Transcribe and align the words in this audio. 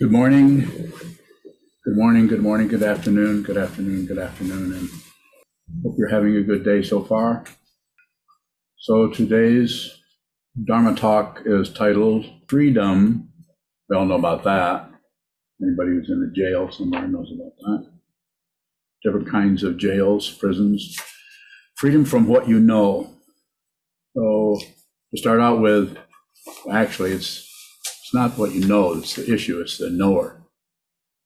Good 0.00 0.12
morning. 0.12 0.60
Good 1.84 1.96
morning, 1.96 2.28
good 2.28 2.40
morning, 2.40 2.68
good 2.68 2.84
afternoon, 2.84 3.42
good 3.42 3.56
afternoon, 3.56 4.06
good 4.06 4.20
afternoon, 4.20 4.72
and 4.72 4.88
hope 5.82 5.96
you're 5.98 6.08
having 6.08 6.36
a 6.36 6.42
good 6.44 6.64
day 6.64 6.82
so 6.82 7.02
far. 7.02 7.42
So 8.76 9.08
today's 9.08 9.98
Dharma 10.64 10.94
talk 10.94 11.42
is 11.44 11.72
titled 11.72 12.26
Freedom. 12.46 13.28
We 13.88 13.96
all 13.96 14.06
know 14.06 14.14
about 14.14 14.44
that. 14.44 14.88
Anybody 15.60 15.90
who's 15.90 16.10
in 16.10 16.30
a 16.30 16.32
jail 16.32 16.70
somewhere 16.70 17.08
knows 17.08 17.32
about 17.32 17.56
that. 17.58 17.90
Different 19.02 19.28
kinds 19.28 19.64
of 19.64 19.78
jails, 19.78 20.30
prisons. 20.30 20.96
Freedom 21.74 22.04
from 22.04 22.28
what 22.28 22.48
you 22.48 22.60
know. 22.60 23.16
So 24.14 24.60
to 25.10 25.20
start 25.20 25.40
out 25.40 25.60
with, 25.60 25.98
actually, 26.70 27.10
it's 27.10 27.47
it's 28.08 28.14
not 28.14 28.38
what 28.38 28.52
you 28.52 28.66
know 28.66 28.94
that's 28.94 29.16
the 29.16 29.30
issue, 29.30 29.60
it's 29.60 29.76
the 29.76 29.90
knower. 29.90 30.40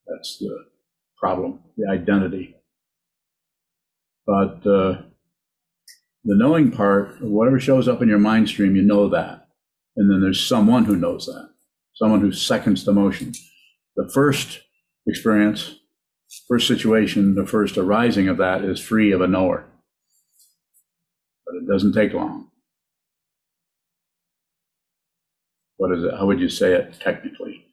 That's 0.05 0.39
the 0.39 0.65
problem, 1.17 1.61
the 1.77 1.89
identity. 1.89 2.57
But 4.27 4.67
uh, 4.67 5.03
the 6.25 6.35
knowing 6.35 6.73
part, 6.73 7.23
whatever 7.23 7.61
shows 7.61 7.87
up 7.87 8.03
in 8.03 8.09
your 8.09 8.19
mind 8.19 8.49
stream, 8.49 8.75
you 8.75 8.83
know 8.83 9.09
that. 9.11 9.47
And 9.97 10.11
then 10.11 10.21
there's 10.21 10.45
someone 10.45 10.85
who 10.85 10.97
knows 10.97 11.27
that, 11.27 11.51
someone 11.95 12.21
who 12.21 12.33
seconds 12.33 12.85
the 12.85 12.93
motion. 12.93 13.33
The 13.95 14.11
first 14.13 14.63
experience, 15.07 15.77
first 16.49 16.67
situation, 16.67 17.37
the 17.37 17.47
first 17.47 17.79
arising 17.79 18.27
of 18.27 18.39
that 18.39 18.65
is 18.65 18.81
free 18.81 19.13
of 19.13 19.21
a 19.21 19.29
knower. 19.29 19.69
But 21.47 21.55
it 21.63 21.69
doesn't 21.69 21.93
take 21.93 22.13
long. 22.13 22.42
What 25.83 25.99
is 25.99 26.05
it? 26.05 26.15
How 26.17 26.27
would 26.27 26.39
you 26.39 26.49
say 26.49 26.75
it 26.75 27.01
technically? 27.01 27.67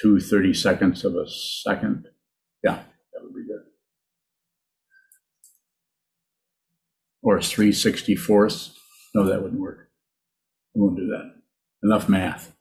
Two 0.00 0.18
thirty 0.18 0.54
seconds 0.54 1.04
of 1.04 1.14
a 1.14 1.28
second? 1.28 2.06
Yeah, 2.64 2.76
that 3.12 3.22
would 3.22 3.34
be 3.34 3.46
good. 3.46 3.64
Or 7.22 7.42
three 7.42 7.72
sixty 7.72 8.16
fourths? 8.16 8.70
No, 9.14 9.24
that 9.24 9.42
wouldn't 9.42 9.60
work. 9.60 9.90
We 10.74 10.80
won't 10.80 10.96
do 10.96 11.06
that. 11.08 11.34
Enough 11.82 12.08
math. 12.08 12.54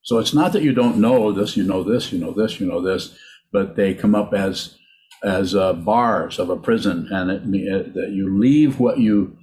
So 0.00 0.16
it's 0.16 0.32
not 0.32 0.54
that 0.54 0.62
you 0.62 0.72
don't 0.72 0.96
know 0.96 1.30
this, 1.30 1.58
you 1.58 1.62
know 1.62 1.82
this, 1.82 2.10
you 2.10 2.18
know 2.18 2.32
this, 2.32 2.58
you 2.58 2.66
know 2.66 2.80
this, 2.80 3.14
but 3.52 3.76
they 3.76 3.92
come 3.92 4.14
up 4.14 4.32
as 4.32 4.78
as 5.22 5.54
uh, 5.54 5.74
bars 5.74 6.38
of 6.38 6.48
a 6.48 6.56
prison, 6.56 7.06
and 7.10 7.30
it, 7.30 7.42
it, 7.44 7.92
that 7.92 8.12
you 8.12 8.38
leave 8.40 8.80
what 8.80 8.98
you 8.98 9.36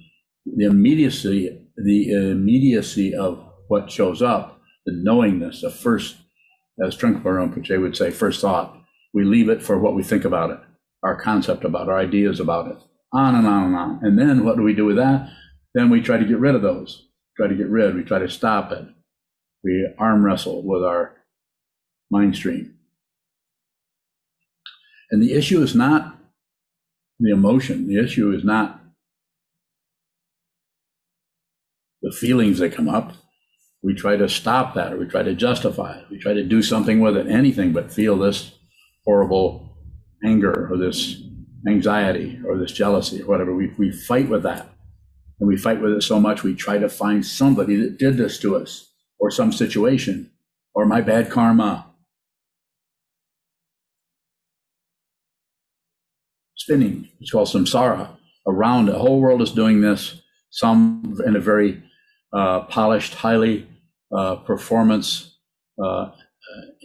the 0.44 0.64
immediacy 0.64 1.62
the 1.76 2.14
uh, 2.14 2.30
immediacy 2.30 3.14
of 3.14 3.44
what 3.68 3.90
shows 3.90 4.22
up, 4.22 4.60
the 4.84 4.92
knowingness, 4.92 5.60
the 5.60 5.70
first, 5.70 6.16
as 6.82 6.96
Trungpa 6.96 7.22
Rinpoche 7.22 7.80
would 7.80 7.96
say, 7.96 8.10
first 8.10 8.40
thought. 8.40 8.76
We 9.12 9.24
leave 9.24 9.48
it 9.48 9.62
for 9.62 9.78
what 9.78 9.94
we 9.94 10.02
think 10.02 10.24
about 10.24 10.50
it, 10.50 10.60
our 11.02 11.20
concept 11.20 11.64
about, 11.64 11.88
it, 11.88 11.90
our 11.90 11.98
ideas 11.98 12.40
about 12.40 12.70
it, 12.70 12.76
on 13.12 13.34
and 13.34 13.46
on 13.46 13.64
and 13.64 13.76
on. 13.76 14.00
And 14.02 14.18
then 14.18 14.44
what 14.44 14.56
do 14.56 14.62
we 14.62 14.74
do 14.74 14.84
with 14.84 14.96
that? 14.96 15.30
Then 15.74 15.90
we 15.90 16.00
try 16.00 16.18
to 16.18 16.24
get 16.24 16.38
rid 16.38 16.54
of 16.54 16.62
those, 16.62 17.08
try 17.36 17.48
to 17.48 17.54
get 17.54 17.68
rid, 17.68 17.94
we 17.94 18.02
try 18.02 18.18
to 18.18 18.28
stop 18.28 18.72
it. 18.72 18.86
We 19.62 19.88
arm 19.98 20.24
wrestle 20.24 20.62
with 20.62 20.84
our 20.84 21.16
mind 22.10 22.36
stream. 22.36 22.74
And 25.10 25.22
the 25.22 25.34
issue 25.34 25.62
is 25.62 25.74
not 25.74 26.18
the 27.18 27.30
emotion, 27.30 27.88
the 27.88 27.98
issue 27.98 28.32
is 28.32 28.44
not 28.44 28.80
the 32.06 32.12
feelings 32.12 32.60
that 32.60 32.72
come 32.72 32.88
up, 32.88 33.14
we 33.82 33.92
try 33.92 34.16
to 34.16 34.28
stop 34.28 34.74
that 34.74 34.92
or 34.92 34.96
we 34.96 35.06
try 35.06 35.24
to 35.24 35.34
justify 35.34 35.98
it. 35.98 36.04
We 36.08 36.20
try 36.20 36.34
to 36.34 36.44
do 36.44 36.62
something 36.62 37.00
with 37.00 37.16
it, 37.16 37.26
anything 37.26 37.72
but 37.72 37.92
feel 37.92 38.16
this 38.16 38.52
horrible 39.04 39.76
anger 40.24 40.68
or 40.70 40.76
this 40.78 41.20
anxiety 41.66 42.38
or 42.46 42.58
this 42.58 42.70
jealousy 42.70 43.22
or 43.22 43.26
whatever. 43.26 43.52
We, 43.52 43.72
we 43.76 43.90
fight 43.90 44.28
with 44.28 44.44
that. 44.44 44.68
And 45.40 45.48
we 45.48 45.56
fight 45.56 45.82
with 45.82 45.94
it 45.94 46.02
so 46.02 46.20
much, 46.20 46.44
we 46.44 46.54
try 46.54 46.78
to 46.78 46.88
find 46.88 47.26
somebody 47.26 47.74
that 47.74 47.98
did 47.98 48.16
this 48.18 48.38
to 48.38 48.54
us 48.54 48.88
or 49.18 49.28
some 49.32 49.50
situation 49.50 50.30
or 50.74 50.86
my 50.86 51.00
bad 51.00 51.28
karma. 51.28 51.86
Spinning, 56.54 57.08
it's 57.20 57.32
called 57.32 57.48
samsara. 57.48 58.16
Around 58.46 58.86
the 58.86 58.98
whole 59.00 59.20
world 59.20 59.42
is 59.42 59.50
doing 59.50 59.80
this, 59.80 60.22
some 60.50 61.18
in 61.26 61.34
a 61.34 61.40
very 61.40 61.82
uh, 62.32 62.60
polished, 62.62 63.14
highly 63.14 63.68
uh, 64.14 64.36
performance 64.36 65.36
uh, 65.82 66.10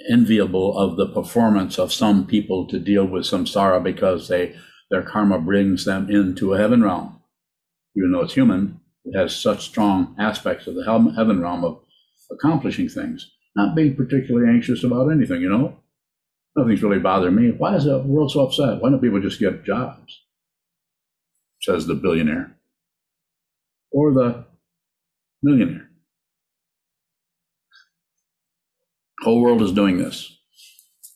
enviable 0.10 0.78
of 0.78 0.98
the 0.98 1.08
performance 1.08 1.78
of 1.78 1.94
some 1.94 2.26
people 2.26 2.68
to 2.68 2.80
deal 2.80 3.06
with 3.06 3.24
samsara 3.24 3.82
because 3.84 4.28
they 4.28 4.56
their 4.90 5.02
karma 5.02 5.40
brings 5.40 5.86
them 5.86 6.10
into 6.10 6.54
a 6.54 6.58
heaven 6.58 6.84
realm. 6.84 7.22
Even 7.96 8.12
though 8.12 8.22
it's 8.22 8.34
human, 8.34 8.82
it 9.06 9.18
has 9.18 9.36
such 9.36 9.64
strong 9.64 10.16
aspects 10.20 10.68
of 10.68 10.76
the 10.76 10.84
heaven 10.84 11.42
realm 11.42 11.64
of 11.64 11.82
accomplishing 12.30 12.90
things, 12.90 13.32
not 13.56 13.76
being 13.76 13.96
particularly 13.96 14.50
anxious 14.50 14.84
about 14.84 15.10
anything, 15.10 15.42
you 15.42 15.50
know? 15.50 15.78
Nothing's 16.56 16.84
really 16.84 17.00
bothering 17.00 17.36
me. 17.36 17.52
Why 17.52 17.76
is 17.76 17.86
the 17.86 18.00
world 18.00 18.32
so 18.32 18.42
upset? 18.42 18.82
Why 18.82 18.90
don't 18.90 19.02
people 19.02 19.22
just 19.22 19.40
get 19.40 19.64
jobs? 19.64 20.20
Says 21.62 21.88
the 21.88 21.96
billionaire. 21.96 22.58
Or 23.92 24.14
the 24.14 24.46
millionaire. 25.42 25.90
Whole 29.22 29.42
world 29.42 29.62
is 29.62 29.72
doing 29.72 29.98
this. 29.98 30.38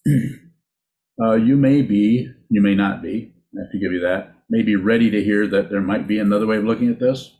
uh, 1.24 1.34
you 1.34 1.56
may 1.56 1.81
be, 1.81 2.31
you 2.50 2.62
may 2.62 2.75
not 2.75 3.02
be. 3.02 3.34
I 3.56 3.62
have 3.62 3.72
to 3.72 3.80
give 3.80 3.91
you 3.91 4.02
that. 4.02 4.35
May 4.50 4.62
be 4.62 4.75
ready 4.75 5.09
to 5.09 5.24
hear 5.24 5.47
that 5.47 5.69
there 5.69 5.81
might 5.81 6.08
be 6.08 6.19
another 6.19 6.46
way 6.46 6.58
of 6.58 6.66
looking 6.66 6.90
at 6.90 7.00
this. 7.00 7.35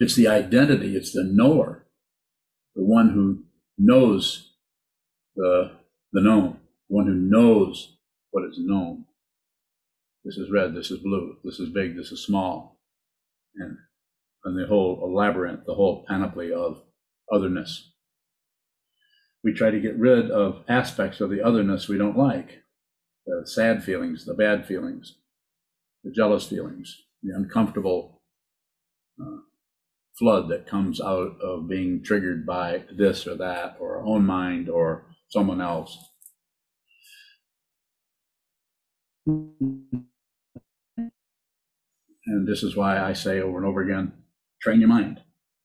It's 0.00 0.16
the 0.16 0.28
identity, 0.28 0.96
it's 0.96 1.12
the 1.12 1.24
knower, 1.24 1.86
the 2.74 2.82
one 2.82 3.10
who 3.10 3.44
knows 3.78 4.54
the, 5.36 5.72
the 6.12 6.20
known, 6.20 6.58
the 6.88 6.96
one 6.96 7.06
who 7.06 7.14
knows 7.14 7.96
what 8.30 8.44
is 8.44 8.58
known. 8.58 9.04
This 10.24 10.36
is 10.36 10.50
red, 10.50 10.74
this 10.74 10.90
is 10.90 10.98
blue, 10.98 11.36
this 11.44 11.60
is 11.60 11.68
big, 11.68 11.96
this 11.96 12.10
is 12.10 12.24
small. 12.24 12.80
And 13.56 13.76
and 14.44 14.58
the 14.58 14.66
whole 14.66 15.12
labyrinth, 15.14 15.60
the 15.66 15.74
whole 15.74 16.04
panoply 16.08 16.52
of 16.52 16.82
otherness. 17.32 17.92
We 19.42 19.52
try 19.52 19.70
to 19.70 19.80
get 19.80 19.98
rid 19.98 20.30
of 20.30 20.64
aspects 20.68 21.20
of 21.20 21.30
the 21.30 21.42
otherness 21.42 21.88
we 21.88 21.98
don't 21.98 22.16
like 22.16 22.62
the 23.26 23.42
sad 23.46 23.82
feelings, 23.82 24.24
the 24.24 24.34
bad 24.34 24.66
feelings, 24.66 25.16
the 26.02 26.10
jealous 26.10 26.46
feelings, 26.46 27.04
the 27.22 27.34
uncomfortable 27.34 28.20
uh, 29.20 29.38
flood 30.18 30.50
that 30.50 30.66
comes 30.66 31.00
out 31.00 31.40
of 31.42 31.68
being 31.68 32.02
triggered 32.04 32.44
by 32.44 32.84
this 32.94 33.26
or 33.26 33.34
that, 33.36 33.76
or 33.80 33.96
our 33.96 34.04
own 34.04 34.26
mind 34.26 34.68
or 34.68 35.06
someone 35.28 35.60
else. 35.60 35.96
And 39.26 40.06
this 42.46 42.62
is 42.62 42.76
why 42.76 43.00
I 43.00 43.14
say 43.14 43.40
over 43.40 43.56
and 43.56 43.66
over 43.66 43.82
again 43.82 44.12
train 44.64 44.80
your 44.80 44.88
mind. 44.88 45.20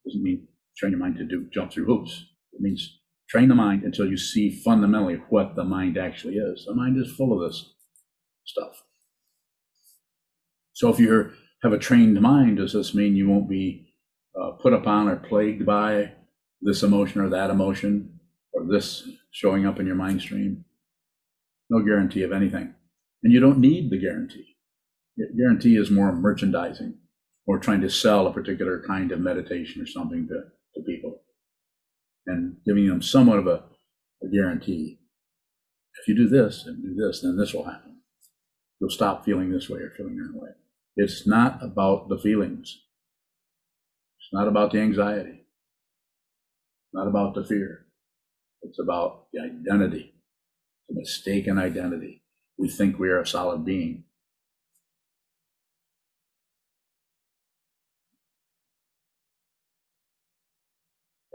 Doesn't 0.06 0.22
mean 0.22 0.48
train 0.78 0.92
your 0.92 1.00
mind 1.00 1.18
to 1.18 1.24
do 1.24 1.48
jump 1.54 1.72
through 1.72 1.86
hoops. 1.86 2.26
It 2.52 2.62
means 2.62 3.00
train 3.30 3.48
the 3.48 3.56
mind 3.56 3.84
until 3.84 4.08
you 4.08 4.18
see 4.18 4.62
fundamentally 4.64 5.22
what 5.30 5.56
the 5.56 5.64
mind 5.64 5.98
actually 5.98 6.36
is. 6.36 6.66
The 6.68 6.76
mind 6.76 6.98
is 6.98 7.16
full 7.16 7.34
of 7.34 7.50
this 7.50 7.74
stuff. 8.46 8.84
So 10.74 10.90
if 10.90 11.00
you 11.00 11.32
have 11.64 11.74
a 11.74 11.78
trained 11.78 12.20
mind, 12.22 12.58
does 12.58 12.73
this 12.73 12.94
mean 12.94 13.16
you 13.16 13.29
won't 13.29 13.50
be 13.50 13.94
uh, 14.40 14.52
put 14.62 14.73
upon 14.73 15.08
or 15.08 15.16
plagued 15.16 15.66
by 15.66 16.12
this 16.62 16.84
emotion 16.84 17.22
or 17.22 17.29
that 17.29 17.50
emotion 17.50 18.20
or 18.53 18.66
this 18.70 19.08
showing 19.32 19.66
up 19.66 19.79
in 19.79 19.85
your 19.85 19.96
mind 19.96 20.22
stream? 20.22 20.66
No 21.70 21.84
guarantee 21.84 22.23
of 22.23 22.32
anything. 22.32 22.73
And 23.23 23.32
you 23.32 23.40
don't 23.40 23.59
need 23.59 23.91
the 23.91 24.00
guarantee. 24.00 24.58
The 25.18 25.28
guarantee 25.38 25.78
is 25.78 25.91
more 25.91 26.14
merchandising 26.14 26.97
or 27.49 27.57
trying 27.57 27.81
to 27.81 27.90
sell 27.90 28.28
a 28.28 28.31
particular 28.31 28.84
kind 28.85 29.11
of 29.11 29.19
meditation 29.19 29.81
or 29.81 29.87
something 29.87 30.28
to, 30.28 30.35
to 30.75 30.85
people 30.85 31.23
and 32.28 32.55
giving 32.63 32.87
them 32.87 33.01
somewhat 33.01 33.40
of 33.40 33.47
a, 33.47 33.63
a 34.23 34.28
guarantee. 34.31 34.99
If 35.99 36.07
you 36.07 36.16
do 36.16 36.29
this 36.29 36.67
and 36.67 36.84
do 36.84 36.93
this, 36.93 37.22
then 37.22 37.37
this 37.37 37.51
will 37.51 37.63
happen. 37.63 38.01
You'll 38.79 38.91
stop 38.91 39.25
feeling 39.25 39.51
this 39.51 39.67
way 39.67 39.79
or 39.79 39.91
feeling 39.97 40.17
that 40.17 40.40
way. 40.40 40.49
It's 40.96 41.25
not 41.25 41.57
about 41.63 42.07
the 42.07 42.19
feelings. 42.19 42.84
It's 44.19 44.29
not 44.31 44.47
about 44.47 44.72
the 44.72 44.81
anxiety. 44.81 45.40
It's 45.40 46.93
not 46.93 47.07
about 47.07 47.34
the 47.34 47.43
fear. 47.43 47.87
It's 48.61 48.79
about 48.79 49.25
the 49.34 49.40
identity, 49.40 50.13
the 50.87 50.99
mistaken 50.99 51.57
identity. 51.57 52.22
We 52.59 52.69
think 52.69 52.99
we 52.99 53.09
are 53.09 53.22
a 53.22 53.25
solid 53.25 53.66
being. 53.66 54.03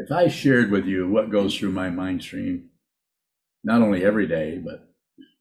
If 0.04 0.12
I 0.12 0.28
shared 0.28 0.70
with 0.70 0.84
you 0.84 1.08
what 1.08 1.30
goes 1.30 1.56
through 1.56 1.72
my 1.72 1.88
mind 1.88 2.22
stream, 2.22 2.68
not 3.62 3.80
only 3.80 4.04
every 4.04 4.26
day, 4.26 4.60
but 4.62 4.86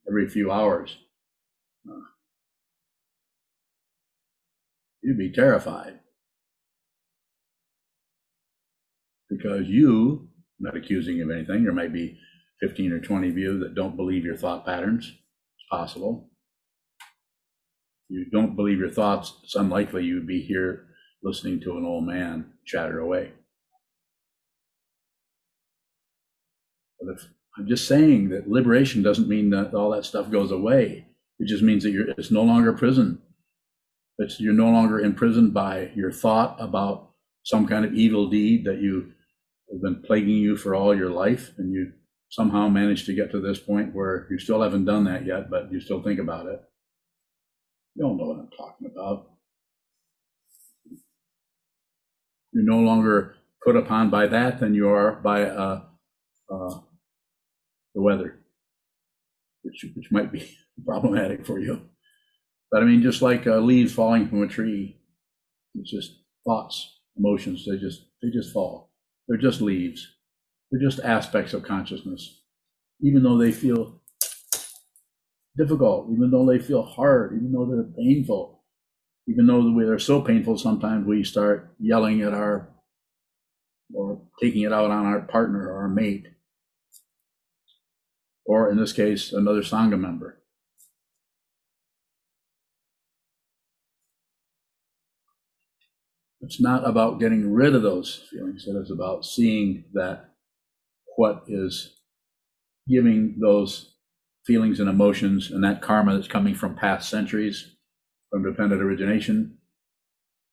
every 0.07 0.29
few 0.29 0.53
hours, 0.53 0.97
uh, 1.89 2.07
you'd 5.01 5.17
be 5.17 5.33
terrified. 5.33 5.99
Because 9.29 9.67
you, 9.67 10.29
I'm 10.59 10.65
not 10.65 10.77
accusing 10.77 11.17
you 11.17 11.25
of 11.25 11.35
anything, 11.35 11.65
there 11.65 11.73
might 11.73 11.91
be 11.91 12.17
15 12.61 12.93
or 12.93 12.99
20 12.99 13.27
of 13.27 13.37
you 13.37 13.59
that 13.59 13.75
don't 13.75 13.97
believe 13.97 14.23
your 14.23 14.37
thought 14.37 14.65
patterns. 14.65 15.07
It's 15.07 15.67
possible. 15.69 16.29
If 18.09 18.17
you 18.17 18.25
don't 18.31 18.55
believe 18.55 18.79
your 18.79 18.91
thoughts, 18.91 19.33
it's 19.43 19.55
unlikely 19.55 20.05
you'd 20.05 20.27
be 20.27 20.41
here 20.41 20.85
listening 21.21 21.59
to 21.61 21.77
an 21.77 21.83
old 21.83 22.05
man 22.05 22.53
chatter 22.65 22.99
away. 22.99 23.33
But 27.03 27.15
if 27.15 27.27
I'm 27.57 27.67
just 27.67 27.87
saying 27.87 28.29
that 28.29 28.49
liberation 28.49 29.03
doesn't 29.03 29.27
mean 29.27 29.49
that 29.51 29.73
all 29.73 29.91
that 29.91 30.05
stuff 30.05 30.31
goes 30.31 30.51
away. 30.51 31.07
It 31.39 31.47
just 31.47 31.63
means 31.63 31.83
that 31.83 31.91
you're 31.91 32.09
it's 32.09 32.31
no 32.31 32.43
longer 32.43 32.69
a 32.69 32.77
prison. 32.77 33.21
It's 34.17 34.39
you're 34.39 34.53
no 34.53 34.69
longer 34.69 34.99
imprisoned 34.99 35.53
by 35.53 35.91
your 35.95 36.11
thought 36.11 36.55
about 36.59 37.11
some 37.43 37.67
kind 37.67 37.83
of 37.85 37.93
evil 37.93 38.29
deed 38.29 38.65
that 38.65 38.79
you 38.79 39.11
have 39.71 39.81
been 39.81 40.01
plaguing 40.03 40.37
you 40.37 40.55
for 40.55 40.75
all 40.75 40.95
your 40.95 41.09
life, 41.09 41.51
and 41.57 41.73
you 41.73 41.93
somehow 42.29 42.67
managed 42.69 43.05
to 43.07 43.13
get 43.13 43.31
to 43.31 43.39
this 43.39 43.59
point 43.59 43.93
where 43.93 44.27
you 44.29 44.39
still 44.39 44.61
haven't 44.61 44.85
done 44.85 45.03
that 45.05 45.25
yet, 45.25 45.49
but 45.49 45.71
you 45.71 45.79
still 45.79 46.01
think 46.01 46.19
about 46.19 46.47
it. 46.47 46.61
You 47.95 48.05
all 48.05 48.17
know 48.17 48.25
what 48.25 48.39
I'm 48.39 48.49
talking 48.57 48.89
about. 48.91 49.27
You're 52.51 52.63
no 52.63 52.79
longer 52.79 53.35
put 53.63 53.75
upon 53.75 54.09
by 54.09 54.27
that 54.27 54.59
than 54.59 54.73
you 54.73 54.89
are 54.89 55.13
by 55.13 55.41
a, 55.41 55.81
uh, 56.49 56.79
the 57.95 58.01
weather, 58.01 58.39
which 59.63 59.85
which 59.95 60.11
might 60.11 60.31
be 60.31 60.57
problematic 60.85 61.45
for 61.45 61.59
you. 61.59 61.81
But 62.71 62.83
I 62.83 62.85
mean, 62.85 63.01
just 63.01 63.21
like 63.21 63.45
uh, 63.47 63.59
leaves 63.59 63.93
falling 63.93 64.27
from 64.27 64.43
a 64.43 64.47
tree, 64.47 64.99
it's 65.75 65.91
just 65.91 66.19
thoughts, 66.45 66.99
emotions. 67.17 67.65
They 67.65 67.77
just 67.77 68.05
they 68.21 68.29
just 68.29 68.53
fall. 68.53 68.91
They're 69.27 69.37
just 69.37 69.61
leaves. 69.61 70.07
They're 70.71 70.81
just 70.81 70.99
aspects 71.01 71.53
of 71.53 71.63
consciousness, 71.63 72.41
even 73.01 73.23
though 73.23 73.37
they 73.37 73.51
feel 73.51 74.01
difficult, 75.57 76.09
even 76.11 76.31
though 76.31 76.45
they 76.45 76.59
feel 76.59 76.83
hard, 76.83 77.35
even 77.35 77.51
though 77.51 77.65
they're 77.65 77.83
painful, 77.83 78.63
even 79.27 79.45
though 79.45 79.75
they're 79.77 79.99
so 79.99 80.21
painful. 80.21 80.57
Sometimes 80.57 81.05
we 81.05 81.23
start 81.23 81.75
yelling 81.79 82.21
at 82.21 82.33
our 82.33 82.69
or 83.93 84.19
taking 84.41 84.63
it 84.63 84.73
out 84.73 84.89
on 84.89 85.05
our 85.05 85.21
partner 85.21 85.69
or 85.69 85.83
our 85.83 85.89
mate 85.89 86.27
or 88.45 88.69
in 88.69 88.77
this 88.77 88.93
case, 88.93 89.31
another 89.31 89.61
Sangha 89.61 89.99
member. 89.99 90.39
It's 96.41 96.59
not 96.59 96.87
about 96.87 97.21
getting 97.21 97.53
rid 97.53 97.73
of 97.73 97.83
those 97.83 98.23
feelings, 98.29 98.65
it 98.67 98.75
is 98.75 98.91
about 98.91 99.23
seeing 99.23 99.85
that 99.93 100.31
what 101.15 101.43
is 101.47 102.01
giving 102.89 103.37
those 103.39 103.95
feelings 104.45 104.81
and 104.81 104.89
emotions 104.89 105.51
and 105.51 105.63
that 105.63 105.81
karma 105.81 106.15
that's 106.15 106.27
coming 106.27 106.53
from 106.53 106.75
past 106.75 107.09
centuries, 107.09 107.75
from 108.29 108.43
dependent 108.43 108.81
origination, 108.81 109.57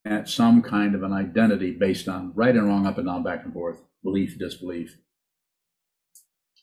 at 0.04 0.28
some 0.28 0.62
kind 0.62 0.94
of 0.94 1.02
an 1.02 1.12
identity 1.12 1.72
based 1.72 2.08
on 2.08 2.32
right 2.34 2.54
and 2.54 2.66
wrong, 2.66 2.86
up 2.86 2.98
and 2.98 3.06
down, 3.06 3.22
back 3.22 3.44
and 3.44 3.52
forth, 3.52 3.82
belief, 4.04 4.38
disbelief, 4.38 4.96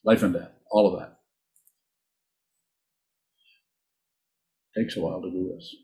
life 0.05 0.23
and 0.23 0.33
death, 0.33 0.51
all 0.71 0.93
of 0.93 0.99
that. 0.99 1.16
Takes 4.77 4.95
a 4.95 5.01
while 5.01 5.21
to 5.21 5.29
do 5.29 5.51
this. 5.53 5.75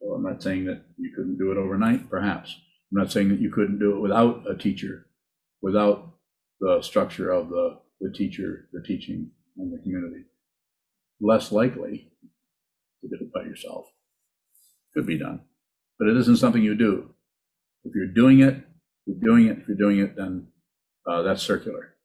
So 0.00 0.12
I'm 0.12 0.22
not 0.22 0.42
saying 0.42 0.66
that 0.66 0.82
you 0.98 1.12
couldn't 1.16 1.38
do 1.38 1.50
it 1.52 1.58
overnight, 1.58 2.10
perhaps. 2.10 2.54
I'm 2.92 2.98
not 3.02 3.10
saying 3.10 3.30
that 3.30 3.40
you 3.40 3.50
couldn't 3.50 3.78
do 3.78 3.96
it 3.96 4.00
without 4.00 4.44
a 4.48 4.56
teacher, 4.56 5.06
without 5.62 6.12
the 6.60 6.80
structure 6.82 7.30
of 7.30 7.48
the, 7.48 7.78
the 8.00 8.12
teacher, 8.12 8.68
the 8.72 8.82
teaching, 8.82 9.30
and 9.56 9.72
the 9.72 9.82
community. 9.82 10.24
Less 11.20 11.50
likely 11.50 12.10
to 13.02 13.08
do 13.08 13.24
it 13.24 13.32
by 13.32 13.42
yourself. 13.42 13.86
Could 14.94 15.06
be 15.06 15.18
done. 15.18 15.40
But 15.98 16.08
it 16.08 16.16
isn't 16.18 16.36
something 16.36 16.62
you 16.62 16.74
do. 16.74 17.10
If 17.84 17.94
you're 17.94 18.06
doing 18.06 18.40
it, 18.40 18.62
you're 19.06 19.20
doing 19.20 19.46
it. 19.46 19.58
If 19.58 19.68
you're 19.68 19.76
doing 19.76 19.98
it, 19.98 20.16
then 20.16 20.48
uh, 21.06 21.22
that's 21.22 21.42
circular. 21.42 21.95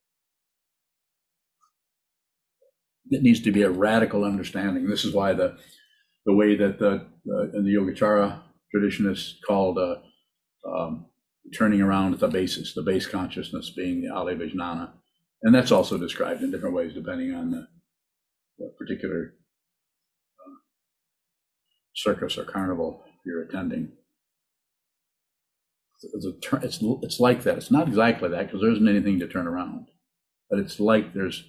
It 3.09 3.23
needs 3.23 3.41
to 3.41 3.51
be 3.51 3.63
a 3.63 3.69
radical 3.69 4.23
understanding. 4.23 4.87
This 4.87 5.05
is 5.05 5.13
why 5.13 5.33
the 5.33 5.57
the 6.25 6.33
way 6.35 6.55
that 6.55 6.77
the, 6.79 7.07
the 7.25 7.51
in 7.55 7.65
the 7.65 7.73
Yogacara 7.73 8.41
tradition 8.71 9.09
is 9.09 9.39
called 9.45 9.77
uh, 9.77 9.95
um, 10.69 11.05
turning 11.57 11.81
around 11.81 12.13
at 12.13 12.19
the 12.19 12.27
basis, 12.27 12.73
the 12.73 12.83
base 12.83 13.07
consciousness 13.07 13.71
being 13.71 14.01
the 14.01 14.07
Alaya 14.07 14.37
Vijnana. 14.37 14.91
And 15.43 15.53
that's 15.53 15.71
also 15.71 15.97
described 15.97 16.43
in 16.43 16.51
different 16.51 16.75
ways 16.75 16.93
depending 16.93 17.33
on 17.33 17.51
the, 17.51 17.67
the 18.59 18.71
particular 18.77 19.33
uh, 20.39 20.53
circus 21.95 22.37
or 22.37 22.45
carnival 22.45 23.03
you're 23.25 23.43
attending. 23.43 23.91
It's, 26.03 26.27
it's, 26.53 26.79
it's 26.81 27.19
like 27.19 27.43
that. 27.43 27.57
It's 27.57 27.71
not 27.71 27.87
exactly 27.87 28.29
that 28.29 28.47
because 28.47 28.61
there 28.61 28.71
isn't 28.71 28.87
anything 28.87 29.19
to 29.19 29.27
turn 29.27 29.47
around, 29.47 29.87
but 30.49 30.59
it's 30.59 30.79
like 30.79 31.13
there's 31.13 31.43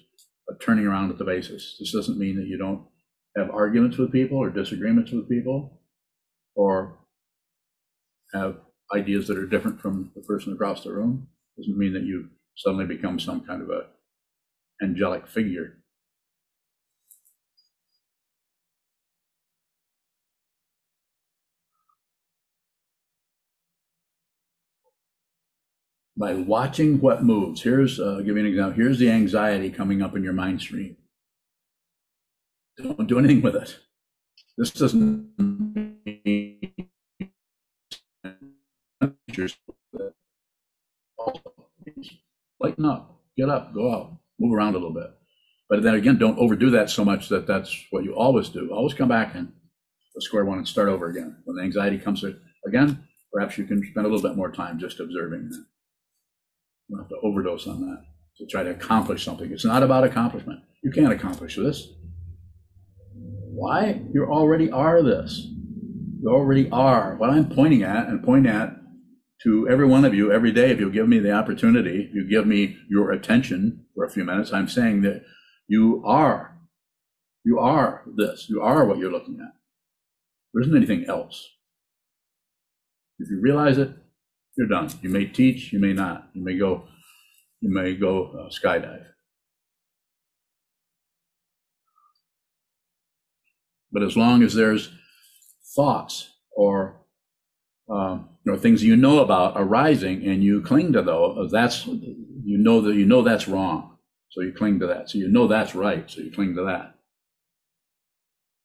a 0.49 0.55
turning 0.63 0.85
around 0.85 1.09
at 1.11 1.17
the 1.17 1.25
basis. 1.25 1.77
This 1.79 1.91
doesn't 1.91 2.19
mean 2.19 2.35
that 2.37 2.47
you 2.47 2.57
don't 2.57 2.85
have 3.37 3.49
arguments 3.49 3.97
with 3.97 4.11
people 4.11 4.37
or 4.37 4.49
disagreements 4.49 5.11
with 5.11 5.29
people 5.29 5.81
or 6.55 6.99
have 8.33 8.57
ideas 8.93 9.27
that 9.27 9.37
are 9.37 9.45
different 9.45 9.81
from 9.81 10.11
the 10.15 10.21
person 10.21 10.53
across 10.53 10.83
the 10.83 10.91
room. 10.91 11.27
Doesn't 11.57 11.77
mean 11.77 11.93
that 11.93 12.03
you 12.03 12.29
suddenly 12.55 12.85
become 12.85 13.19
some 13.19 13.41
kind 13.41 13.61
of 13.61 13.69
a 13.69 13.85
angelic 14.83 15.27
figure. 15.27 15.77
By 26.15 26.33
watching 26.33 26.99
what 26.99 27.23
moves. 27.23 27.61
Here's, 27.61 27.99
uh, 27.99 28.17
give 28.17 28.35
you 28.35 28.39
an 28.39 28.45
example. 28.45 28.73
Here's 28.73 28.99
the 28.99 29.09
anxiety 29.09 29.69
coming 29.69 30.01
up 30.01 30.15
in 30.15 30.23
your 30.23 30.33
mind 30.33 30.61
stream. 30.61 30.97
Don't 32.77 33.07
do 33.07 33.19
anything 33.19 33.41
with 33.41 33.55
it. 33.55 33.79
This 34.57 34.71
doesn't 34.71 35.29
lighten 42.59 42.85
up, 42.85 43.21
get 43.37 43.49
up, 43.49 43.73
go 43.73 43.91
out, 43.91 44.17
move 44.39 44.53
around 44.53 44.75
a 44.75 44.77
little 44.77 44.93
bit. 44.93 45.11
But 45.69 45.81
then 45.81 45.95
again, 45.95 46.17
don't 46.17 46.37
overdo 46.37 46.69
that 46.71 46.89
so 46.89 47.03
much 47.03 47.29
that 47.29 47.47
that's 47.47 47.85
what 47.89 48.03
you 48.03 48.15
always 48.15 48.49
do. 48.49 48.71
Always 48.71 48.93
come 48.93 49.09
back 49.09 49.33
and 49.33 49.51
square 50.19 50.45
one 50.45 50.59
and 50.59 50.67
start 50.67 50.89
over 50.89 51.07
again. 51.07 51.37
When 51.45 51.57
the 51.57 51.63
anxiety 51.63 51.97
comes 51.97 52.23
again, 52.65 53.07
perhaps 53.31 53.57
you 53.57 53.65
can 53.65 53.83
spend 53.83 54.05
a 54.05 54.09
little 54.09 54.27
bit 54.27 54.37
more 54.37 54.51
time 54.51 54.79
just 54.79 54.99
observing 54.99 55.49
that 55.49 55.65
don't 56.93 57.03
have 57.03 57.09
to 57.09 57.27
overdose 57.27 57.67
on 57.67 57.81
that 57.81 58.03
to 58.37 58.45
try 58.47 58.63
to 58.63 58.71
accomplish 58.71 59.23
something. 59.23 59.51
It's 59.51 59.65
not 59.65 59.83
about 59.83 60.03
accomplishment. 60.03 60.61
You 60.83 60.91
can't 60.91 61.13
accomplish 61.13 61.55
this. 61.55 61.87
Why? 63.13 64.01
You 64.13 64.25
already 64.25 64.71
are 64.71 65.01
this. 65.01 65.47
You 66.21 66.29
already 66.29 66.69
are. 66.71 67.15
What 67.15 67.29
I'm 67.29 67.49
pointing 67.49 67.83
at 67.83 68.07
and 68.07 68.23
point 68.23 68.47
at 68.47 68.75
to 69.43 69.67
every 69.69 69.87
one 69.87 70.05
of 70.05 70.13
you 70.13 70.31
every 70.31 70.51
day, 70.51 70.71
if 70.71 70.79
you 70.79 70.89
give 70.89 71.07
me 71.07 71.19
the 71.19 71.31
opportunity, 71.31 72.07
if 72.09 72.15
you 72.15 72.27
give 72.29 72.47
me 72.47 72.77
your 72.89 73.11
attention 73.11 73.85
for 73.93 74.05
a 74.05 74.09
few 74.09 74.23
minutes, 74.23 74.53
I'm 74.53 74.67
saying 74.67 75.01
that 75.01 75.23
you 75.67 76.01
are. 76.05 76.57
You 77.43 77.59
are 77.59 78.03
this. 78.15 78.47
You 78.49 78.61
are 78.61 78.85
what 78.85 78.97
you're 78.97 79.11
looking 79.11 79.39
at. 79.41 79.53
There 80.53 80.61
isn't 80.61 80.75
anything 80.75 81.05
else. 81.07 81.49
If 83.19 83.29
you 83.29 83.39
realize 83.41 83.77
it, 83.77 83.91
you're 84.57 84.67
done. 84.67 84.89
You 85.01 85.09
may 85.09 85.25
teach, 85.25 85.73
you 85.73 85.79
may 85.79 85.93
not. 85.93 86.29
You 86.33 86.43
may 86.43 86.57
go, 86.57 86.83
you 87.61 87.73
may 87.73 87.95
go 87.95 88.25
uh, 88.27 88.49
skydive. 88.49 89.05
But 93.91 94.03
as 94.03 94.17
long 94.17 94.41
as 94.43 94.53
there's 94.53 94.91
thoughts 95.75 96.29
or 96.55 97.01
um, 97.89 98.29
know 98.45 98.57
things 98.57 98.83
you 98.83 98.95
know 98.95 99.19
about 99.19 99.53
arising 99.55 100.25
and 100.25 100.43
you 100.43 100.61
cling 100.61 100.93
to 100.93 101.01
those, 101.01 101.51
that's 101.51 101.85
you 101.85 102.57
know 102.57 102.81
that 102.81 102.95
you 102.95 103.05
know 103.05 103.21
that's 103.21 103.47
wrong, 103.47 103.97
so 104.29 104.41
you 104.41 104.51
cling 104.51 104.79
to 104.79 104.87
that. 104.87 105.09
So 105.09 105.17
you 105.17 105.27
know 105.27 105.47
that's 105.47 105.75
right, 105.75 106.09
so 106.09 106.21
you 106.21 106.31
cling 106.31 106.55
to 106.55 106.63
that. 106.63 106.95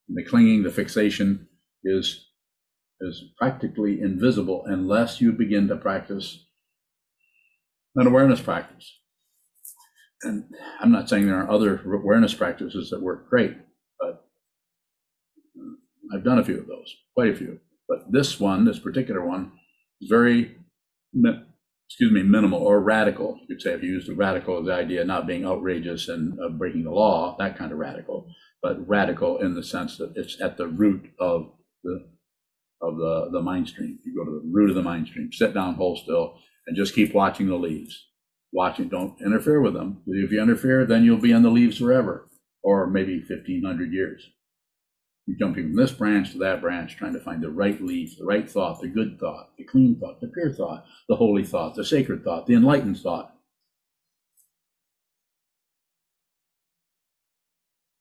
And 0.08 0.16
the 0.16 0.24
clinging, 0.24 0.62
the 0.62 0.70
fixation 0.70 1.48
is 1.84 2.27
is 3.00 3.24
practically 3.38 4.00
invisible 4.00 4.64
unless 4.66 5.20
you 5.20 5.32
begin 5.32 5.68
to 5.68 5.76
practice 5.76 6.46
an 7.94 8.06
awareness 8.06 8.40
practice. 8.40 8.98
And 10.22 10.44
I'm 10.80 10.90
not 10.90 11.08
saying 11.08 11.26
there 11.26 11.40
are 11.40 11.50
other 11.50 11.80
awareness 11.92 12.34
practices 12.34 12.90
that 12.90 13.02
work 13.02 13.28
great, 13.30 13.56
but 14.00 14.24
I've 16.12 16.24
done 16.24 16.38
a 16.38 16.44
few 16.44 16.58
of 16.58 16.66
those, 16.66 16.94
quite 17.14 17.30
a 17.30 17.36
few. 17.36 17.60
But 17.88 18.10
this 18.10 18.40
one, 18.40 18.64
this 18.64 18.78
particular 18.78 19.24
one, 19.24 19.52
is 20.00 20.08
very, 20.08 20.56
excuse 21.88 22.12
me, 22.12 22.22
minimal 22.22 22.60
or 22.60 22.80
radical. 22.80 23.38
You 23.40 23.54
could 23.54 23.62
say 23.62 23.74
if 23.74 23.82
you 23.82 23.90
use 23.90 24.06
the 24.06 24.14
radical, 24.14 24.62
the 24.62 24.74
idea 24.74 25.04
not 25.04 25.26
being 25.26 25.46
outrageous 25.46 26.08
and 26.08 26.38
uh, 26.40 26.48
breaking 26.48 26.84
the 26.84 26.90
law, 26.90 27.36
that 27.38 27.56
kind 27.56 27.70
of 27.72 27.78
radical, 27.78 28.26
but 28.60 28.86
radical 28.88 29.38
in 29.38 29.54
the 29.54 29.62
sense 29.62 29.96
that 29.98 30.12
it's 30.16 30.40
at 30.42 30.56
the 30.56 30.66
root 30.66 31.10
of 31.20 31.52
the 31.84 32.06
of 32.80 32.96
the, 32.96 33.28
the 33.32 33.42
mind 33.42 33.68
stream. 33.68 33.98
You 34.04 34.14
go 34.14 34.24
to 34.24 34.40
the 34.40 34.50
root 34.50 34.70
of 34.70 34.76
the 34.76 34.82
mind 34.82 35.08
stream, 35.08 35.30
sit 35.32 35.54
down, 35.54 35.74
hold 35.74 35.98
still, 35.98 36.38
and 36.66 36.76
just 36.76 36.94
keep 36.94 37.14
watching 37.14 37.48
the 37.48 37.56
leaves. 37.56 38.06
Watching, 38.52 38.88
don't 38.88 39.20
interfere 39.20 39.60
with 39.60 39.74
them. 39.74 40.02
If 40.06 40.32
you 40.32 40.40
interfere, 40.40 40.86
then 40.86 41.04
you'll 41.04 41.18
be 41.18 41.32
on 41.32 41.42
the 41.42 41.50
leaves 41.50 41.78
forever, 41.78 42.28
or 42.62 42.86
maybe 42.86 43.18
1500 43.18 43.92
years. 43.92 44.30
You're 45.26 45.36
jumping 45.36 45.64
from 45.64 45.76
this 45.76 45.92
branch 45.92 46.32
to 46.32 46.38
that 46.38 46.62
branch, 46.62 46.96
trying 46.96 47.12
to 47.12 47.20
find 47.20 47.42
the 47.42 47.50
right 47.50 47.78
leaf, 47.82 48.16
the 48.18 48.24
right 48.24 48.48
thought, 48.48 48.80
the 48.80 48.88
good 48.88 49.18
thought, 49.20 49.50
the 49.58 49.64
clean 49.64 49.98
thought, 50.00 50.20
the 50.22 50.28
pure 50.28 50.54
thought, 50.54 50.86
the 51.08 51.16
holy 51.16 51.44
thought, 51.44 51.74
the 51.74 51.84
sacred 51.84 52.24
thought, 52.24 52.46
the 52.46 52.54
enlightened 52.54 52.98
thought. 52.98 53.34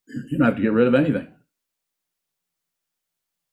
You 0.07 0.37
don't 0.37 0.47
have 0.47 0.55
to 0.55 0.61
get 0.61 0.71
rid 0.71 0.87
of 0.87 0.95
anything. 0.95 1.27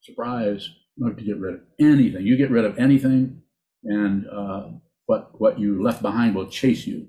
Surprise, 0.03 0.69
don't 0.99 1.17
to 1.17 1.25
get 1.25 1.39
rid 1.39 1.55
of 1.55 1.61
anything. 1.81 2.27
You 2.27 2.37
get 2.37 2.51
rid 2.51 2.65
of 2.65 2.79
anything, 2.79 3.43
and 3.83 4.27
uh, 4.29 4.69
what, 5.07 5.41
what 5.41 5.59
you 5.59 5.83
left 5.83 6.03
behind 6.03 6.35
will 6.35 6.49
chase 6.49 6.87
you. 6.87 7.09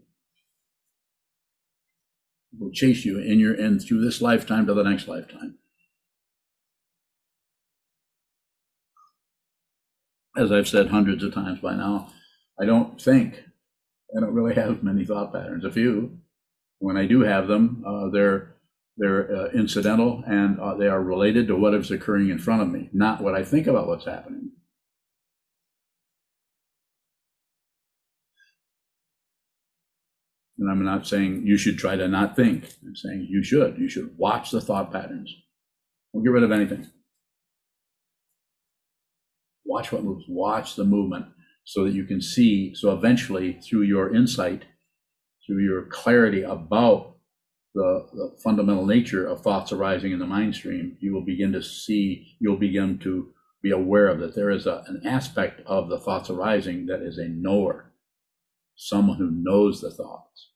Will 2.57 2.71
chase 2.71 3.03
you 3.05 3.19
in 3.19 3.39
your 3.39 3.53
in 3.53 3.79
through 3.79 4.03
this 4.03 4.21
lifetime 4.21 4.65
to 4.67 4.73
the 4.73 4.83
next 4.83 5.07
lifetime. 5.07 5.57
as 10.37 10.51
I've 10.51 10.67
said 10.67 10.89
hundreds 10.89 11.23
of 11.23 11.33
times 11.33 11.59
by 11.59 11.75
now, 11.75 12.09
I 12.59 12.65
don't 12.65 13.01
think. 13.01 13.41
I 14.15 14.19
don't 14.19 14.33
really 14.33 14.55
have 14.55 14.83
many 14.83 15.05
thought 15.05 15.33
patterns. 15.33 15.65
A 15.65 15.71
few. 15.71 16.19
When 16.79 16.97
I 16.97 17.05
do 17.05 17.21
have 17.21 17.47
them, 17.47 17.83
uh, 17.87 18.09
they're 18.09 18.54
they're 18.97 19.35
uh, 19.35 19.49
incidental 19.51 20.23
and 20.25 20.59
uh, 20.59 20.75
they 20.75 20.87
are 20.87 21.01
related 21.01 21.47
to 21.47 21.55
what 21.55 21.73
is 21.73 21.91
occurring 21.91 22.29
in 22.29 22.39
front 22.39 22.61
of 22.61 22.69
me, 22.69 22.89
not 22.93 23.21
what 23.21 23.35
I 23.35 23.43
think 23.43 23.67
about 23.67 23.87
what's 23.87 24.05
happening. 24.05 24.51
And 30.57 30.71
I'm 30.71 30.85
not 30.85 31.05
saying 31.05 31.45
you 31.45 31.57
should 31.57 31.77
try 31.77 31.97
to 31.97 32.07
not 32.07 32.35
think. 32.37 32.69
I'm 32.85 32.95
saying 32.95 33.27
you 33.29 33.43
should. 33.43 33.77
You 33.77 33.89
should 33.89 34.17
watch 34.17 34.51
the 34.51 34.61
thought 34.61 34.91
patterns. 34.91 35.35
Don't 36.13 36.23
get 36.23 36.31
rid 36.31 36.43
of 36.43 36.51
anything. 36.51 36.87
Watch 39.65 39.91
what 39.91 40.03
moves. 40.03 40.23
Watch 40.29 40.75
the 40.75 40.85
movement 40.85 41.25
so 41.65 41.83
that 41.83 41.93
you 41.93 42.05
can 42.05 42.21
see. 42.21 42.73
So 42.73 42.91
eventually, 42.91 43.59
through 43.59 43.81
your 43.81 44.15
insight, 44.15 44.63
through 45.45 45.63
your 45.63 45.83
clarity 45.87 46.43
about 46.43 47.14
the, 47.75 48.07
the, 48.13 48.35
fundamental 48.41 48.85
nature 48.85 49.27
of 49.27 49.41
thoughts 49.41 49.71
arising 49.71 50.13
in 50.13 50.19
the 50.19 50.25
mind 50.25 50.55
stream, 50.55 50.97
you 51.01 51.13
will 51.13 51.25
begin 51.25 51.51
to 51.51 51.61
see, 51.61 52.35
you'll 52.39 52.57
begin 52.57 52.97
to 52.99 53.33
be 53.61 53.71
aware 53.71 54.07
of 54.07 54.19
that 54.19 54.33
there 54.33 54.49
is 54.49 54.65
a, 54.65 54.83
an 54.87 55.01
aspect 55.05 55.61
of 55.65 55.89
the 55.89 55.99
thoughts 55.99 56.29
arising 56.29 56.85
that 56.85 57.01
is 57.01 57.17
a 57.17 57.27
knower, 57.27 57.91
someone 58.75 59.17
who 59.17 59.29
knows 59.29 59.81
the 59.81 59.91
thoughts. 59.91 60.51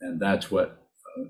And 0.00 0.20
that's 0.20 0.50
what 0.50 0.88
uh, 1.18 1.24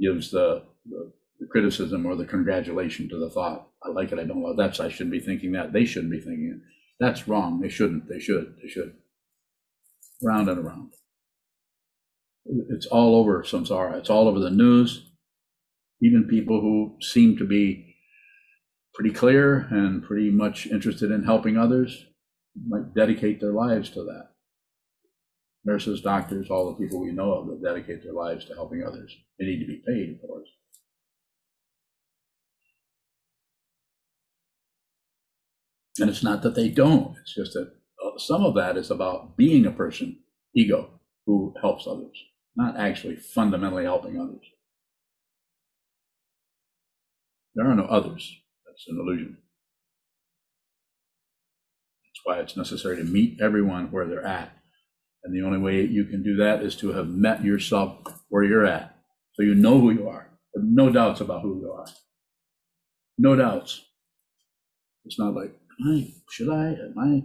gives 0.00 0.30
the, 0.30 0.62
the, 0.86 1.12
the 1.38 1.46
criticism 1.46 2.06
or 2.06 2.16
the 2.16 2.24
congratulation 2.24 3.08
to 3.10 3.18
the 3.18 3.30
thought. 3.30 3.68
I 3.84 3.90
like 3.90 4.10
it, 4.10 4.18
I 4.18 4.24
don't 4.24 4.42
like 4.42 4.56
that's 4.56 4.80
I 4.80 4.88
shouldn't 4.88 5.12
be 5.12 5.20
thinking 5.20 5.52
that. 5.52 5.72
They 5.72 5.84
shouldn't 5.84 6.12
be 6.12 6.20
thinking 6.20 6.54
it. 6.56 6.66
That's 6.98 7.28
wrong. 7.28 7.60
They 7.60 7.68
shouldn't. 7.68 8.08
They 8.08 8.20
should. 8.20 8.54
They 8.62 8.68
should. 8.68 8.94
Round 10.22 10.48
and 10.48 10.64
around. 10.64 10.94
It's 12.70 12.86
all 12.86 13.16
over 13.16 13.42
samsara. 13.42 13.98
It's 13.98 14.10
all 14.10 14.28
over 14.28 14.40
the 14.40 14.50
news. 14.50 15.10
Even 16.00 16.28
people 16.28 16.60
who 16.60 16.96
seem 17.00 17.36
to 17.38 17.46
be 17.46 17.96
pretty 18.94 19.14
clear 19.14 19.66
and 19.70 20.02
pretty 20.02 20.30
much 20.30 20.66
interested 20.66 21.10
in 21.10 21.24
helping 21.24 21.56
others 21.56 22.06
might 22.68 22.94
dedicate 22.94 23.40
their 23.40 23.52
lives 23.52 23.90
to 23.90 24.02
that. 24.04 24.30
Nurses, 25.64 26.00
doctors, 26.00 26.48
all 26.48 26.66
the 26.66 26.82
people 26.82 27.00
we 27.00 27.12
know 27.12 27.32
of 27.32 27.48
that 27.48 27.62
dedicate 27.62 28.02
their 28.02 28.12
lives 28.12 28.44
to 28.46 28.54
helping 28.54 28.84
others. 28.86 29.14
They 29.38 29.46
need 29.46 29.60
to 29.60 29.66
be 29.66 29.82
paid, 29.86 30.14
of 30.14 30.28
course. 30.28 30.48
And 35.98 36.10
it's 36.10 36.22
not 36.22 36.42
that 36.42 36.54
they 36.54 36.68
don't, 36.68 37.16
it's 37.20 37.34
just 37.34 37.54
that 37.54 37.72
uh, 38.04 38.18
some 38.18 38.44
of 38.44 38.54
that 38.54 38.76
is 38.76 38.90
about 38.90 39.36
being 39.36 39.66
a 39.66 39.70
person, 39.70 40.18
ego, 40.54 41.00
who 41.24 41.54
helps 41.60 41.86
others, 41.86 42.16
not 42.56 42.76
actually 42.76 43.16
fundamentally 43.16 43.84
helping 43.84 44.18
others. 44.18 44.44
There 47.54 47.70
are 47.70 47.74
no 47.74 47.84
others. 47.84 48.40
That's 48.66 48.84
an 48.88 48.98
illusion. 48.98 49.38
That's 52.04 52.20
why 52.24 52.40
it's 52.40 52.56
necessary 52.56 52.96
to 52.96 53.04
meet 53.04 53.40
everyone 53.40 53.90
where 53.90 54.06
they're 54.06 54.26
at. 54.26 54.52
And 55.24 55.34
the 55.34 55.44
only 55.44 55.58
way 55.58 55.84
you 55.84 56.04
can 56.04 56.22
do 56.22 56.36
that 56.36 56.62
is 56.62 56.76
to 56.76 56.92
have 56.92 57.08
met 57.08 57.44
yourself 57.44 57.98
where 58.28 58.44
you're 58.44 58.66
at. 58.66 58.96
So 59.34 59.42
you 59.42 59.54
know 59.54 59.80
who 59.80 59.90
you 59.90 60.08
are. 60.08 60.28
no 60.54 60.90
doubts 60.90 61.20
about 61.20 61.42
who 61.42 61.60
you 61.60 61.72
are. 61.72 61.86
No 63.18 63.36
doubts. 63.36 63.82
It's 65.04 65.18
not 65.18 65.34
like, 65.34 65.54
I, 65.86 66.14
should 66.30 66.48
I? 66.48 66.68
Am 66.68 66.94
I? 66.98 67.22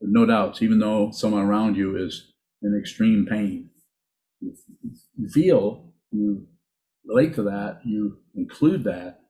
No 0.00 0.26
doubts, 0.26 0.62
even 0.62 0.78
though 0.78 1.10
someone 1.10 1.42
around 1.42 1.76
you 1.76 1.96
is 1.96 2.32
in 2.62 2.78
extreme 2.78 3.26
pain. 3.26 3.70
You, 4.42 4.54
you 5.18 5.28
feel, 5.30 5.94
you 6.12 6.46
relate 7.06 7.34
to 7.36 7.44
that, 7.44 7.80
you 7.86 8.18
include 8.36 8.84
that, 8.84 9.20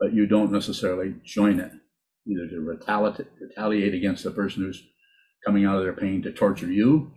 but 0.00 0.14
you 0.14 0.26
don't 0.26 0.52
necessarily 0.52 1.16
join 1.24 1.60
it, 1.60 1.72
either 2.28 2.48
to 2.50 2.60
retaliate, 2.60 3.28
retaliate 3.40 3.94
against 3.94 4.24
the 4.24 4.32
person 4.32 4.64
who's 4.64 4.82
coming 5.46 5.66
out 5.66 5.78
of 5.78 5.84
their 5.84 5.94
pain 5.94 6.22
to 6.22 6.32
torture 6.32 6.72
you 6.72 7.12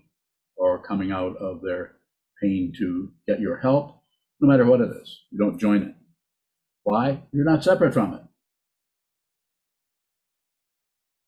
or 0.57 0.83
coming 0.83 1.11
out 1.11 1.37
of 1.37 1.61
their 1.61 1.93
pain 2.43 2.73
to 2.79 3.11
get 3.27 3.41
your 3.41 3.59
help, 3.59 4.01
no 4.41 4.49
matter 4.49 4.65
what 4.65 4.81
it 4.81 4.91
is. 5.01 5.21
You 5.31 5.39
don't 5.39 5.59
join 5.59 5.83
it. 5.83 5.95
Why? 6.83 7.23
You're 7.33 7.45
not 7.45 7.63
separate 7.63 7.93
from 7.93 8.15
it. 8.15 8.21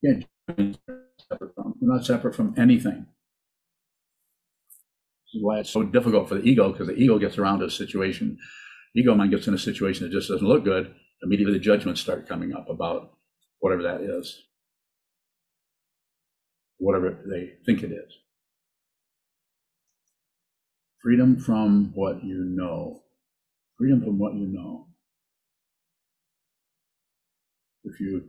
Yeah, 0.03 0.13
separate 1.29 1.55
from. 1.55 1.75
We're 1.81 1.95
not 1.95 2.05
separate 2.05 2.36
from 2.36 2.55
anything. 2.57 3.07
Why 5.42 5.60
it's 5.60 5.70
so 5.70 5.84
difficult 5.84 6.30
for 6.30 6.36
the 6.36 6.44
ego, 6.44 6.72
because 6.72 6.88
the 6.88 6.96
ego 6.96 7.20
gets 7.20 7.38
around 7.38 7.62
a 7.62 7.70
situation, 7.70 8.38
ego 8.96 9.15
mind 9.15 9.32
gets 9.32 9.48
in 9.48 9.54
a 9.54 9.58
situation 9.58 10.06
that 10.06 10.13
just 10.13 10.30
doesn't 10.30 10.48
look 10.48 10.63
good. 10.63 10.94
Immediately 11.24 11.54
the 11.54 11.60
judgments 11.60 12.01
start 12.01 12.27
coming 12.27 12.54
up 12.54 12.70
about 12.70 13.13
whatever 13.60 13.84
that 13.84 14.01
is, 14.01 14.44
whatever 16.77 17.18
they 17.30 17.54
think 17.65 17.84
it 17.84 17.92
is. 17.92 18.13
Freedom 21.01 21.38
from 21.38 21.92
what 21.94 22.24
you 22.24 22.44
know. 22.44 23.04
Freedom 23.77 24.01
from 24.01 24.18
what 24.18 24.34
you 24.34 24.48
know. 24.48 24.88
If 27.84 28.00
you 28.00 28.24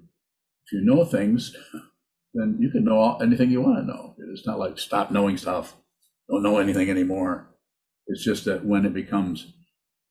if 0.67 0.73
you 0.73 0.83
know 0.83 1.05
things, 1.05 1.57
then 2.35 2.57
you 2.61 2.71
can 2.71 2.85
know 2.85 3.17
anything 3.17 3.51
you 3.51 3.63
want 3.63 3.79
to 3.79 3.85
know. 3.85 4.15
It's 4.33 4.47
not 4.47 4.59
like 4.59 4.79
stop 4.79 5.11
knowing 5.11 5.37
stuff, 5.37 5.75
don't 6.29 6.43
know 6.43 6.59
anything 6.59 6.91
anymore. 6.91 7.49
It's 8.07 8.25
just 8.25 8.45
that 8.45 8.65
when 8.65 8.87
it 8.87 8.95
becomes, 8.95 9.53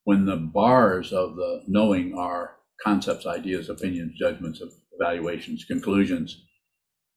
when 0.03 0.25
the 0.25 0.35
bars 0.35 1.13
of 1.13 1.35
the 1.35 1.63
knowing 1.67 2.13
are 2.17 2.55
concepts, 2.83 3.25
ideas, 3.25 3.69
opinions, 3.69 4.17
judgments, 4.19 4.61
evaluations, 4.99 5.65
conclusions, 5.65 6.41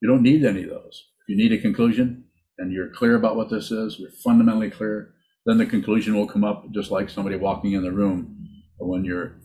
you 0.00 0.08
don't 0.08 0.22
need 0.22 0.44
any 0.44 0.62
of 0.64 0.70
those. 0.70 1.04
If 1.22 1.28
you 1.28 1.36
need 1.36 1.52
a 1.52 1.60
conclusion 1.60 2.24
and 2.58 2.72
you're 2.72 2.90
clear 2.90 3.16
about 3.16 3.36
what 3.36 3.50
this 3.50 3.70
is, 3.70 3.98
you're 3.98 4.10
fundamentally 4.24 4.70
clear, 4.70 5.14
then 5.46 5.58
the 5.58 5.66
conclusion 5.66 6.14
will 6.14 6.26
come 6.26 6.44
up 6.44 6.70
just 6.72 6.90
like 6.90 7.10
somebody 7.10 7.36
walking 7.36 7.72
in 7.72 7.82
the 7.82 7.92
room 7.92 8.36
when 8.78 9.04
your 9.04 9.40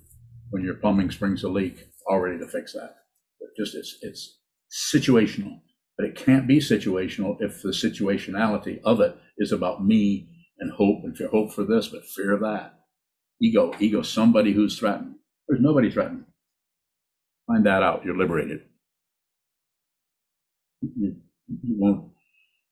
when 0.52 0.64
your 0.64 0.76
plumbing 0.76 1.10
springs 1.10 1.44
a 1.44 1.50
leak, 1.50 1.88
all 2.08 2.20
ready 2.20 2.38
to 2.38 2.48
fix 2.48 2.74
that 2.74 2.96
just 3.58 3.76
it's 3.76 3.98
it's 4.02 4.40
situational, 4.94 5.60
but 5.98 6.08
it 6.08 6.16
can't 6.16 6.48
be 6.48 6.60
situational 6.60 7.38
if 7.40 7.62
the 7.62 7.70
situationality 7.70 8.80
of 8.84 9.00
it 9.00 9.18
is 9.38 9.52
about 9.52 9.86
me 9.86 10.30
and 10.60 10.72
hope 10.72 11.04
and 11.04 11.16
fear, 11.18 11.30
hope 11.30 11.54
for 11.54 11.64
this, 11.64 11.88
but 11.88 12.06
fear 12.06 12.38
that. 12.38 12.80
Ego, 13.42 13.74
ego, 13.80 14.02
somebody 14.02 14.54
who's 14.54 14.78
threatened. 14.78 15.16
There's 15.48 15.62
nobody 15.62 15.92
threatened. 15.92 16.26
Find 17.48 17.66
that 17.66 17.84
out. 17.84 18.06
You're 18.06 18.18
liberated. 18.18 18.62
You, 20.82 21.16
you 21.48 21.76
won't 21.78 22.12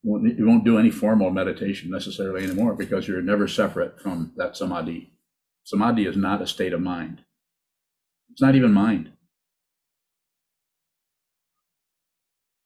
won't, 0.04 0.38
you 0.38 0.48
won't 0.48 0.66
do 0.66 0.78
any 0.78 0.90
formal 0.92 1.30
meditation 1.32 1.92
necessarily 1.92 2.44
anymore 2.44 2.74
because 2.76 3.08
you're 3.08 3.22
never 3.22 3.48
separate 3.48 4.02
from 4.02 4.34
that 4.38 4.58
samadhi. 4.58 5.14
Samadhi 5.64 6.06
is 6.06 6.18
not 6.18 6.42
a 6.42 6.48
state 6.48 6.74
of 6.74 6.82
mind. 6.82 7.22
It's 8.32 8.42
not 8.42 8.56
even 8.56 8.74
mind. 8.74 9.11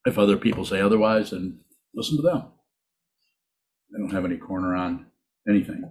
If 0.06 0.20
other 0.20 0.38
people 0.38 0.66
say 0.66 0.80
otherwise, 0.80 1.32
then 1.32 1.62
listen 1.96 2.18
to 2.18 2.22
them. 2.22 2.44
I 3.94 4.00
don't 4.00 4.12
have 4.12 4.26
any 4.26 4.38
corner 4.38 4.76
on 4.76 5.08
anything. 5.50 5.82
I 5.84 5.90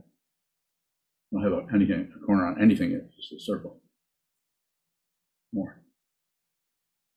don't 1.33 1.43
have 1.43 1.75
anything, 1.75 2.13
a 2.15 2.27
corner 2.27 2.47
on 2.47 2.63
anything. 2.63 2.93
It's 2.93 3.17
just 3.17 3.33
a 3.33 3.45
circle. 3.45 3.81
More. 5.53 5.81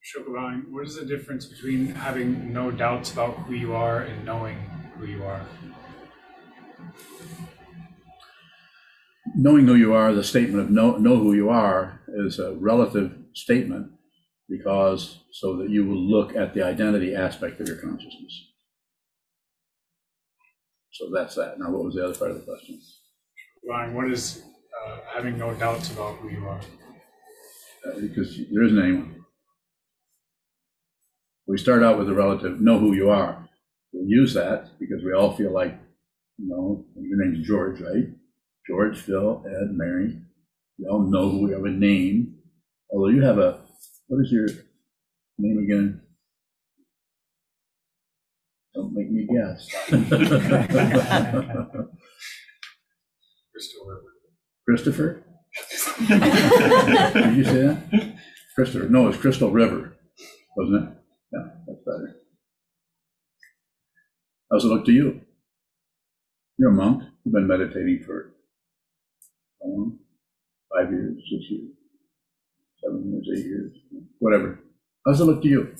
Shukavani, 0.03 0.69
what 0.69 0.87
is 0.87 0.95
the 0.95 1.05
difference 1.05 1.45
between 1.45 1.87
having 1.87 2.51
no 2.51 2.71
doubts 2.71 3.11
about 3.11 3.35
who 3.39 3.53
you 3.53 3.75
are 3.75 4.01
and 4.01 4.25
knowing 4.25 4.57
who 4.97 5.05
you 5.05 5.23
are? 5.23 5.41
Knowing 9.35 9.67
who 9.67 9.75
you 9.75 9.93
are, 9.93 10.13
the 10.13 10.23
statement 10.23 10.63
of 10.63 10.71
know, 10.71 10.97
know 10.97 11.17
who 11.17 11.33
you 11.33 11.49
are 11.49 12.01
is 12.07 12.39
a 12.39 12.55
relative 12.55 13.15
statement 13.33 13.91
because 14.49 15.19
so 15.31 15.57
that 15.57 15.69
you 15.69 15.85
will 15.85 16.01
look 16.01 16.35
at 16.35 16.53
the 16.53 16.63
identity 16.63 17.15
aspect 17.15 17.59
of 17.59 17.67
your 17.67 17.77
consciousness. 17.77 18.47
So 20.91 21.09
that's 21.13 21.35
that. 21.35 21.59
Now, 21.59 21.71
what 21.71 21.83
was 21.83 21.95
the 21.95 22.05
other 22.05 22.15
part 22.15 22.31
of 22.31 22.37
the 22.37 22.43
question? 22.43 22.79
Ryan, 23.67 23.93
what 23.93 24.09
is 24.09 24.43
uh, 24.85 24.97
having 25.13 25.37
no 25.37 25.53
doubts 25.53 25.91
about 25.91 26.15
who 26.17 26.29
you 26.29 26.47
are? 26.47 26.59
Uh, 27.85 27.99
because 27.99 28.37
there 28.51 28.63
isn't 28.63 28.81
anyone. 28.81 29.25
We 31.47 31.57
start 31.57 31.83
out 31.83 31.97
with 31.97 32.07
the 32.07 32.15
relative, 32.15 32.59
know 32.59 32.79
who 32.79 32.93
you 32.93 33.09
are. 33.09 33.47
We 33.93 34.01
use 34.05 34.33
that 34.33 34.71
because 34.79 35.03
we 35.03 35.13
all 35.13 35.35
feel 35.35 35.53
like, 35.53 35.77
you 36.37 36.47
know, 36.49 36.85
your 36.95 37.23
name's 37.23 37.47
George, 37.47 37.79
right? 37.79 38.05
George, 38.67 38.97
Phil, 38.97 39.45
Ed, 39.45 39.71
Mary. 39.71 40.19
We 40.77 40.87
all 40.87 41.09
know 41.09 41.29
who 41.29 41.43
we 41.43 41.53
have 41.53 41.63
a 41.63 41.69
name. 41.69 42.35
Although 42.91 43.09
you 43.09 43.21
have 43.23 43.37
a, 43.37 43.61
what 44.07 44.21
is 44.23 44.31
your 44.31 44.47
name 45.37 45.59
again? 45.63 46.01
Don't 48.73 48.93
make 48.93 49.11
me 49.11 49.27
guess. 49.27 49.67
Christopher? 54.65 55.23
Did 56.07 57.37
you 57.37 57.43
say 57.43 57.61
that? 57.61 58.15
Christopher, 58.55 58.89
no, 58.89 59.07
it's 59.07 59.17
Crystal 59.17 59.51
River, 59.51 59.95
wasn't 60.55 60.83
it? 60.83 60.89
Yeah, 61.33 61.43
that's 61.65 61.79
better. 61.85 62.15
How's 64.51 64.65
it 64.65 64.67
look 64.67 64.85
to 64.85 64.91
you? 64.91 65.21
You're 66.57 66.71
a 66.71 66.73
monk. 66.73 67.03
You've 67.23 67.33
been 67.33 67.47
meditating 67.47 68.03
for 68.05 68.33
how 69.61 69.69
long? 69.69 69.99
Five 70.73 70.91
years, 70.91 71.15
six 71.29 71.43
years, 71.49 71.71
seven 72.87 73.11
years, 73.11 73.39
eight 73.39 73.45
years, 73.45 73.71
whatever. 74.19 74.59
How's 75.05 75.19
it 75.19 75.25
look 75.25 75.41
to 75.41 75.47
you? 75.47 75.75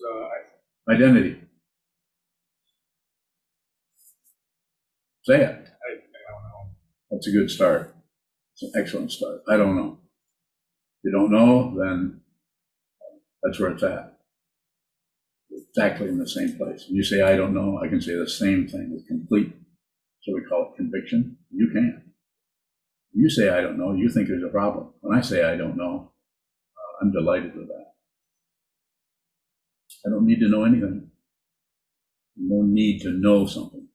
Uh, 0.00 0.92
Identity. 0.92 1.40
Say 5.24 5.40
it. 5.40 5.42
I, 5.42 5.50
I 5.50 6.30
don't 6.30 6.44
know. 6.44 6.70
That's 7.10 7.26
a 7.26 7.32
good 7.32 7.50
start. 7.50 7.94
It's 8.54 8.62
an 8.62 8.80
excellent 8.80 9.12
start. 9.12 9.42
I 9.48 9.56
don't 9.56 9.76
know. 9.76 9.98
If 11.02 11.04
you 11.04 11.12
don't 11.12 11.32
know, 11.32 11.74
then 11.76 12.20
that's 13.42 13.58
where 13.58 13.72
it's 13.72 13.82
at. 13.82 14.18
Exactly 15.50 16.08
in 16.08 16.18
the 16.18 16.28
same 16.28 16.56
place. 16.56 16.84
When 16.86 16.96
you 16.96 17.04
say, 17.04 17.22
I 17.22 17.36
don't 17.36 17.54
know, 17.54 17.80
I 17.84 17.88
can 17.88 18.00
say 18.00 18.14
the 18.14 18.28
same 18.28 18.68
thing 18.68 18.92
with 18.92 19.06
complete, 19.08 19.52
so 20.22 20.32
we 20.34 20.42
call 20.48 20.72
it 20.72 20.76
conviction. 20.76 21.36
You 21.50 21.70
can. 21.72 22.05
You 23.18 23.30
say, 23.30 23.48
I 23.48 23.62
don't 23.62 23.78
know, 23.78 23.94
you 23.94 24.10
think 24.10 24.28
there's 24.28 24.44
a 24.44 24.48
problem. 24.48 24.90
When 25.00 25.16
I 25.16 25.22
say, 25.22 25.42
I 25.42 25.56
don't 25.56 25.78
know, 25.78 26.12
uh, 26.76 27.02
I'm 27.02 27.12
delighted 27.12 27.56
with 27.56 27.68
that. 27.68 27.86
I 30.06 30.10
don't 30.10 30.26
need 30.26 30.40
to 30.40 30.50
know 30.50 30.64
anything. 30.64 31.10
No 32.36 32.60
need 32.60 33.00
to 33.04 33.12
know 33.12 33.46
something. 33.46 33.88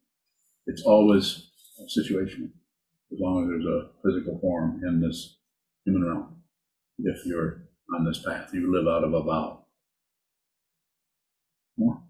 It's 0.66 0.82
always 0.82 1.52
situational, 1.96 2.50
as 3.14 3.20
long 3.20 3.44
as 3.44 3.50
there's 3.50 3.66
a 3.66 3.90
physical 4.04 4.40
form 4.40 4.82
in 4.84 5.00
this 5.02 5.38
human 5.86 6.04
realm. 6.04 6.42
If 6.98 7.24
you're 7.28 7.68
on 7.96 8.06
this 8.06 8.24
path, 8.26 8.50
you 8.54 8.74
live 8.74 8.88
out 8.88 9.04
of 9.04 9.14
a 9.14 9.22
vow. 9.22 9.66
More. 11.78 12.02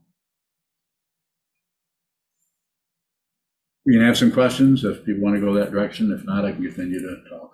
We 3.86 3.94
can 3.94 4.06
have 4.06 4.17
some 4.17 4.32
questions 4.32 4.84
if 4.84 5.06
people 5.06 5.24
want 5.24 5.36
to 5.36 5.41
go 5.41 5.54
that 5.56 5.72
direction. 5.72 6.12
If 6.12 6.26
not, 6.26 6.46
I 6.46 6.52
can 6.52 6.63
continue 6.63 7.00
to 7.00 7.30
talk. 7.30 7.52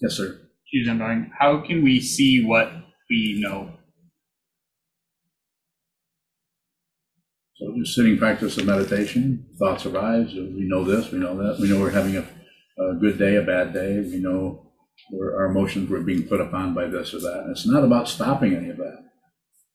Yes, 0.00 0.14
sir. 0.14 0.40
Choose 0.72 0.88
undying. 0.88 1.30
How 1.38 1.60
can 1.66 1.82
we 1.82 2.00
see 2.00 2.44
what 2.44 2.70
we 3.08 3.38
know? 3.40 3.70
So 7.56 7.74
just 7.78 7.94
sitting 7.94 8.18
practice 8.18 8.58
of 8.58 8.66
meditation, 8.66 9.46
thoughts 9.58 9.86
arise. 9.86 10.34
We 10.34 10.68
know 10.68 10.84
this, 10.84 11.10
we 11.10 11.18
know 11.18 11.36
that. 11.38 11.58
We 11.60 11.70
know 11.70 11.80
we're 11.80 11.90
having 11.90 12.16
a, 12.16 12.20
a 12.82 12.94
good 12.96 13.18
day, 13.18 13.36
a 13.36 13.42
bad 13.42 13.72
day. 13.72 14.00
We 14.00 14.18
know 14.18 14.72
our 15.14 15.46
emotions 15.46 15.88
were 15.88 16.02
being 16.02 16.24
put 16.24 16.40
upon 16.40 16.74
by 16.74 16.86
this 16.88 17.14
or 17.14 17.20
that. 17.20 17.42
And 17.44 17.52
it's 17.52 17.66
not 17.66 17.84
about 17.84 18.08
stopping 18.08 18.54
any 18.54 18.68
of 18.68 18.76
that, 18.76 19.05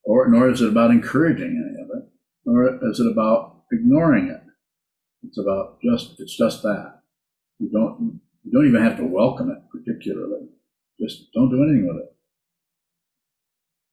or 0.03 0.27
nor 0.29 0.49
is 0.49 0.61
it 0.61 0.69
about 0.69 0.91
encouraging 0.91 1.49
any 1.49 1.83
of 1.83 1.89
it, 1.97 2.09
nor 2.45 2.79
is 2.89 2.99
it 2.99 3.11
about 3.11 3.63
ignoring 3.71 4.27
it. 4.27 4.41
It's 5.23 5.37
about 5.37 5.79
just 5.81 6.19
it's 6.19 6.35
just 6.35 6.63
that. 6.63 7.01
You 7.59 7.69
don't 7.71 8.21
you 8.43 8.51
don't 8.51 8.67
even 8.67 8.83
have 8.83 8.97
to 8.97 9.05
welcome 9.05 9.51
it 9.51 9.59
particularly. 9.71 10.47
Just 10.99 11.31
don't 11.33 11.49
do 11.49 11.63
anything 11.63 11.87
with 11.87 12.03
it. 12.03 12.15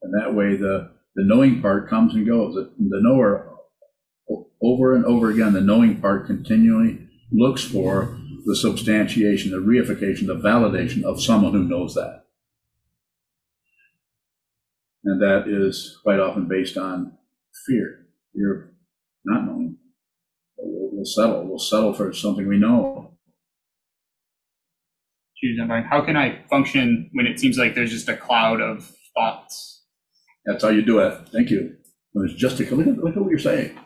And 0.02 0.14
that 0.14 0.34
way 0.34 0.56
the 0.56 0.92
the 1.14 1.24
knowing 1.24 1.60
part 1.60 1.88
comes 1.88 2.14
and 2.14 2.26
goes. 2.26 2.54
The, 2.54 2.72
the 2.78 3.00
knower 3.02 3.54
over 4.62 4.94
and 4.94 5.04
over 5.04 5.30
again, 5.30 5.52
the 5.52 5.60
knowing 5.60 6.00
part 6.00 6.26
continually 6.26 7.08
looks 7.30 7.64
for 7.64 8.18
the 8.44 8.56
substantiation, 8.56 9.50
the 9.50 9.58
reification, 9.58 10.26
the 10.26 10.36
validation 10.36 11.02
of 11.04 11.22
someone 11.22 11.52
who 11.52 11.64
knows 11.64 11.94
that. 11.94 12.24
And 15.08 15.22
that 15.22 15.44
is 15.48 15.98
quite 16.02 16.20
often 16.20 16.48
based 16.48 16.76
on 16.76 17.14
fear, 17.66 18.06
fear 18.34 18.54
of 18.54 18.68
not 19.24 19.46
knowing. 19.46 19.78
We'll, 20.58 20.90
we'll 20.92 21.04
settle. 21.06 21.46
We'll 21.46 21.58
settle 21.58 21.94
for 21.94 22.12
something 22.12 22.46
we 22.46 22.58
know. 22.58 23.14
How 25.88 26.04
can 26.04 26.16
I 26.16 26.44
function 26.50 27.08
when 27.14 27.26
it 27.26 27.40
seems 27.40 27.56
like 27.56 27.74
there's 27.74 27.90
just 27.90 28.10
a 28.10 28.18
cloud 28.18 28.60
of 28.60 28.92
thoughts? 29.16 29.86
That's 30.44 30.62
how 30.62 30.68
you 30.68 30.82
do 30.84 30.98
it. 30.98 31.28
Thank 31.32 31.48
you. 31.48 31.76
When 32.12 32.28
it's 32.28 32.38
just 32.38 32.60
a 32.60 32.74
look 32.74 32.86
at, 32.86 32.98
look 32.98 33.16
at 33.16 33.22
what 33.22 33.30
you're 33.30 33.38
saying. 33.38 33.78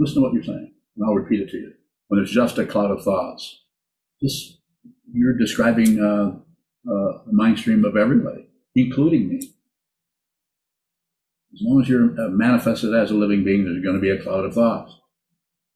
Listen 0.00 0.16
to 0.16 0.20
what 0.22 0.32
you're 0.32 0.42
saying, 0.42 0.74
and 0.96 1.06
I'll 1.06 1.14
repeat 1.14 1.40
it 1.40 1.50
to 1.50 1.56
you. 1.56 1.72
When 2.08 2.20
it's 2.20 2.32
just 2.32 2.58
a 2.58 2.66
cloud 2.66 2.90
of 2.90 3.04
thoughts, 3.04 3.62
just 4.20 4.58
you're 5.12 5.38
describing 5.38 6.00
uh, 6.00 6.36
uh, 6.90 7.18
the 7.26 7.32
mind 7.32 7.60
stream 7.60 7.84
of 7.84 7.96
everybody, 7.96 8.48
including 8.74 9.28
me. 9.28 9.52
As 11.56 11.62
long 11.62 11.80
as 11.80 11.88
you're 11.88 12.10
uh, 12.20 12.28
manifested 12.28 12.94
as 12.94 13.10
a 13.10 13.14
living 13.14 13.42
being, 13.42 13.64
there's 13.64 13.82
going 13.82 13.96
to 13.96 14.00
be 14.00 14.10
a 14.10 14.22
cloud 14.22 14.44
of 14.44 14.52
thoughts 14.52 14.94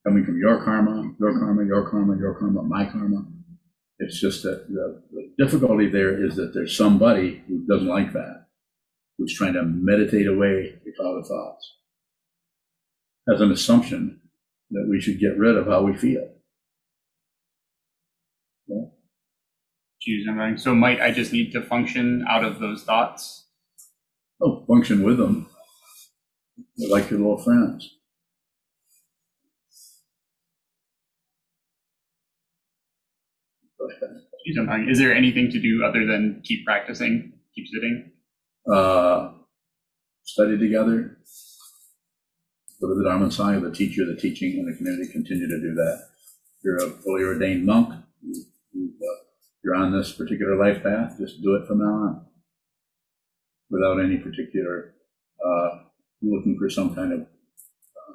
coming 0.07 0.25
from 0.25 0.39
your 0.39 0.63
karma, 0.63 1.15
your 1.19 1.39
karma, 1.39 1.65
your 1.65 1.89
karma, 1.89 2.19
your 2.19 2.35
karma, 2.35 2.63
my 2.63 2.85
karma. 2.85 3.25
It's 3.99 4.21
just 4.21 4.43
that 4.43 4.69
the, 4.69 5.03
the 5.11 5.33
difficulty 5.43 5.89
there 5.89 6.23
is 6.23 6.37
that 6.37 6.53
there's 6.53 6.77
somebody 6.77 7.43
who 7.49 7.67
doesn't 7.67 7.89
like 7.89 8.13
that, 8.13 8.47
who's 9.17 9.35
trying 9.35 9.55
to 9.55 9.63
meditate 9.63 10.27
away 10.27 10.75
the 10.85 10.93
cloud 10.93 11.17
of 11.17 11.27
thoughts 11.27 11.77
as 13.33 13.41
an 13.41 13.51
assumption 13.51 14.21
that 14.71 14.87
we 14.89 15.01
should 15.01 15.19
get 15.19 15.39
rid 15.39 15.57
of 15.57 15.67
how 15.67 15.83
we 15.83 15.97
feel. 15.97 16.29
Yeah. 18.67 18.85
Choose. 20.01 20.29
So 20.63 20.75
might 20.75 21.01
I 21.01 21.11
just 21.11 21.33
need 21.33 21.53
to 21.53 21.63
function 21.63 22.25
out 22.29 22.45
of 22.45 22.59
those 22.59 22.83
thoughts? 22.85 23.47
Oh, 24.43 24.65
function 24.67 25.03
with 25.03 25.17
them. 25.17 25.49
They're 26.81 26.91
like 26.91 27.11
your 27.11 27.21
little 27.21 27.39
friends. 27.39 27.91
Is 34.89 34.99
there 34.99 35.15
anything 35.15 35.51
to 35.51 35.61
do 35.61 35.85
other 35.85 36.07
than 36.07 36.43
keep 36.45 36.65
practicing, 36.67 37.35
keep 37.55 37.67
sitting? 37.69 38.13
Uh, 38.73 39.33
study 40.25 40.59
together. 40.59 41.19
Go 42.81 42.89
to 42.89 42.95
the 42.95 43.05
Dharma 43.05 43.27
Sangha, 43.27 43.63
the 43.63 43.73
teacher, 43.73 44.07
the 44.07 44.17
teaching, 44.17 44.59
and 44.59 44.69
the 44.73 44.77
community 44.77 45.13
continue 45.13 45.49
to 45.49 45.61
do 45.61 45.75
that. 45.75 46.09
You're 46.65 46.79
a 46.79 46.91
fully 46.91 47.25
ordained 47.25 47.67
monk. 47.67 47.95
You, 48.23 48.45
you, 48.73 48.93
uh, 49.03 49.25
you're 49.65 49.77
on 49.77 49.93
this 49.93 50.13
particular 50.13 50.57
life 50.57 50.83
path. 50.83 51.17
Just 51.19 51.43
do 51.43 51.57
it 51.57 51.67
from 51.67 51.81
now 51.81 51.93
on. 51.93 52.27
without 53.71 54.01
any 54.01 54.19
particular 54.19 54.95
uh, 55.45 55.71
looking 56.23 56.57
for 56.59 56.69
some 56.69 56.95
kind 56.95 57.13
of 57.13 57.21
uh, 57.21 58.15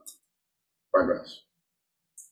progress. 0.93 1.41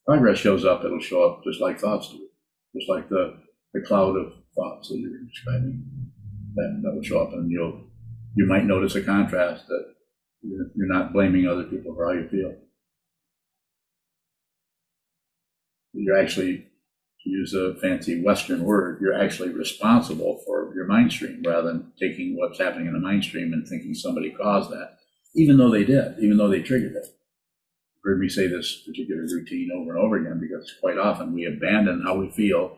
Progress 0.05 0.37
shows 0.37 0.65
up, 0.65 0.83
it'll 0.83 0.99
show 0.99 1.23
up 1.23 1.43
just 1.43 1.61
like 1.61 1.79
thoughts 1.79 2.09
do, 2.09 2.27
just 2.75 2.89
like 2.89 3.09
the, 3.09 3.39
the 3.73 3.81
cloud 3.81 4.15
of 4.17 4.33
thoughts 4.55 4.89
that 4.89 4.97
you're 4.97 5.23
describing. 5.23 5.85
That, 6.55 6.81
that 6.83 6.93
will 6.93 7.01
show 7.01 7.19
up, 7.19 7.33
and 7.33 7.49
you'll 7.49 7.87
you 8.35 8.45
might 8.45 8.65
notice 8.65 8.95
a 8.95 9.01
contrast 9.01 9.67
that 9.67 9.93
you're, 10.41 10.67
you're 10.75 10.87
not 10.87 11.13
blaming 11.13 11.47
other 11.47 11.63
people 11.63 11.95
for 11.95 12.05
how 12.05 12.13
you 12.13 12.27
feel. 12.29 12.55
You're 15.93 16.19
actually, 16.19 16.67
to 17.23 17.29
use 17.29 17.53
a 17.53 17.75
fancy 17.81 18.21
Western 18.21 18.63
word, 18.63 18.99
you're 19.01 19.19
actually 19.19 19.49
responsible 19.49 20.41
for 20.45 20.73
your 20.75 20.85
mind 20.85 21.11
stream 21.11 21.43
rather 21.45 21.71
than 21.71 21.93
taking 21.99 22.35
what's 22.37 22.59
happening 22.59 22.87
in 22.87 22.93
the 22.93 22.99
mind 22.99 23.23
stream 23.23 23.53
and 23.53 23.67
thinking 23.67 23.93
somebody 23.93 24.31
caused 24.31 24.71
that, 24.71 24.97
even 25.35 25.57
though 25.57 25.71
they 25.71 25.83
did, 25.83 26.19
even 26.19 26.37
though 26.37 26.49
they 26.49 26.61
triggered 26.61 26.95
it. 26.95 27.05
You've 27.05 28.03
heard 28.03 28.19
me 28.19 28.29
say 28.29 28.47
this 28.47 28.83
particular 28.85 29.21
routine 29.23 29.69
over 29.73 29.95
and 29.95 29.99
over 29.99 30.17
again 30.17 30.39
because 30.39 30.73
quite 30.79 30.97
often 30.97 31.33
we 31.33 31.45
abandon 31.45 32.03
how 32.05 32.17
we 32.17 32.29
feel 32.29 32.77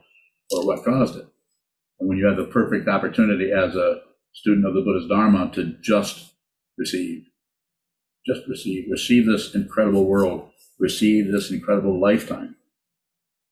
or 0.51 0.65
what 0.65 0.85
caused 0.85 1.17
it. 1.17 1.27
And 1.99 2.09
when 2.09 2.17
you 2.17 2.27
have 2.27 2.37
the 2.37 2.45
perfect 2.45 2.87
opportunity 2.87 3.51
as 3.51 3.75
a 3.75 4.01
student 4.33 4.65
of 4.65 4.73
the 4.73 4.81
Buddha's 4.81 5.07
Dharma 5.07 5.51
to 5.53 5.75
just 5.81 6.33
receive, 6.77 7.25
just 8.25 8.41
receive, 8.47 8.85
receive 8.91 9.25
this 9.25 9.55
incredible 9.55 10.05
world, 10.05 10.49
receive 10.79 11.31
this 11.31 11.51
incredible 11.51 11.99
lifetime, 11.99 12.55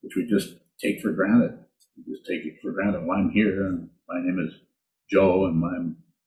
which 0.01 0.15
we 0.15 0.27
just 0.27 0.55
take 0.81 1.01
for 1.01 1.11
granted. 1.11 1.57
We 1.97 2.13
just 2.13 2.25
take 2.25 2.45
it 2.45 2.55
for 2.61 2.71
granted. 2.71 3.05
Well, 3.05 3.17
I'm 3.17 3.29
here, 3.29 3.65
and 3.67 3.89
my 4.07 4.19
name 4.19 4.39
is 4.45 4.53
Joe, 5.09 5.45
and 5.45 5.55
my 5.55 5.77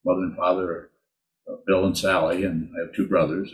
mother 0.04 0.22
and 0.22 0.36
father 0.36 0.70
are 0.70 0.90
Bill 1.66 1.85
and 1.85 1.96
Sally, 1.96 2.44
and 2.44 2.70
I 2.76 2.87
have 2.87 2.94
two 2.94 3.09
brothers. 3.09 3.52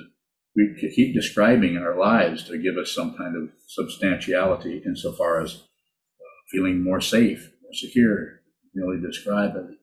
We 0.54 0.74
keep 0.94 1.14
describing 1.14 1.78
our 1.78 1.96
lives 1.96 2.44
to 2.44 2.58
give 2.58 2.76
us 2.76 2.94
some 2.94 3.16
kind 3.16 3.36
of 3.36 3.50
substantiality 3.66 4.82
insofar 4.84 5.40
as 5.40 5.54
uh, 5.54 6.24
feeling 6.50 6.82
more 6.82 7.00
safe, 7.00 7.50
more 7.62 7.72
secure, 7.72 8.40
really 8.74 9.00
describe 9.00 9.50
everything. 9.50 9.76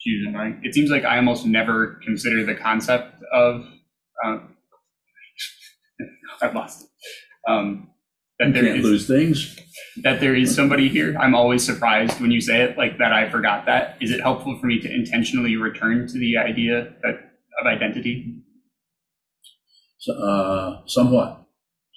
Choosing 0.00 0.32
right. 0.32 0.56
It 0.62 0.74
seems 0.74 0.90
like 0.90 1.04
I 1.04 1.16
almost 1.16 1.46
never 1.46 2.00
consider 2.04 2.44
the 2.44 2.54
concept 2.54 3.22
of. 3.32 3.66
Um, 4.24 4.56
I've 6.42 6.54
lost 6.54 6.84
it. 6.84 6.88
Um, 7.50 7.90
You 8.48 8.52
there 8.54 8.62
can't 8.64 8.78
is 8.78 8.84
lose 8.84 9.06
things. 9.06 9.58
that 10.02 10.20
there 10.20 10.34
is 10.34 10.54
somebody 10.54 10.88
here. 10.88 11.16
I'm 11.18 11.34
always 11.34 11.64
surprised 11.64 12.20
when 12.20 12.30
you 12.30 12.40
say 12.40 12.62
it 12.62 12.78
like 12.78 12.98
that. 12.98 13.12
I 13.12 13.28
forgot 13.30 13.66
that. 13.66 13.96
Is 14.00 14.10
it 14.10 14.20
helpful 14.20 14.58
for 14.58 14.66
me 14.66 14.80
to 14.80 14.92
intentionally 14.92 15.56
return 15.56 16.06
to 16.08 16.18
the 16.18 16.38
idea 16.38 16.94
that 17.02 17.32
of 17.60 17.66
identity? 17.66 18.34
So, 19.98 20.14
uh, 20.14 20.80
somewhat, 20.86 21.46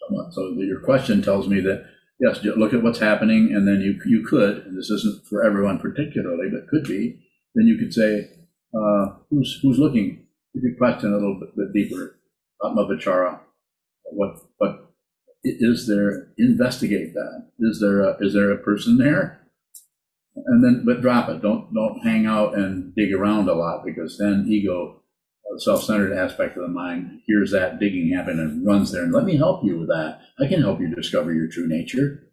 somewhat. 0.08 0.34
So 0.34 0.53
your 0.58 0.82
question 0.82 1.21
tells 1.21 1.47
me 1.47 1.62
that 1.62 1.86
yes, 2.19 2.43
you 2.43 2.53
look 2.56 2.73
at 2.73 2.84
what's 2.84 2.99
happening, 2.99 3.53
and 3.56 3.67
then 3.67 3.82
you 3.82 3.99
you 4.06 4.25
could, 4.25 4.65
and 4.65 4.77
this 4.77 4.89
isn't 4.89 5.25
for 5.27 5.45
everyone 5.45 5.79
particularly, 5.79 6.49
but 6.51 6.67
could 6.67 6.84
be. 6.84 7.19
Then 7.56 7.67
you 7.67 7.77
could 7.77 7.93
say, 7.93 8.29
uh, 8.75 9.15
who's 9.29 9.60
who's 9.62 9.79
looking? 9.79 10.25
You 10.53 10.62
could 10.62 10.77
question 10.77 11.12
a 11.13 11.17
little 11.17 11.39
bit, 11.39 11.56
bit 11.56 11.73
deeper, 11.73 12.19
Atma 12.65 12.86
Vichara. 12.88 13.39
What 14.12 14.38
what 14.58 14.92
is 15.43 15.88
there? 15.88 16.29
Investigate 16.38 17.13
that. 17.13 17.47
Is 17.60 17.79
there 17.79 18.01
a, 18.01 18.17
is 18.19 18.34
there 18.34 18.51
a 18.51 18.58
person 18.58 18.97
there? 18.97 19.41
And 20.36 20.63
then, 20.63 20.84
but 20.86 21.01
drop 21.01 21.29
it. 21.29 21.41
Don't 21.41 21.73
don't 21.73 21.99
hang 21.99 22.25
out 22.25 22.58
and 22.58 22.95
dig 22.95 23.13
around 23.13 23.47
a 23.47 23.53
lot 23.53 23.86
because 23.86 24.17
then 24.17 24.45
ego 24.47 25.03
self-centered 25.58 26.13
aspect 26.13 26.58
of 26.58 26.63
the 26.63 26.67
mind 26.67 27.21
hears 27.27 27.51
that 27.51 27.79
digging 27.79 28.12
happen 28.12 28.39
and 28.39 28.65
runs 28.65 28.91
there 28.91 29.03
and 29.03 29.13
let 29.13 29.25
me 29.25 29.38
help 29.38 29.63
you 29.63 29.77
with 29.79 29.89
that. 29.89 30.19
I 30.39 30.47
can 30.47 30.62
help 30.62 30.79
you 30.79 30.93
discover 30.93 31.32
your 31.34 31.47
true 31.47 31.67
nature. 31.67 32.27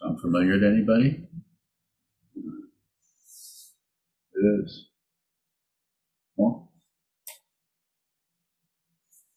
Sound 0.00 0.20
familiar 0.20 0.60
to 0.60 0.66
anybody? 0.66 1.26
It 4.34 4.62
is. 4.64 4.86
Well, 6.36 6.70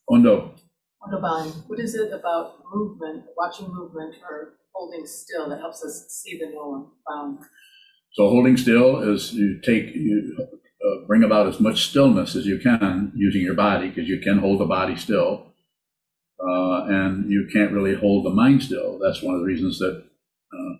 Ondo, 0.08 0.54
What 1.66 1.80
is 1.80 1.94
it 1.94 2.12
about 2.12 2.60
movement, 2.72 3.24
watching 3.36 3.68
movement 3.72 4.14
or 4.28 4.54
holding 4.72 5.06
still 5.06 5.48
that 5.50 5.60
helps 5.60 5.84
us 5.84 6.06
see 6.08 6.38
the 6.38 6.46
known 6.46 6.88
found? 7.08 7.38
so 8.14 8.28
holding 8.28 8.56
still 8.56 9.00
is 9.12 9.34
you 9.34 9.60
take 9.60 9.94
you 9.94 10.36
uh, 10.40 11.06
bring 11.06 11.24
about 11.24 11.48
as 11.48 11.58
much 11.60 11.88
stillness 11.88 12.36
as 12.36 12.46
you 12.46 12.58
can 12.58 13.12
using 13.14 13.42
your 13.42 13.54
body 13.54 13.88
because 13.88 14.08
you 14.08 14.20
can 14.20 14.38
hold 14.38 14.60
the 14.60 14.64
body 14.64 14.94
still 14.94 15.52
uh, 16.40 16.84
and 16.86 17.30
you 17.30 17.48
can't 17.52 17.72
really 17.72 17.94
hold 17.94 18.24
the 18.24 18.30
mind 18.30 18.62
still. 18.62 18.98
That's 19.02 19.22
one 19.22 19.34
of 19.34 19.40
the 19.40 19.46
reasons 19.46 19.78
that 19.80 20.04
uh, 20.52 20.74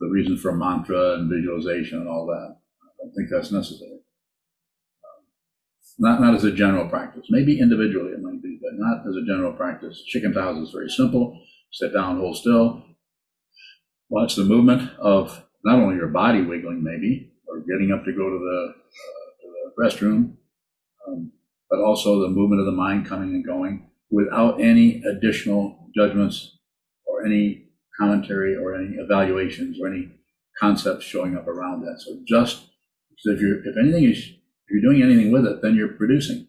the 0.00 0.08
reason 0.08 0.36
for 0.36 0.52
mantra 0.52 1.14
and 1.14 1.30
visualization 1.30 2.00
and 2.00 2.08
all 2.08 2.26
that. 2.26 2.56
I 2.82 2.88
don't 2.98 3.14
think 3.14 3.28
that's 3.30 3.50
necessary. 3.50 3.92
Um, 3.92 5.24
not 5.98 6.20
not 6.20 6.34
as 6.34 6.44
a 6.44 6.52
general 6.52 6.88
practice. 6.88 7.26
Maybe 7.30 7.58
individually 7.58 8.12
it 8.12 8.20
might 8.20 8.42
be 8.42 8.55
but 8.66 8.74
not 8.74 9.06
as 9.08 9.14
a 9.14 9.24
general 9.24 9.52
practice 9.52 10.02
shikantaza 10.12 10.62
is 10.62 10.72
very 10.72 10.90
simple 10.90 11.40
sit 11.70 11.94
down 11.94 12.18
hold 12.18 12.36
still 12.36 12.82
watch 14.08 14.34
the 14.34 14.44
movement 14.44 14.90
of 14.98 15.44
not 15.64 15.78
only 15.80 15.96
your 15.96 16.08
body 16.08 16.42
wiggling 16.42 16.82
maybe 16.82 17.32
or 17.46 17.60
getting 17.60 17.92
up 17.92 18.04
to 18.04 18.12
go 18.12 18.28
to 18.30 18.38
the, 18.38 18.68
uh, 18.68 19.28
to 19.40 19.46
the 19.50 19.82
restroom, 19.82 20.36
um, 21.08 21.32
but 21.70 21.80
also 21.80 22.22
the 22.22 22.28
movement 22.28 22.60
of 22.60 22.66
the 22.66 22.72
mind 22.72 23.06
coming 23.06 23.30
and 23.30 23.44
going 23.44 23.90
without 24.10 24.60
any 24.60 25.02
additional 25.02 25.88
judgments 25.94 26.58
or 27.04 27.24
any 27.24 27.64
commentary 27.98 28.56
or 28.56 28.74
any 28.74 28.96
evaluations 28.96 29.78
or 29.80 29.88
any 29.88 30.10
concepts 30.60 31.04
showing 31.04 31.36
up 31.36 31.48
around 31.48 31.82
that. 31.82 32.00
So 32.00 32.18
just 32.26 32.68
if 33.24 33.40
you're 33.40 33.58
if 33.66 33.76
anything 33.76 34.04
is 34.04 34.18
if 34.18 34.70
you're 34.70 34.92
doing 34.92 35.02
anything 35.02 35.32
with 35.32 35.46
it, 35.46 35.62
then 35.62 35.74
you're 35.74 35.88
producing. 35.88 36.46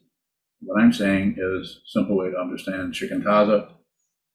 What 0.62 0.82
I'm 0.82 0.94
saying 0.94 1.36
is 1.38 1.82
simple 1.86 2.18
way 2.18 2.32
to 2.32 2.38
understand 2.38 2.94
shikantaza, 2.94 3.70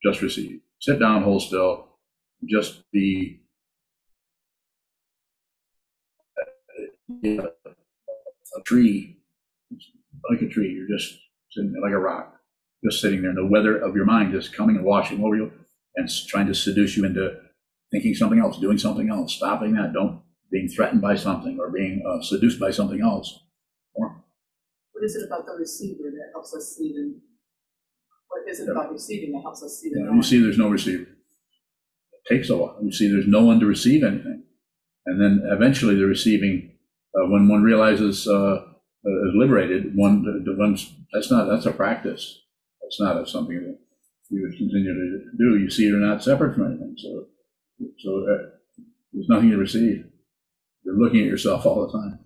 just 0.03 0.21
receive. 0.21 0.61
Sit 0.79 0.99
down, 0.99 1.23
hold 1.23 1.41
still, 1.41 1.87
just 2.49 2.83
be 2.91 3.41
a 7.23 8.61
tree, 8.65 9.17
like 10.29 10.41
a 10.41 10.47
tree. 10.47 10.73
You're 10.73 10.97
just 10.97 11.19
sitting 11.51 11.71
there 11.73 11.81
like 11.81 11.93
a 11.93 11.99
rock, 11.99 12.35
just 12.83 13.01
sitting 13.01 13.21
there. 13.21 13.31
And 13.31 13.37
the 13.37 13.51
weather 13.51 13.77
of 13.77 13.95
your 13.95 14.05
mind 14.05 14.33
is 14.33 14.49
coming 14.49 14.75
and 14.75 14.85
washing 14.85 15.23
over 15.23 15.35
you 15.35 15.51
and 15.95 16.09
trying 16.27 16.47
to 16.47 16.55
seduce 16.55 16.97
you 16.97 17.05
into 17.05 17.39
thinking 17.91 18.15
something 18.15 18.39
else, 18.39 18.57
doing 18.57 18.77
something 18.77 19.09
else, 19.09 19.33
stopping 19.33 19.73
that. 19.73 19.93
Don't 19.93 20.21
being 20.51 20.67
threatened 20.67 21.01
by 21.01 21.15
something 21.15 21.57
or 21.59 21.71
being 21.71 22.03
uh, 22.07 22.21
seduced 22.21 22.59
by 22.59 22.71
something 22.71 23.01
else. 23.01 23.42
What 25.03 25.09
is 25.09 25.15
it 25.17 25.27
about 25.27 25.45
the 25.45 25.51
receiver 25.59 26.11
that 26.11 26.29
helps 26.31 26.55
us 26.55 26.77
see 26.77 26.93
the, 26.93 27.19
what 28.29 28.49
is 28.49 28.61
it 28.61 28.69
about 28.69 28.89
receiving 28.89 29.33
that 29.33 29.41
helps 29.41 29.61
us 29.61 29.81
see 29.81 29.89
the 29.89 29.99
you, 29.99 30.23
see, 30.23 30.41
there's 30.41 30.57
no 30.57 30.69
receiver. 30.69 31.01
It 31.03 32.33
takes 32.33 32.49
a 32.49 32.55
while. 32.55 32.79
You 32.81 32.89
see, 32.89 33.11
there's 33.11 33.27
no 33.27 33.43
one 33.43 33.59
to 33.59 33.65
receive 33.65 34.01
anything, 34.01 34.43
and 35.05 35.21
then 35.21 35.45
eventually 35.51 35.95
the 35.95 36.05
receiving, 36.05 36.77
uh, 37.17 37.27
when 37.27 37.49
one 37.49 37.63
realizes 37.63 38.25
uh, 38.29 38.31
uh, 38.33 39.27
is 39.27 39.35
liberated, 39.35 39.91
one 39.93 40.23
the 40.23 40.55
one's 40.57 40.95
that's 41.11 41.29
not 41.29 41.49
that's 41.49 41.65
a 41.65 41.73
practice. 41.73 42.39
That's 42.81 43.01
not 43.01 43.21
a, 43.21 43.27
something 43.27 43.57
that 43.57 43.79
you 44.29 44.41
would 44.43 44.57
continue 44.57 44.93
to 44.93 45.37
do. 45.37 45.57
You 45.57 45.69
see, 45.69 45.83
you're 45.83 45.97
not 45.97 46.23
separate 46.23 46.55
from 46.55 46.67
anything. 46.67 46.95
So, 46.97 47.25
so 47.99 48.19
uh, 48.19 48.83
there's 49.11 49.27
nothing 49.27 49.49
to 49.49 49.57
receive. 49.57 50.05
You're 50.85 50.97
looking 50.97 51.19
at 51.19 51.25
yourself 51.25 51.65
all 51.65 51.85
the 51.85 51.91
time. 51.91 52.22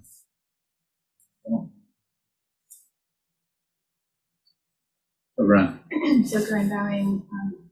So, 5.40 5.46
Gren, 5.46 6.26
So 6.26 6.46
going 6.50 6.70
going, 6.70 7.24
um, 7.32 7.70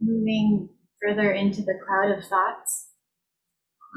moving 0.00 0.68
further 1.02 1.32
into 1.32 1.62
the 1.62 1.78
cloud 1.86 2.16
of 2.16 2.24
thoughts. 2.24 2.90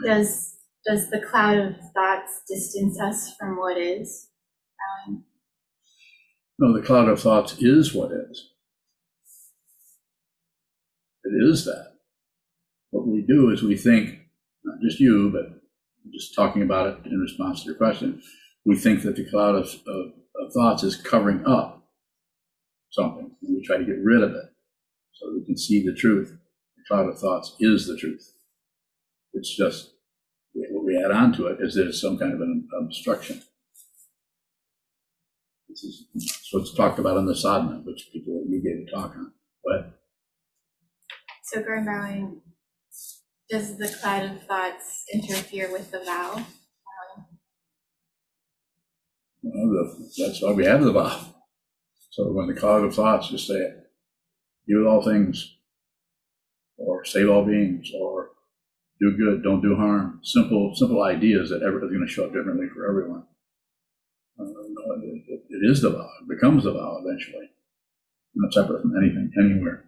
Does 0.04 0.58
does 0.86 1.10
the 1.10 1.21
cloud 1.21 1.60
of 1.60 1.76
thoughts 1.93 2.41
distance 2.47 2.99
us 2.99 3.36
from 3.36 3.58
what 3.58 3.78
is? 3.78 4.30
Bowing. 5.08 5.23
No, 6.60 6.73
the 6.73 6.86
cloud 6.86 7.08
of 7.08 7.21
thoughts 7.21 7.56
is 7.60 7.93
what 7.93 8.12
is. 8.12 8.49
It 11.23 11.49
is 11.49 11.65
that. 11.65 11.93
What 12.91 13.08
we 13.08 13.21
do 13.21 13.49
is 13.52 13.63
we 13.63 13.78
think, 13.78 14.19
not 14.65 14.82
just 14.82 14.99
you, 14.99 15.32
but 15.32 15.62
just 16.12 16.36
talking 16.36 16.63
about 16.63 16.88
it 16.88 17.06
in 17.06 17.19
response 17.19 17.62
to 17.62 17.67
your 17.67 17.76
question, 17.76 18.21
we 18.65 18.76
think 18.76 19.04
that 19.04 19.15
the 19.15 19.30
cloud 19.30 19.56
of, 19.56 19.65
of, 19.88 20.12
of 20.36 20.54
thoughts 20.54 20.84
is 20.84 20.95
covering 20.95 21.45
up 21.45 21.83
something, 22.94 23.32
and 23.42 23.56
we 23.56 23.64
try 23.66 23.78
to 23.78 23.86
get 23.86 23.98
rid 24.04 24.22
of 24.22 24.32
it 24.32 24.46
so 25.14 25.34
we 25.34 25.44
can 25.46 25.58
see 25.58 25.84
the 25.86 25.94
truth. 25.94 26.38
The 26.78 26.84
cloud 26.88 27.10
of 27.10 27.20
thoughts 27.20 27.56
is 27.60 27.88
the 27.88 27.98
truth. 27.98 28.34
It's 29.34 29.56
just, 29.56 29.92
what 30.54 30.86
we 30.86 30.98
add 31.04 31.12
on 31.12 31.34
to 31.34 31.48
it 31.48 31.58
is 31.60 31.76
there's 31.76 32.00
some 32.00 32.18
kind 32.18 32.34
of 32.34 32.42
an 32.42 32.68
obstruction. 32.80 33.42
This 35.68 35.84
is, 35.84 36.06
it's 36.14 36.74
talked 36.76 37.00
about 37.00 37.18
in 37.18 37.26
the 37.26 37.36
sadhana, 37.36 37.82
which 37.84 38.10
people, 38.14 38.44
you 38.48 38.62
gave 38.62 38.88
a 38.88 38.92
talk 38.92 39.16
on, 39.16 39.32
What? 39.64 40.00
So 41.44 41.64
Gurnbowing, 41.64 42.42
does 43.50 43.78
the 43.78 43.90
cloud 43.90 44.32
of 44.32 44.44
thoughts 44.44 45.04
interfere 45.12 45.72
with 45.72 45.90
the 45.92 46.00
vow? 46.00 46.46
the, 49.44 50.10
that's 50.18 50.42
why 50.42 50.52
we 50.52 50.66
have 50.66 50.84
the 50.84 50.92
vow. 50.92 51.33
So 52.13 52.32
when 52.32 52.45
the 52.45 52.54
cloud 52.54 52.84
of 52.84 52.93
thoughts, 52.93 53.32
is 53.32 53.49
it. 53.49 53.89
Be 54.67 54.76
with 54.76 54.86
all 54.86 55.02
things, 55.04 55.56
or 56.78 57.04
save 57.04 57.28
all 57.28 57.43
beings, 57.43 57.89
or 57.99 58.30
do 58.99 59.17
good, 59.17 59.41
don't 59.41 59.63
do 59.63 59.76
harm. 59.76 60.19
Simple, 60.21 60.76
simple 60.76 61.02
ideas 61.02 61.49
that 61.49 61.63
everybody's 61.63 61.95
going 61.97 62.06
to 62.08 62.13
show 62.13 62.26
up 62.26 62.32
differently 62.34 62.67
for 62.71 62.88
everyone. 62.88 63.23
Uh, 64.39 64.43
it, 64.45 65.23
it- 65.28 65.39
it 65.49 65.69
is 65.71 65.82
the 65.82 65.89
vow. 65.89 66.10
It 66.21 66.28
becomes 66.30 66.63
the 66.65 66.73
vow 66.73 67.02
eventually. 67.04 67.49
Not 68.36 68.54
separate 68.54 68.82
from 68.84 68.95
anything, 68.95 69.32
anywhere. 69.38 69.86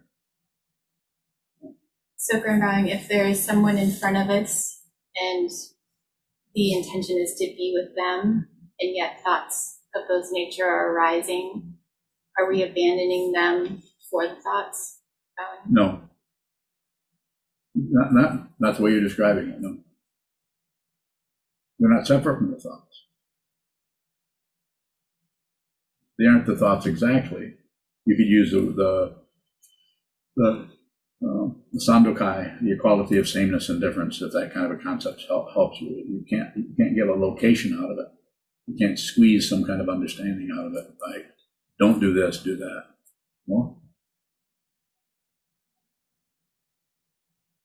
So 2.16 2.40
Gurnbowing, 2.40 2.88
if 2.88 3.08
there 3.08 3.26
is 3.26 3.42
someone 3.44 3.78
in 3.78 3.92
front 3.92 4.16
of 4.16 4.30
us 4.30 4.82
and 5.16 5.48
the 6.56 6.72
intention 6.72 7.18
is 7.18 7.34
to 7.38 7.46
be 7.46 7.72
with 7.76 7.94
them, 7.96 8.48
and 8.80 8.96
yet 8.96 9.20
thoughts 9.24 9.78
of 9.94 10.08
those 10.08 10.30
nature 10.32 10.66
are 10.66 10.92
arising, 10.92 11.75
are 12.38 12.48
we 12.48 12.62
abandoning 12.62 13.32
them 13.32 13.82
for 14.10 14.26
the 14.26 14.34
thoughts? 14.36 15.00
Bowing? 15.36 15.72
No. 15.74 16.00
Not, 17.74 18.12
not, 18.12 18.48
not 18.58 18.76
the 18.76 18.82
way 18.82 18.92
you're 18.92 19.00
describing 19.02 19.48
it, 19.48 19.60
no. 19.60 19.78
They're 21.78 21.90
not 21.90 22.06
separate 22.06 22.38
from 22.38 22.52
the 22.52 22.58
thoughts. 22.58 23.02
They 26.18 26.24
aren't 26.24 26.46
the 26.46 26.56
thoughts 26.56 26.86
exactly. 26.86 27.54
You 28.06 28.16
could 28.16 28.26
use 28.26 28.50
the, 28.50 28.60
the, 28.60 29.16
the, 30.36 30.68
um, 31.22 31.62
the 31.72 31.84
Sandokai, 31.86 32.60
the 32.62 32.72
equality 32.72 33.18
of 33.18 33.28
sameness 33.28 33.68
and 33.68 33.80
difference, 33.80 34.22
if 34.22 34.32
that 34.32 34.54
kind 34.54 34.72
of 34.72 34.78
a 34.78 34.82
concept 34.82 35.24
help, 35.28 35.52
helps 35.52 35.80
you. 35.80 35.88
You 35.90 36.24
can't, 36.28 36.56
you 36.56 36.74
can't 36.78 36.96
get 36.96 37.08
a 37.08 37.14
location 37.14 37.78
out 37.78 37.90
of 37.90 37.98
it. 37.98 38.06
You 38.66 38.76
can't 38.78 38.98
squeeze 38.98 39.48
some 39.48 39.64
kind 39.64 39.80
of 39.80 39.88
understanding 39.88 40.48
out 40.58 40.66
of 40.66 40.74
it 40.74 40.86
by, 40.98 41.22
don't 41.78 42.00
do 42.00 42.12
this, 42.12 42.42
do 42.42 42.56
that. 42.56 42.84
Well, 43.46 43.82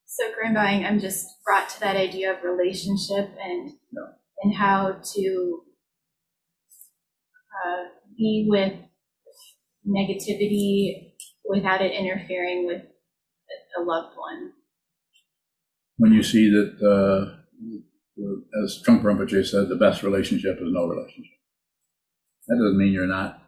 So 0.06 0.26
Gurnbowing, 0.36 0.86
I'm 0.86 1.00
just 1.00 1.26
brought 1.46 1.70
to 1.70 1.80
that 1.80 1.96
idea 1.96 2.32
of 2.34 2.44
relationship 2.44 3.30
and 3.42 3.72
Yeah. 3.92 4.14
and 4.44 4.54
how 4.56 5.02
to 5.16 5.64
uh, 7.66 7.84
be 8.18 8.48
with 8.50 8.74
negativity 9.88 11.14
without 11.46 11.82
it 11.82 11.92
interfering 11.94 12.66
with 12.66 12.82
a- 12.84 13.82
a 13.82 13.84
loved 13.84 14.16
one. 14.18 14.54
when 15.98 16.14
you 16.14 16.24
see 16.24 16.50
that, 16.50 16.72
uh, 16.82 17.38
as 18.64 18.82
Trungpa 18.84 19.04
Rinpoche 19.04 19.46
said, 19.46 19.70
the 19.70 19.76
best 19.76 20.02
relationship 20.02 20.56
is 20.58 20.72
no 20.72 20.88
relationship. 20.88 21.38
That 22.48 22.56
doesn't 22.58 22.78
mean 22.80 22.92
you're 22.92 23.06
not 23.06 23.41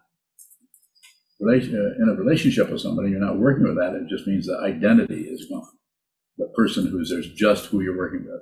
uh, 1.47 2.03
in 2.03 2.09
a 2.09 2.19
relationship 2.19 2.69
with 2.69 2.81
somebody, 2.81 3.09
you're 3.09 3.19
not 3.19 3.37
working 3.37 3.63
with 3.63 3.75
that. 3.75 3.95
It 3.95 4.09
just 4.09 4.27
means 4.27 4.45
the 4.45 4.57
identity 4.57 5.21
is 5.21 5.47
gone. 5.49 5.67
The 6.37 6.47
person 6.55 6.87
who's 6.87 7.09
there's 7.09 7.31
just 7.33 7.67
who 7.67 7.81
you're 7.81 7.97
working 7.97 8.25
with. 8.25 8.41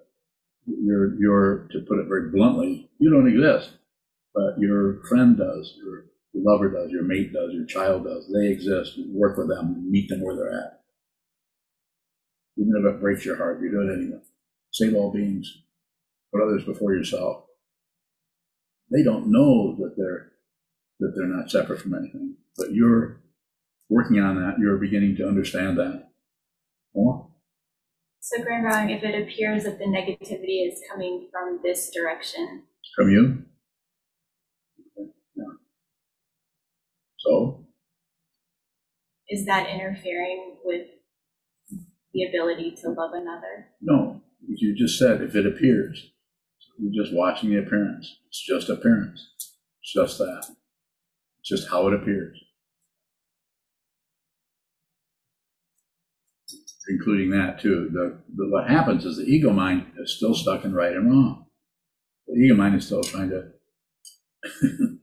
You're, 0.66 1.20
you're, 1.20 1.68
to 1.72 1.80
put 1.82 2.00
it 2.00 2.08
very 2.08 2.30
bluntly, 2.30 2.90
you 3.00 3.10
don't 3.10 3.28
exist, 3.28 3.78
but 4.34 4.60
your 4.60 5.02
friend 5.10 5.38
does, 5.38 5.74
your 5.78 6.06
lover 6.34 6.70
does, 6.70 6.92
your 6.92 7.04
mate 7.04 7.34
does, 7.34 7.52
your 7.54 7.66
child 7.66 8.06
does. 8.06 8.32
They 8.32 8.50
exist. 8.50 9.00
Work 9.10 9.38
with 9.38 9.50
them, 9.50 9.90
meet 9.90 10.10
them 10.10 10.22
where 10.22 10.36
they're 10.36 10.54
at. 10.54 10.82
Even 12.58 12.74
if 12.78 12.94
it 12.94 13.02
breaks 13.02 13.26
your 13.26 13.38
heart, 13.38 13.62
you 13.62 13.72
do 13.72 13.82
it 13.82 13.94
anyway. 13.94 14.22
Save 14.72 14.96
all 14.96 15.12
beings. 15.12 15.64
Put 16.32 16.44
others 16.44 16.64
before 16.64 16.94
yourself. 16.94 17.46
They 18.92 19.04
don't 19.04 19.32
know 19.32 19.76
that 19.78 19.96
they're 19.98 20.32
that 21.02 21.14
they're 21.16 21.28
not 21.28 21.52
separate 21.52 21.82
from 21.82 21.96
anything, 21.96 22.36
but 22.58 22.72
you're 22.72 23.22
working 23.90 24.20
on 24.20 24.36
that. 24.36 24.58
You're 24.60 24.78
beginning 24.78 25.18
to 25.18 25.28
understand 25.28 25.78
that 25.78 26.10
more. 26.96 27.28
So 28.20 28.42
Gurnbowing, 28.44 28.92
if 28.96 29.04
it 29.04 29.20
appears 29.20 29.64
that 29.64 29.80
the 29.80 29.86
negativity 29.86 30.68
is 30.68 30.80
coming 30.90 31.28
from 31.32 31.60
this 31.64 31.90
direction, 31.94 32.64
From 32.96 33.10
you. 33.10 33.44
Okay, 34.80 35.10
yeah. 35.36 35.44
So 37.18 37.66
is 39.28 39.46
that 39.48 39.68
interfering 39.70 40.58
with 40.64 40.88
the 42.14 42.24
ability 42.26 42.78
to 42.84 42.90
love 42.90 43.12
another? 43.14 43.70
no, 43.82 44.22
you 44.48 44.76
just 44.76 45.00
said 45.00 45.22
if 45.22 45.36
it 45.36 45.48
appears, 45.48 46.12
you're 46.78 47.04
just 47.04 47.16
watching 47.16 47.50
the 47.50 47.58
appearance. 47.58 48.20
It's 48.28 48.46
just 48.46 48.70
appearance. 48.70 49.30
It's 49.82 49.94
just 49.94 50.18
that. 50.20 50.46
Just 51.43 51.69
how 51.69 51.88
it 51.88 51.93
appears. 51.93 52.38
including 56.89 57.30
that 57.32 57.60
too. 57.60 57.89
The, 57.91 58.19
the 58.36 58.49
what 58.49 58.69
happens 58.69 59.06
is 59.06 59.17
the 59.17 59.23
ego 59.23 59.51
mind 59.51 59.86
is 59.97 60.15
still 60.15 60.34
stuck 60.34 60.65
in 60.65 60.73
right 60.73 60.93
and 60.93 61.10
wrong. 61.10 61.45
The 62.27 62.39
ego 62.39 62.56
mind 62.56 62.75
is 62.75 62.86
still 62.86 63.04
trying 63.04 63.30
to 63.30 63.51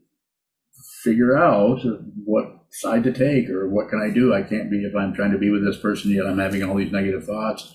figure 1.05 1.37
out 1.37 1.81
what 2.24 2.64
side 2.70 3.05
to 3.05 3.12
take 3.12 3.48
or 3.48 3.68
what 3.68 3.88
can 3.88 4.01
I 4.01 4.12
do. 4.12 4.35
I 4.35 4.42
can't 4.42 4.70
be 4.70 4.85
if 4.85 4.94
I'm 4.94 5.14
trying 5.14 5.33
to 5.33 5.38
be 5.38 5.51
with 5.51 5.64
this 5.64 5.81
person 5.81 6.11
yet 6.11 6.27
I'm 6.27 6.38
having 6.38 6.62
all 6.62 6.77
these 6.77 6.92
negative 6.92 7.24
thoughts. 7.24 7.74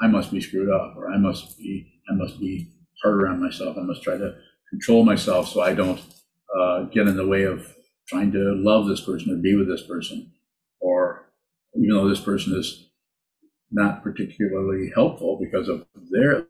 I 0.00 0.08
must 0.08 0.30
be 0.30 0.42
screwed 0.42 0.68
up, 0.68 0.94
or 0.96 1.10
I 1.10 1.16
must 1.16 1.56
be 1.58 2.00
I 2.10 2.14
must 2.14 2.38
be 2.38 2.72
harder 3.02 3.28
on 3.28 3.42
myself. 3.42 3.78
I 3.78 3.82
must 3.82 4.02
try 4.02 4.18
to 4.18 4.34
control 4.70 5.04
myself 5.04 5.48
so 5.48 5.62
I 5.62 5.74
don't 5.74 6.00
uh, 6.54 6.82
get 6.84 7.06
in 7.06 7.16
the 7.16 7.26
way 7.26 7.44
of 7.44 7.75
trying 8.08 8.32
to 8.32 8.54
love 8.56 8.86
this 8.86 9.00
person 9.00 9.32
or 9.32 9.36
be 9.36 9.56
with 9.56 9.68
this 9.68 9.82
person, 9.82 10.32
or 10.80 11.28
even 11.74 11.90
though 11.90 12.08
this 12.08 12.20
person 12.20 12.58
is 12.58 12.88
not 13.70 14.02
particularly 14.02 14.90
helpful 14.94 15.38
because 15.42 15.68
of 15.68 15.86
their 16.10 16.46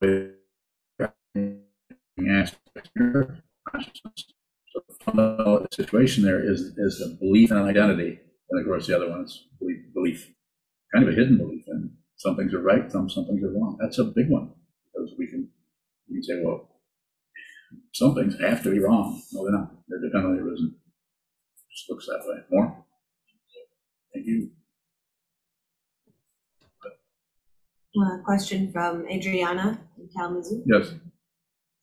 the 0.00 0.34
situation 5.72 6.24
there 6.24 6.42
is 6.42 6.60
is 6.78 7.00
a 7.00 7.08
belief 7.18 7.50
in 7.50 7.58
an 7.58 7.66
identity, 7.66 8.18
and 8.50 8.60
of 8.60 8.66
course 8.66 8.86
the 8.86 8.96
other 8.96 9.10
one 9.10 9.24
is 9.24 9.46
belief, 9.58 9.80
belief, 9.94 10.32
kind 10.94 11.06
of 11.06 11.12
a 11.12 11.16
hidden 11.16 11.36
belief, 11.36 11.64
and 11.68 11.90
some 12.16 12.36
things 12.36 12.54
are 12.54 12.62
right, 12.62 12.90
some 12.90 13.10
some 13.10 13.26
things 13.26 13.42
are 13.42 13.52
wrong. 13.52 13.76
That's 13.80 13.98
a 13.98 14.04
big 14.04 14.28
one 14.28 14.52
because 14.92 15.12
we 15.18 15.26
can 15.26 15.48
we 16.08 16.16
can 16.16 16.22
say, 16.22 16.40
well, 16.42 16.68
some 17.92 18.14
things 18.14 18.36
have 18.40 18.62
to 18.62 18.70
be 18.70 18.78
wrong. 18.78 19.20
No, 19.32 19.44
they're 19.44 19.52
not. 19.52 19.72
They're 19.88 20.00
dependently 20.00 20.40
arisen. 20.40 20.76
Just 21.74 21.90
looks 21.90 22.06
that 22.06 22.22
way. 22.26 22.38
More. 22.50 22.84
Thank 24.14 24.26
you. 24.26 24.50
Uh, 28.00 28.18
question 28.24 28.72
from 28.72 29.06
Adriana 29.08 29.80
in 29.98 30.08
Kalamazoo. 30.16 30.62
Yes. 30.66 30.94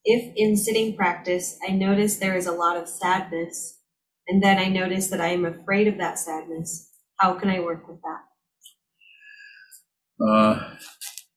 If 0.05 0.33
in 0.35 0.57
sitting 0.57 0.95
practice 0.95 1.57
I 1.67 1.71
notice 1.71 2.17
there 2.17 2.35
is 2.35 2.47
a 2.47 2.51
lot 2.51 2.77
of 2.77 2.89
sadness, 2.89 3.79
and 4.27 4.41
then 4.41 4.57
I 4.57 4.69
notice 4.69 5.07
that 5.09 5.21
I 5.21 5.27
am 5.27 5.45
afraid 5.45 5.87
of 5.87 5.97
that 5.97 6.17
sadness, 6.17 6.89
how 7.17 7.35
can 7.35 7.49
I 7.49 7.59
work 7.59 7.87
with 7.87 7.99
that? 8.01 10.25
Uh, 10.25 10.75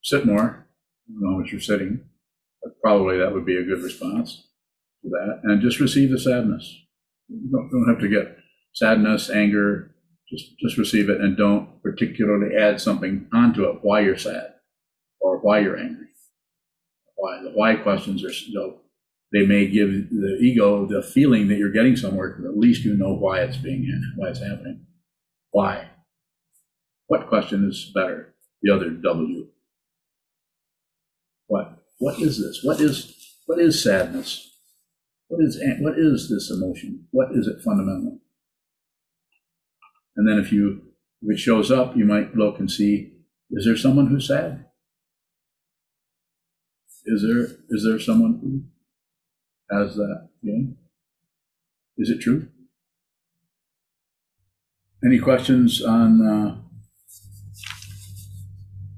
sit 0.03 0.25
more. 0.25 0.67
I 1.09 1.13
don't 1.13 1.31
know 1.31 1.37
what 1.37 1.53
you're 1.53 1.61
sitting, 1.61 2.05
probably 2.83 3.19
that 3.19 3.33
would 3.33 3.47
be 3.47 3.57
a 3.57 3.65
good 3.65 3.83
response 3.83 4.49
to 5.03 5.11
that. 5.11 5.41
And 5.45 5.63
just 5.63 5.81
receive 5.81 6.11
the 6.11 6.19
sadness. 6.19 6.81
You 7.29 7.51
don't, 7.51 7.71
don't 7.71 7.89
have 7.89 8.01
to 8.01 8.09
get 8.09 8.37
sadness, 8.75 9.31
anger. 9.31 9.95
Just 10.31 10.59
just 10.59 10.79
receive 10.79 11.11
it, 11.11 11.21
and 11.21 11.37
don't 11.37 11.83
particularly 11.83 12.57
add 12.57 12.81
something 12.81 13.27
onto 13.35 13.65
it. 13.65 13.81
Why 13.83 14.01
you're 14.01 14.17
sad, 14.17 14.55
or 15.21 15.39
why 15.39 15.59
you're 15.59 15.77
angry. 15.77 16.07
Why 17.17 17.43
the 17.43 17.51
why 17.51 17.75
questions 17.77 18.25
are 18.25 18.33
they 19.33 19.47
may 19.47 19.67
give 19.67 19.91
the 20.11 20.39
ego 20.41 20.87
the 20.87 21.03
feeling 21.03 21.49
that 21.49 21.57
you're 21.57 21.73
getting 21.73 21.97
somewhere. 21.97 22.37
But 22.39 22.49
at 22.49 22.59
least 22.59 22.85
you 22.85 22.97
know 22.97 23.15
why 23.15 23.41
it's 23.41 23.57
being 23.57 23.87
why 24.17 24.29
it's 24.29 24.41
happening. 24.41 24.87
Why? 25.51 25.89
What 27.07 27.29
question 27.29 27.69
is 27.69 27.91
better? 27.95 28.35
The 28.63 28.73
other 28.73 28.91
W. 28.91 29.49
What? 31.47 31.82
What 32.03 32.21
is 32.21 32.43
this? 32.43 32.65
What 32.65 32.81
is 32.81 33.15
what 33.47 33.61
is 33.61 33.81
sadness? 33.81 34.51
What 35.29 35.41
is 35.41 35.63
what 35.79 35.97
is 35.97 36.29
this 36.29 36.51
emotion? 36.51 37.07
What 37.13 37.29
is 37.31 37.47
it 37.47 37.63
fundamentally? 37.63 38.19
And 40.17 40.29
then 40.29 40.41
if 40.41 40.51
you 40.51 40.83
if 41.23 41.37
it 41.37 41.39
shows 41.39 41.71
up, 41.71 41.97
you 41.97 42.05
might 42.05 42.35
look 42.35 42.59
and 42.59 42.69
see, 42.69 43.13
is 43.53 43.65
there 43.65 43.77
someone 43.77 44.09
who's 44.09 44.27
sad? 44.27 44.65
Is 47.07 47.23
there, 47.23 47.59
is 47.71 47.85
there 47.85 48.01
someone 48.01 48.41
who 48.43 48.65
has 49.77 49.95
that 49.95 50.29
feeling? 50.43 50.77
Is 51.99 52.11
it 52.11 52.21
true? 52.21 52.49
Any 55.05 55.21
questions 55.21 55.81
on, 55.81 56.27
uh, 56.27 56.57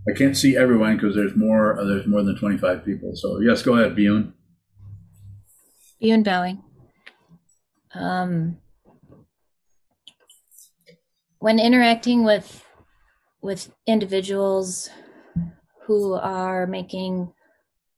I 0.09 0.13
can't 0.13 0.37
see 0.37 0.57
everyone 0.57 0.97
because 0.97 1.15
there's 1.15 1.35
more, 1.35 1.79
uh, 1.79 1.85
there's 1.85 2.07
more 2.07 2.23
than 2.23 2.37
25 2.37 2.85
people. 2.85 3.13
So 3.15 3.41
yes, 3.41 3.63
go 3.63 3.75
ahead, 3.75 3.97
Bjorn. 3.97 4.35
Bjorn 6.01 6.23
Bowing. 6.23 6.63
Um, 7.95 8.59
when 11.39 11.59
interacting 11.59 12.25
with 12.25 12.65
with 13.43 13.71
individuals 13.87 14.89
who 15.83 16.15
are 16.15 16.67
making 16.67 17.31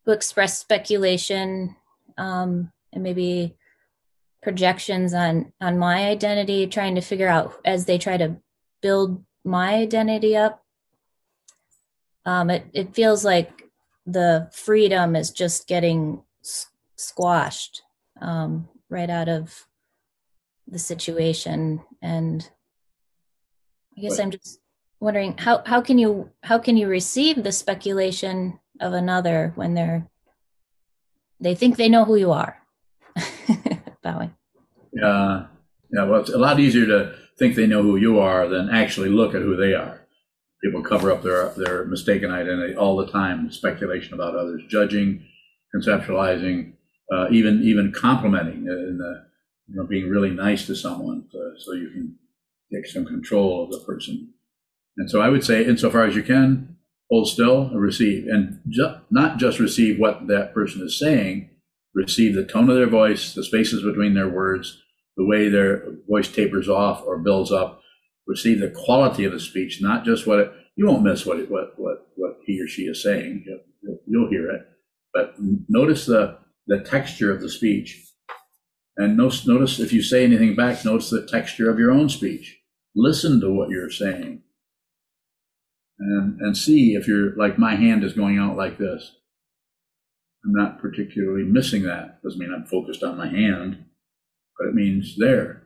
who 0.04 0.10
express 0.10 0.58
speculation 0.58 1.76
um, 2.18 2.72
and 2.92 3.04
maybe 3.04 3.56
projections 4.42 5.14
on 5.14 5.52
on 5.60 5.78
my 5.78 6.08
identity, 6.08 6.66
trying 6.66 6.96
to 6.96 7.00
figure 7.00 7.28
out 7.28 7.54
as 7.64 7.86
they 7.86 7.98
try 7.98 8.16
to 8.16 8.36
build 8.82 9.24
my 9.44 9.74
identity 9.74 10.36
up. 10.36 10.65
Um, 12.26 12.50
it 12.50 12.66
it 12.74 12.94
feels 12.94 13.24
like 13.24 13.62
the 14.04 14.48
freedom 14.52 15.16
is 15.16 15.30
just 15.30 15.66
getting 15.66 16.22
squashed 16.96 17.82
um, 18.20 18.68
right 18.90 19.10
out 19.10 19.28
of 19.28 19.66
the 20.68 20.78
situation 20.78 21.80
and 22.02 22.50
i 23.96 24.00
guess 24.00 24.18
i'm 24.18 24.32
just 24.32 24.58
wondering 24.98 25.36
how 25.38 25.62
how 25.64 25.80
can 25.80 25.96
you 25.96 26.28
how 26.42 26.58
can 26.58 26.76
you 26.76 26.88
receive 26.88 27.44
the 27.44 27.52
speculation 27.52 28.58
of 28.80 28.92
another 28.92 29.52
when 29.54 29.74
they're 29.74 30.08
they 31.38 31.54
think 31.54 31.76
they 31.76 31.88
know 31.88 32.04
who 32.04 32.16
you 32.16 32.32
are 32.32 32.60
bowing 34.02 34.34
Yeah, 34.92 35.46
yeah. 35.92 36.04
Well, 36.04 36.20
it's 36.20 36.30
a 36.30 36.38
lot 36.38 36.58
easier 36.58 36.86
to 36.86 37.14
think 37.38 37.54
they 37.54 37.66
know 37.66 37.82
who 37.82 37.96
you 37.96 38.18
are 38.18 38.48
than 38.48 38.70
actually 38.70 39.10
look 39.10 39.34
at 39.34 39.42
who 39.42 39.56
they 39.56 39.74
are. 39.74 39.95
People 40.64 40.82
cover 40.82 41.10
up 41.10 41.22
their 41.22 41.50
their 41.50 41.84
mistaken 41.84 42.30
identity 42.30 42.74
all 42.74 42.96
the 42.96 43.10
time. 43.10 43.50
Speculation 43.50 44.14
about 44.14 44.34
others, 44.34 44.62
judging, 44.68 45.24
conceptualizing, 45.74 46.72
uh, 47.12 47.28
even 47.30 47.62
even 47.62 47.92
complimenting, 47.92 48.66
uh, 48.68 48.72
and 48.72 49.00
uh, 49.00 49.20
you 49.68 49.76
know, 49.76 49.86
being 49.86 50.08
really 50.08 50.30
nice 50.30 50.66
to 50.66 50.74
someone 50.74 51.24
to, 51.32 51.52
so 51.58 51.72
you 51.72 51.90
can 51.90 52.16
take 52.72 52.86
some 52.86 53.04
control 53.04 53.64
of 53.64 53.70
the 53.70 53.84
person. 53.86 54.32
And 54.96 55.10
so 55.10 55.20
I 55.20 55.28
would 55.28 55.44
say, 55.44 55.64
insofar 55.64 56.04
as 56.04 56.16
you 56.16 56.22
can, 56.22 56.76
hold 57.10 57.28
still 57.28 57.62
and 57.62 57.80
receive, 57.80 58.26
and 58.26 58.60
ju- 58.68 58.96
not 59.10 59.38
just 59.38 59.58
receive 59.58 59.98
what 59.98 60.26
that 60.28 60.54
person 60.54 60.82
is 60.82 60.98
saying, 60.98 61.50
receive 61.94 62.34
the 62.34 62.44
tone 62.44 62.70
of 62.70 62.76
their 62.76 62.88
voice, 62.88 63.34
the 63.34 63.44
spaces 63.44 63.82
between 63.82 64.14
their 64.14 64.28
words, 64.28 64.82
the 65.16 65.24
way 65.24 65.48
their 65.48 65.84
voice 66.08 66.28
tapers 66.28 66.68
off 66.68 67.02
or 67.06 67.18
builds 67.18 67.52
up. 67.52 67.80
Receive 68.26 68.60
the 68.60 68.70
quality 68.70 69.24
of 69.24 69.32
the 69.32 69.40
speech, 69.40 69.80
not 69.80 70.04
just 70.04 70.26
what 70.26 70.40
it, 70.40 70.52
you 70.74 70.86
won't 70.86 71.04
miss 71.04 71.24
what 71.24 71.38
it, 71.38 71.50
what 71.50 71.78
what 71.78 72.08
what 72.16 72.38
he 72.44 72.60
or 72.60 72.66
she 72.66 72.82
is 72.82 73.02
saying. 73.02 73.44
You'll, 73.82 73.98
you'll, 74.06 74.30
hear 74.30 74.50
it, 74.50 74.62
but 75.14 75.34
notice 75.68 76.06
the 76.06 76.38
the 76.66 76.80
texture 76.80 77.30
of 77.30 77.40
the 77.40 77.48
speech, 77.48 78.04
and 78.96 79.16
notice 79.16 79.46
notice 79.46 79.78
if 79.78 79.92
you 79.92 80.02
say 80.02 80.24
anything 80.24 80.56
back, 80.56 80.84
notice 80.84 81.10
the 81.10 81.26
texture 81.26 81.70
of 81.70 81.78
your 81.78 81.92
own 81.92 82.08
speech. 82.08 82.58
Listen 82.96 83.40
to 83.40 83.52
what 83.52 83.70
you're 83.70 83.90
saying, 83.90 84.42
and 86.00 86.40
and 86.40 86.56
see 86.56 86.94
if 86.94 87.06
you're 87.06 87.36
like 87.36 87.58
my 87.58 87.76
hand 87.76 88.02
is 88.02 88.12
going 88.12 88.38
out 88.38 88.56
like 88.56 88.76
this. 88.76 89.12
I'm 90.44 90.52
not 90.52 90.80
particularly 90.80 91.44
missing 91.44 91.82
that. 91.84 92.22
Doesn't 92.22 92.38
mean 92.38 92.52
I'm 92.52 92.66
focused 92.66 93.02
on 93.02 93.16
my 93.16 93.28
hand, 93.28 93.84
but 94.58 94.68
it 94.68 94.74
means 94.74 95.16
there. 95.16 95.65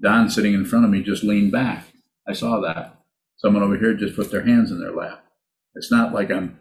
Don 0.00 0.28
sitting 0.28 0.54
in 0.54 0.64
front 0.64 0.84
of 0.84 0.90
me 0.90 1.02
just 1.02 1.24
leaned 1.24 1.52
back. 1.52 1.86
I 2.28 2.32
saw 2.32 2.60
that. 2.60 2.98
Someone 3.36 3.62
over 3.62 3.78
here 3.78 3.94
just 3.94 4.16
put 4.16 4.30
their 4.30 4.44
hands 4.44 4.70
in 4.70 4.80
their 4.80 4.92
lap. 4.92 5.24
It's 5.74 5.90
not 5.90 6.12
like 6.12 6.30
I'm, 6.30 6.58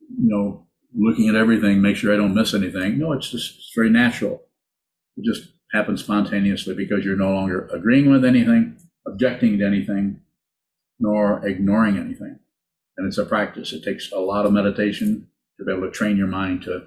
you 0.00 0.28
know, 0.28 0.66
looking 0.94 1.28
at 1.28 1.34
everything, 1.34 1.82
make 1.82 1.96
sure 1.96 2.12
I 2.12 2.16
don't 2.16 2.34
miss 2.34 2.54
anything. 2.54 2.98
No, 2.98 3.12
it's 3.12 3.30
just 3.30 3.56
it's 3.56 3.72
very 3.74 3.90
natural. 3.90 4.42
It 5.16 5.24
just 5.24 5.50
happens 5.72 6.02
spontaneously 6.02 6.74
because 6.74 7.04
you're 7.04 7.16
no 7.16 7.32
longer 7.32 7.68
agreeing 7.68 8.10
with 8.10 8.24
anything, 8.24 8.78
objecting 9.06 9.58
to 9.58 9.66
anything, 9.66 10.20
nor 10.98 11.46
ignoring 11.46 11.98
anything. 11.98 12.38
And 12.96 13.06
it's 13.06 13.18
a 13.18 13.24
practice. 13.24 13.72
It 13.72 13.82
takes 13.82 14.12
a 14.12 14.20
lot 14.20 14.46
of 14.46 14.52
meditation 14.52 15.28
to 15.58 15.64
be 15.64 15.72
able 15.72 15.82
to 15.82 15.90
train 15.90 16.16
your 16.16 16.28
mind 16.28 16.62
to 16.62 16.86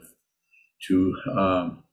to 0.88 1.16
um, 1.38 1.84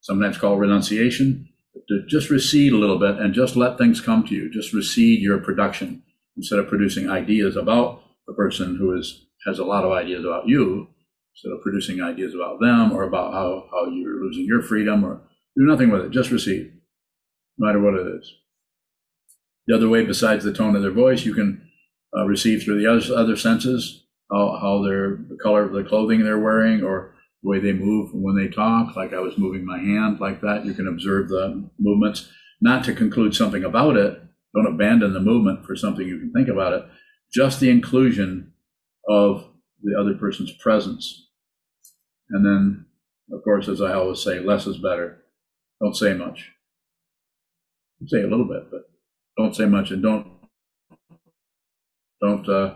sometimes 0.00 0.36
call 0.36 0.56
renunciation, 0.56 1.48
to 1.88 2.04
just 2.08 2.30
recede 2.30 2.72
a 2.72 2.78
little 2.78 2.98
bit 2.98 3.16
and 3.16 3.34
just 3.34 3.56
let 3.56 3.78
things 3.78 4.00
come 4.00 4.26
to 4.26 4.34
you. 4.34 4.50
Just 4.50 4.72
recede 4.72 5.20
your 5.20 5.38
production 5.38 6.02
instead 6.36 6.58
of 6.58 6.68
producing 6.68 7.08
ideas 7.08 7.56
about 7.56 8.02
the 8.26 8.34
person 8.34 8.76
who 8.76 8.96
is 8.96 9.26
has 9.46 9.58
a 9.58 9.64
lot 9.64 9.84
of 9.84 9.92
ideas 9.92 10.24
about 10.24 10.48
you, 10.48 10.88
instead 11.36 11.52
of 11.52 11.62
producing 11.62 12.02
ideas 12.02 12.34
about 12.34 12.60
them 12.60 12.92
or 12.92 13.04
about 13.04 13.32
how, 13.32 13.68
how 13.70 13.86
you're 13.86 14.22
losing 14.22 14.44
your 14.44 14.62
freedom 14.62 15.04
or 15.04 15.20
do 15.56 15.64
nothing 15.64 15.90
with 15.90 16.04
it. 16.04 16.10
Just 16.10 16.30
recede, 16.30 16.72
no 17.58 17.66
matter 17.66 17.80
what 17.80 17.94
it 17.94 18.06
is. 18.06 18.34
The 19.66 19.76
other 19.76 19.88
way, 19.88 20.04
besides 20.04 20.44
the 20.44 20.52
tone 20.52 20.74
of 20.74 20.82
their 20.82 20.90
voice, 20.90 21.24
you 21.24 21.34
can 21.34 21.68
uh, 22.16 22.24
receive 22.24 22.62
through 22.62 22.80
the 22.80 22.90
other, 22.90 23.14
other 23.14 23.36
senses, 23.36 24.04
how, 24.30 24.58
how 24.60 24.82
they're, 24.82 25.16
the 25.28 25.38
color 25.40 25.64
of 25.64 25.72
the 25.72 25.84
clothing 25.84 26.24
they're 26.24 26.38
wearing 26.38 26.82
or 26.82 27.14
the 27.46 27.50
way 27.50 27.60
they 27.60 27.72
move 27.72 28.10
when 28.12 28.36
they 28.36 28.48
talk, 28.48 28.96
like 28.96 29.12
I 29.12 29.20
was 29.20 29.38
moving 29.38 29.64
my 29.64 29.78
hand 29.78 30.18
like 30.20 30.40
that. 30.40 30.64
You 30.64 30.74
can 30.74 30.88
observe 30.88 31.28
the 31.28 31.68
movements, 31.78 32.28
not 32.60 32.84
to 32.84 32.94
conclude 32.94 33.34
something 33.34 33.62
about 33.64 33.96
it. 33.96 34.20
Don't 34.54 34.66
abandon 34.66 35.12
the 35.12 35.20
movement 35.20 35.64
for 35.64 35.76
something 35.76 36.06
you 36.06 36.18
can 36.18 36.32
think 36.32 36.48
about 36.48 36.72
it. 36.72 36.84
Just 37.32 37.60
the 37.60 37.70
inclusion 37.70 38.52
of 39.08 39.48
the 39.82 39.96
other 39.98 40.14
person's 40.14 40.52
presence. 40.52 41.28
And 42.30 42.44
then, 42.44 42.86
of 43.32 43.44
course, 43.44 43.68
as 43.68 43.80
I 43.80 43.92
always 43.92 44.20
say, 44.20 44.40
less 44.40 44.66
is 44.66 44.78
better. 44.78 45.22
Don't 45.80 45.96
say 45.96 46.14
much. 46.14 46.50
Say 48.06 48.22
a 48.22 48.26
little 48.26 48.48
bit, 48.48 48.70
but 48.70 48.90
don't 49.38 49.54
say 49.54 49.66
much 49.66 49.90
and 49.90 50.02
don't 50.02 50.26
don't 52.20 52.48
uh, 52.48 52.74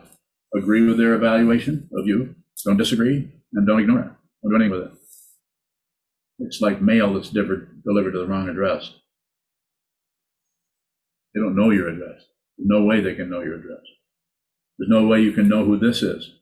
agree 0.55 0.87
with 0.87 0.99
their 0.99 1.15
evaluation 1.15 1.89
of 1.99 2.07
you. 2.07 2.37
Don't 2.65 2.77
disagree 2.77 3.33
and 3.53 3.67
don't 3.67 3.81
ignore 3.81 4.01
it. 4.01 4.20
Don't 4.43 4.59
do 4.59 4.71
with 4.71 4.83
it. 4.83 4.93
It's 6.41 6.61
like 6.61 6.81
mail 6.81 7.15
that's 7.15 7.31
delivered, 7.31 7.83
delivered 7.85 8.13
to 8.13 8.19
the 8.21 8.27
wrong 8.27 8.49
address. 8.49 8.91
They 11.35 11.41
don't 11.41 11.55
know 11.57 11.71
your 11.71 11.89
address. 11.89 12.23
There's 12.57 12.69
no 12.69 12.85
way 12.85 13.01
they 13.01 13.15
can 13.15 13.29
know 13.31 13.41
your 13.43 13.57
address. 13.57 13.83
There's 14.79 14.89
no 14.91 15.07
way 15.07 15.21
you 15.21 15.33
can 15.33 15.49
know 15.49 15.65
who 15.65 15.79
this 15.79 16.03
is. 16.03 16.33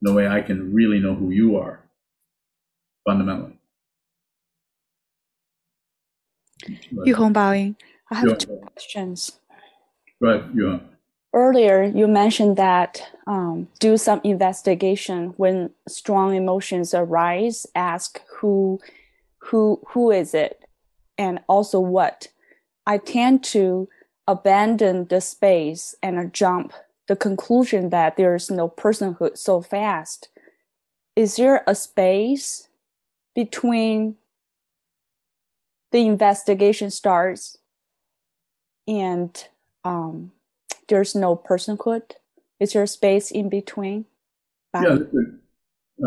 No 0.00 0.12
way 0.12 0.28
I 0.28 0.42
can 0.42 0.72
really 0.72 1.00
know 1.00 1.14
who 1.14 1.30
you 1.30 1.56
are, 1.56 1.88
fundamentally. 3.06 3.58
But- 6.92 7.06
Yu 7.06 7.14
Hong 7.16 7.34
Baoing. 7.34 7.76
I 8.10 8.16
have 8.16 8.38
two 8.38 8.58
questions. 8.72 9.40
Go 10.22 10.28
ahead, 10.28 10.52
Yuhan. 10.54 10.80
Earlier, 11.36 11.82
you 11.82 12.08
mentioned 12.08 12.56
that 12.56 13.06
um, 13.26 13.68
do 13.78 13.98
some 13.98 14.22
investigation 14.24 15.34
when 15.36 15.68
strong 15.86 16.34
emotions 16.34 16.94
arise. 16.94 17.66
Ask 17.74 18.22
who, 18.38 18.80
who, 19.40 19.82
who 19.88 20.10
is 20.10 20.32
it, 20.32 20.64
and 21.18 21.40
also 21.46 21.78
what. 21.78 22.28
I 22.86 22.96
tend 22.96 23.44
to 23.52 23.86
abandon 24.26 25.08
the 25.08 25.20
space 25.20 25.94
and 26.02 26.32
jump 26.32 26.72
the 27.06 27.16
conclusion 27.16 27.90
that 27.90 28.16
there 28.16 28.34
is 28.34 28.50
no 28.50 28.70
personhood 28.70 29.36
so 29.36 29.60
fast. 29.60 30.30
Is 31.16 31.36
there 31.36 31.62
a 31.66 31.74
space 31.74 32.68
between 33.34 34.16
the 35.92 36.06
investigation 36.06 36.90
starts 36.90 37.58
and 38.88 39.48
um, 39.84 40.32
there's 40.88 41.14
no 41.14 41.36
personhood? 41.36 42.12
Is 42.60 42.72
there 42.72 42.82
a 42.82 42.88
space 42.88 43.30
in 43.30 43.48
between? 43.48 44.06
Yeah, 44.74 44.98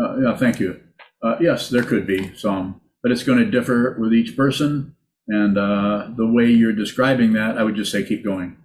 uh, 0.00 0.16
yeah, 0.20 0.36
thank 0.36 0.60
you. 0.60 0.80
Uh, 1.22 1.36
yes, 1.40 1.68
there 1.68 1.82
could 1.82 2.06
be 2.06 2.34
some, 2.36 2.80
but 3.02 3.10
it's 3.10 3.24
going 3.24 3.38
to 3.38 3.50
differ 3.50 3.96
with 3.98 4.14
each 4.14 4.36
person. 4.36 4.94
And 5.28 5.58
uh, 5.58 6.08
the 6.16 6.26
way 6.26 6.46
you're 6.46 6.72
describing 6.72 7.32
that, 7.34 7.58
I 7.58 7.64
would 7.64 7.76
just 7.76 7.92
say 7.92 8.04
keep 8.04 8.24
going. 8.24 8.56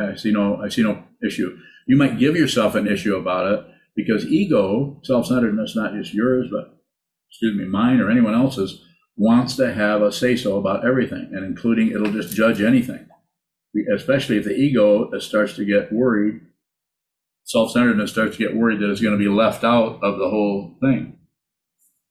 I 0.00 0.16
see 0.16 0.32
no, 0.32 0.60
I 0.62 0.68
see 0.68 0.82
no 0.82 1.04
issue. 1.26 1.58
You 1.86 1.96
might 1.96 2.18
give 2.18 2.36
yourself 2.36 2.74
an 2.74 2.86
issue 2.86 3.16
about 3.16 3.52
it 3.52 3.66
because 3.96 4.26
ego, 4.26 5.00
self-centeredness, 5.02 5.76
not 5.76 5.94
just 5.94 6.14
yours, 6.14 6.48
but 6.50 6.78
excuse 7.30 7.56
me, 7.56 7.64
mine 7.64 8.00
or 8.00 8.10
anyone 8.10 8.34
else's, 8.34 8.84
wants 9.16 9.56
to 9.56 9.72
have 9.72 10.02
a 10.02 10.12
say-so 10.12 10.56
about 10.58 10.86
everything, 10.86 11.30
and 11.32 11.44
including 11.44 11.90
it'll 11.90 12.12
just 12.12 12.34
judge 12.34 12.60
anything. 12.60 13.06
Especially 13.94 14.36
if 14.36 14.44
the 14.44 14.54
ego 14.54 15.18
starts 15.18 15.56
to 15.56 15.64
get 15.64 15.92
worried 15.92 16.40
self-centeredness 17.44 18.10
starts 18.10 18.36
to 18.36 18.46
get 18.46 18.56
worried 18.56 18.80
that 18.80 18.90
it's 18.90 19.00
going 19.00 19.18
to 19.18 19.22
be 19.22 19.30
left 19.30 19.64
out 19.64 20.02
of 20.02 20.18
the 20.18 20.28
whole 20.28 20.76
thing. 20.80 21.18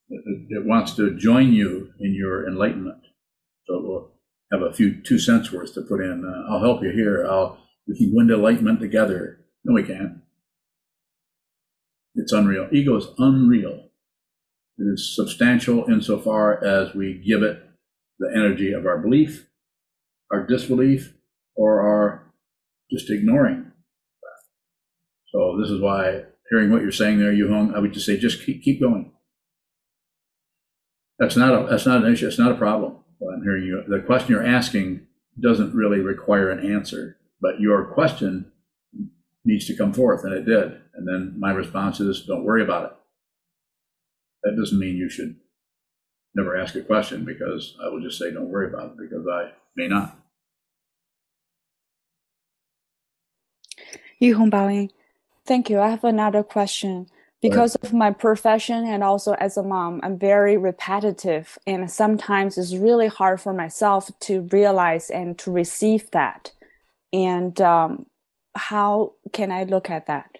and 0.09 0.47
it 0.49 0.65
wants 0.65 0.95
to 0.95 1.17
join 1.17 1.53
you 1.53 1.93
in 1.99 2.13
your 2.13 2.47
enlightenment. 2.47 3.01
So 3.65 3.75
it 3.75 3.83
will 3.83 4.11
have 4.51 4.61
a 4.61 4.73
few 4.73 5.01
two 5.01 5.17
cents 5.17 5.51
worth 5.51 5.73
to 5.75 5.81
put 5.81 6.01
in. 6.01 6.25
Uh, 6.25 6.51
I'll 6.51 6.59
help 6.59 6.83
you 6.83 6.91
here. 6.91 7.25
I'll 7.25 7.57
we 7.87 7.97
can 7.97 8.19
into 8.19 8.35
enlightenment 8.35 8.79
together. 8.79 9.39
No, 9.63 9.73
we 9.73 9.83
can't. 9.83 10.21
It's 12.15 12.31
unreal. 12.31 12.67
Ego 12.71 12.95
is 12.97 13.07
unreal. 13.17 13.89
It 14.77 14.83
is 14.83 15.15
substantial 15.15 15.85
insofar 15.89 16.63
as 16.63 16.93
we 16.93 17.23
give 17.25 17.41
it 17.41 17.63
the 18.19 18.31
energy 18.35 18.73
of 18.73 18.85
our 18.85 18.97
belief, 18.97 19.47
our 20.31 20.45
disbelief, 20.45 21.13
or 21.55 21.81
are 21.81 22.31
just 22.89 23.09
ignoring. 23.09 23.71
So 25.31 25.57
this 25.61 25.69
is 25.69 25.81
why 25.81 26.23
hearing 26.49 26.71
what 26.71 26.81
you're 26.81 26.91
saying 26.91 27.19
there, 27.19 27.31
Yu 27.31 27.49
hung, 27.49 27.73
I 27.73 27.79
would 27.79 27.93
just 27.93 28.05
say 28.05 28.17
just 28.17 28.45
keep 28.45 28.63
keep 28.63 28.81
going. 28.81 29.11
That's 31.19 31.35
not 31.35 31.53
a 31.53 31.67
that's 31.69 31.85
not 31.85 32.03
an 32.03 32.11
issue. 32.11 32.27
It's 32.27 32.39
not 32.39 32.51
a 32.51 32.55
problem. 32.55 32.97
What 33.19 33.35
I'm 33.35 33.43
hearing 33.43 33.63
you. 33.63 33.83
The 33.87 33.99
question 33.99 34.31
you're 34.31 34.45
asking 34.45 35.05
doesn't 35.39 35.75
really 35.75 35.99
require 35.99 36.49
an 36.49 36.69
answer, 36.69 37.17
but 37.39 37.59
your 37.59 37.85
question 37.85 38.51
needs 39.45 39.67
to 39.67 39.75
come 39.75 39.93
forth, 39.93 40.23
and 40.23 40.33
it 40.33 40.45
did. 40.45 40.81
And 40.93 41.07
then 41.07 41.35
my 41.39 41.51
response 41.51 41.99
is, 41.99 42.25
don't 42.25 42.43
worry 42.43 42.63
about 42.63 42.85
it. 42.85 42.91
That 44.43 44.57
doesn't 44.57 44.79
mean 44.79 44.97
you 44.97 45.09
should 45.09 45.37
never 46.35 46.57
ask 46.57 46.75
a 46.75 46.81
question 46.81 47.25
because 47.25 47.75
I 47.83 47.89
will 47.89 48.01
just 48.01 48.17
say, 48.17 48.31
don't 48.31 48.49
worry 48.49 48.67
about 48.67 48.91
it 48.91 48.97
because 48.97 49.25
I 49.31 49.51
may 49.75 49.87
not. 49.87 50.17
Yu 54.21 54.35
Hong 54.35 54.51
Baoying, 54.51 54.91
thank 55.47 55.67
you. 55.67 55.79
I 55.79 55.89
have 55.89 56.03
another 56.03 56.43
question. 56.43 57.07
Because 57.41 57.73
of 57.73 57.91
my 57.91 58.11
profession 58.11 58.85
and 58.85 59.03
also 59.03 59.33
as 59.33 59.57
a 59.57 59.63
mom, 59.63 59.99
I'm 60.03 60.19
very 60.19 60.57
repetitive, 60.57 61.57
and 61.65 61.89
sometimes 61.89 62.55
it's 62.55 62.75
really 62.75 63.07
hard 63.07 63.41
for 63.41 63.51
myself 63.51 64.11
to 64.21 64.41
realize 64.51 65.09
and 65.09 65.39
to 65.39 65.49
receive 65.51 66.11
that. 66.11 66.51
And 67.11 67.59
um, 67.59 68.05
how 68.55 69.13
can 69.33 69.51
I 69.51 69.63
look 69.63 69.89
at 69.89 70.05
that? 70.05 70.37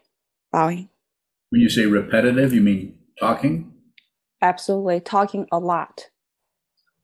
Bowing. 0.51 0.89
When 1.49 1.61
you 1.61 1.69
say 1.69 1.87
repetitive, 1.87 2.53
you 2.53 2.61
mean 2.61 2.99
talking, 3.19 3.73
Absolutely. 4.43 4.99
Talking 4.99 5.47
a 5.51 5.57
lot. 5.57 6.09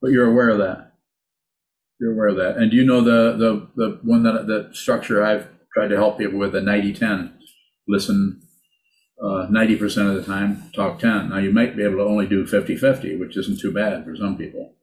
but 0.01 0.11
you're 0.11 0.29
aware 0.29 0.49
of 0.49 0.59
that. 0.59 0.93
You're 1.99 2.13
aware 2.13 2.27
of 2.27 2.35
that. 2.37 2.57
And 2.57 2.69
do 2.69 2.77
you 2.77 2.85
know 2.85 3.01
the, 3.01 3.35
the, 3.35 3.67
the 3.75 3.99
one 4.03 4.21
that, 4.23 4.45
the 4.45 4.69
structure 4.73 5.23
I've 5.23 5.47
tried 5.77 5.89
to 5.89 5.97
help 5.97 6.17
people 6.17 6.39
with, 6.39 6.53
the 6.53 6.59
90-10? 6.59 7.33
Listen 7.87 8.41
uh, 9.21 9.47
90% 9.49 10.09
of 10.09 10.15
the 10.15 10.23
time, 10.23 10.71
talk 10.75 10.99
10. 10.99 11.29
Now 11.29 11.37
you 11.37 11.51
might 11.51 11.75
be 11.75 11.83
able 11.83 11.97
to 11.97 12.03
only 12.03 12.27
do 12.27 12.45
50-50, 12.45 13.19
which 13.19 13.37
isn't 13.37 13.59
too 13.59 13.71
bad 13.71 14.03
for 14.03 14.15
some 14.15 14.37
people. 14.37 14.75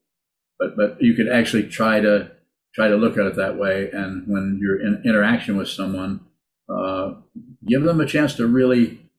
But, 0.58 0.76
but 0.76 0.96
you 1.00 1.14
could 1.14 1.28
actually 1.28 1.68
try 1.68 2.00
to, 2.00 2.30
try 2.74 2.88
to 2.88 2.96
look 2.96 3.18
at 3.18 3.26
it 3.26 3.36
that 3.36 3.58
way. 3.58 3.90
And 3.92 4.26
when 4.26 4.58
you're 4.60 4.80
in 4.80 5.02
interaction 5.04 5.56
with 5.56 5.68
someone, 5.68 6.20
uh, 6.68 7.14
give 7.66 7.82
them 7.82 8.00
a 8.00 8.06
chance 8.06 8.34
to 8.36 8.46
really 8.46 9.10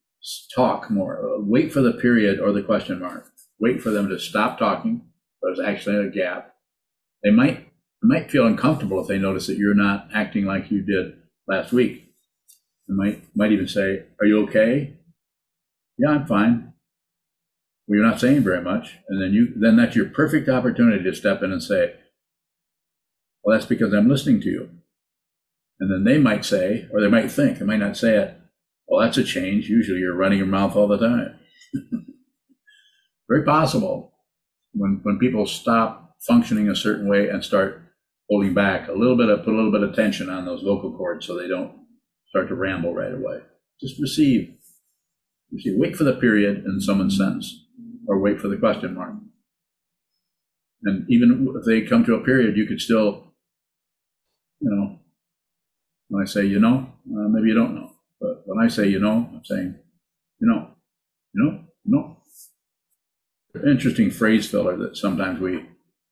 talk 0.54 0.90
more. 0.90 1.18
Uh, 1.18 1.40
wait 1.40 1.72
for 1.72 1.80
the 1.82 1.92
period 1.92 2.40
or 2.40 2.52
the 2.52 2.62
question 2.62 3.00
mark. 3.00 3.30
Wait 3.60 3.82
for 3.82 3.90
them 3.90 4.08
to 4.08 4.18
stop 4.18 4.58
talking. 4.58 5.02
There's 5.42 5.60
actually 5.60 6.06
a 6.06 6.10
gap. 6.10 6.54
They 7.22 7.30
might 7.30 7.68
might 8.02 8.30
feel 8.30 8.46
uncomfortable 8.46 9.00
if 9.00 9.08
they 9.08 9.18
notice 9.18 9.46
that 9.46 9.56
you're 9.56 9.74
not 9.74 10.08
acting 10.14 10.44
like 10.44 10.70
you 10.70 10.82
did 10.82 11.14
last 11.48 11.72
week. 11.72 12.04
They 12.88 12.94
might 12.94 13.24
might 13.34 13.52
even 13.52 13.68
say, 13.68 14.04
"Are 14.20 14.26
you 14.26 14.42
okay?" 14.44 14.98
"Yeah, 15.98 16.10
I'm 16.10 16.26
fine." 16.26 16.72
Well, 17.86 17.98
you're 17.98 18.06
not 18.06 18.20
saying 18.20 18.42
very 18.42 18.62
much, 18.62 18.98
and 19.08 19.22
then 19.22 19.32
you 19.32 19.52
then 19.56 19.76
that's 19.76 19.96
your 19.96 20.06
perfect 20.06 20.48
opportunity 20.48 21.02
to 21.04 21.14
step 21.14 21.42
in 21.42 21.52
and 21.52 21.62
say, 21.62 21.94
"Well, 23.42 23.56
that's 23.56 23.68
because 23.68 23.92
I'm 23.92 24.08
listening 24.08 24.40
to 24.42 24.48
you." 24.48 24.70
And 25.78 25.90
then 25.90 26.04
they 26.04 26.18
might 26.18 26.44
say, 26.44 26.88
or 26.92 27.00
they 27.00 27.08
might 27.08 27.30
think, 27.30 27.58
they 27.58 27.64
might 27.64 27.76
not 27.80 27.96
say 27.96 28.16
it, 28.16 28.40
well, 28.88 29.04
that's 29.04 29.18
a 29.18 29.24
change. 29.24 29.68
Usually 29.68 29.98
you're 29.98 30.14
running 30.14 30.38
your 30.38 30.46
mouth 30.46 30.76
all 30.76 30.88
the 30.88 30.98
time. 30.98 31.38
Very 33.28 33.44
possible 33.44 34.14
when, 34.72 35.00
when 35.02 35.18
people 35.18 35.46
stop 35.46 36.16
functioning 36.26 36.68
a 36.68 36.76
certain 36.76 37.08
way 37.08 37.28
and 37.28 37.44
start 37.44 37.82
holding 38.28 38.54
back 38.54 38.88
a 38.88 38.92
little 38.92 39.16
bit 39.16 39.28
of, 39.28 39.44
put 39.44 39.54
a 39.54 39.56
little 39.56 39.72
bit 39.72 39.82
of 39.82 39.94
tension 39.94 40.28
on 40.28 40.44
those 40.44 40.62
vocal 40.62 40.96
cords 40.96 41.26
so 41.26 41.36
they 41.36 41.48
don't 41.48 41.72
start 42.28 42.48
to 42.48 42.54
ramble 42.54 42.94
right 42.94 43.12
away. 43.12 43.38
Just 43.80 44.00
receive. 44.00 44.54
Receive. 45.52 45.74
Wait 45.76 45.96
for 45.96 46.04
the 46.04 46.14
period 46.14 46.64
in 46.64 46.80
someone's 46.80 47.16
sentence 47.16 47.66
or 48.06 48.18
wait 48.18 48.40
for 48.40 48.48
the 48.48 48.56
question 48.56 48.94
mark. 48.94 49.14
And 50.82 51.06
even 51.08 51.48
if 51.56 51.64
they 51.64 51.82
come 51.82 52.04
to 52.04 52.14
a 52.14 52.24
period, 52.24 52.56
you 52.56 52.66
could 52.66 52.80
still, 52.80 53.34
you 54.60 54.70
know, 54.70 54.98
when 56.08 56.22
I 56.22 56.26
say 56.26 56.44
you 56.44 56.60
know, 56.60 56.92
uh, 57.10 57.28
maybe 57.28 57.48
you 57.48 57.54
don't 57.54 57.74
know. 57.74 57.92
But 58.20 58.42
when 58.44 58.64
I 58.64 58.68
say 58.68 58.88
you 58.88 58.98
know, 58.98 59.28
I'm 59.32 59.44
saying 59.44 59.74
you 60.40 60.48
know, 60.48 60.70
you 61.34 61.44
know, 61.44 61.60
you 61.84 61.92
know. 61.92 62.16
Interesting 63.66 64.10
phrase 64.10 64.48
filler 64.50 64.76
that 64.76 64.96
sometimes 64.96 65.40
we 65.40 65.66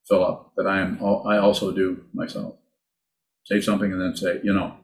fill 0.09 0.24
up 0.24 0.52
that 0.57 0.66
I 0.66 0.80
am 0.80 0.98
I 1.02 1.38
also 1.38 1.72
do 1.72 2.05
myself. 2.12 2.57
Say 3.44 3.61
something 3.61 3.92
and 3.92 4.00
then 4.00 4.16
say 4.16 4.40
you 4.42 4.52
know. 4.52 4.76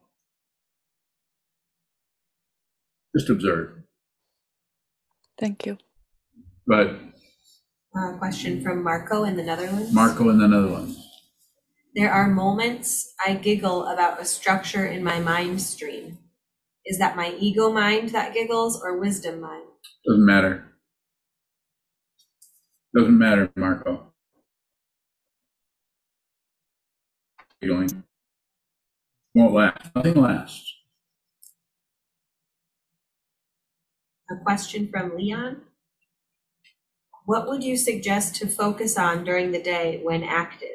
Just 3.17 3.31
observe. 3.31 3.73
Thank 5.39 5.67
you. 5.67 5.79
But 6.67 6.97
Uh, 7.97 8.17
question 8.19 8.63
from 8.63 8.85
Marco 8.85 9.25
in 9.25 9.35
the 9.37 9.43
Netherlands. 9.43 9.93
Marco 9.93 10.29
in 10.29 10.39
the 10.39 10.47
Netherlands. 10.47 10.97
There 11.97 12.13
are 12.13 12.29
moments 12.29 13.13
I 13.27 13.35
giggle 13.35 13.85
about 13.87 14.21
a 14.21 14.25
structure 14.25 14.87
in 14.87 15.03
my 15.03 15.19
mind 15.19 15.61
stream. 15.61 16.19
Is 16.87 16.99
that 16.99 17.17
my 17.17 17.35
ego 17.41 17.73
mind 17.73 18.11
that 18.11 18.33
giggles 18.33 18.81
or 18.81 18.99
wisdom 19.01 19.41
mind? 19.41 19.67
Doesn't 20.07 20.25
matter. 20.25 20.67
Doesn't 22.97 23.19
matter, 23.19 23.51
Marco. 23.57 24.10
Feeling 27.61 28.05
won't 29.35 29.53
last. 29.53 29.95
Nothing 29.95 30.15
lasts. 30.21 30.75
A 34.31 34.37
question 34.45 34.89
from 34.91 35.17
Leon. 35.17 35.63
What 37.27 37.49
would 37.49 37.63
you 37.63 37.77
suggest 37.77 38.35
to 38.37 38.49
focus 38.49 38.97
on 38.99 39.25
during 39.25 39.53
the 39.53 39.63
day 39.63 40.01
when 40.03 40.23
active? 40.23 40.69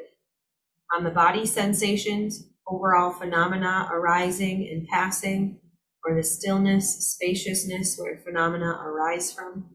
On 0.96 1.04
the 1.04 1.10
body 1.10 1.46
sensations, 1.46 2.48
overall 2.68 3.12
phenomena 3.12 3.90
arising 3.92 4.68
and 4.72 4.88
passing, 4.88 5.60
or 6.06 6.16
the 6.16 6.24
stillness, 6.24 7.14
spaciousness 7.14 7.98
where 7.98 8.18
phenomena 8.24 8.80
arise 8.86 9.34
from? 9.34 9.66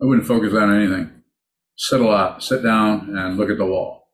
I 0.00 0.04
wouldn't 0.04 0.26
focus 0.26 0.52
on 0.52 0.74
anything. 0.74 1.22
Sit 1.76 2.00
a 2.00 2.06
lot, 2.06 2.42
sit 2.42 2.62
down 2.62 3.16
and 3.16 3.36
look 3.36 3.50
at 3.50 3.58
the 3.58 3.64
wall. 3.64 4.10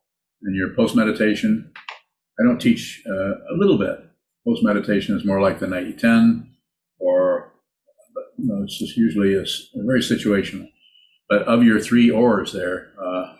In 0.47 0.55
your 0.55 0.75
post 0.75 0.95
meditation, 0.95 1.73
I 2.39 2.43
don't 2.43 2.61
teach 2.61 3.03
uh, 3.09 3.35
a 3.55 3.57
little 3.57 3.79
bit. 3.79 4.01
Post 4.47 4.63
meditation 4.63 5.17
is 5.17 5.25
more 5.25 5.41
like 5.41 5.59
the 5.59 5.67
90 5.67 5.95
10, 5.95 6.55
or 6.99 7.53
you 8.37 8.47
know, 8.47 8.63
it's 8.63 8.79
just 8.79 8.97
usually 8.97 9.35
a, 9.35 9.43
a 9.43 9.85
very 9.85 10.01
situational. 10.01 10.69
But 11.29 11.43
of 11.43 11.63
your 11.63 11.81
three 11.81 12.11
oars 12.11 12.53
there, 12.53 12.93
uh, 13.03 13.35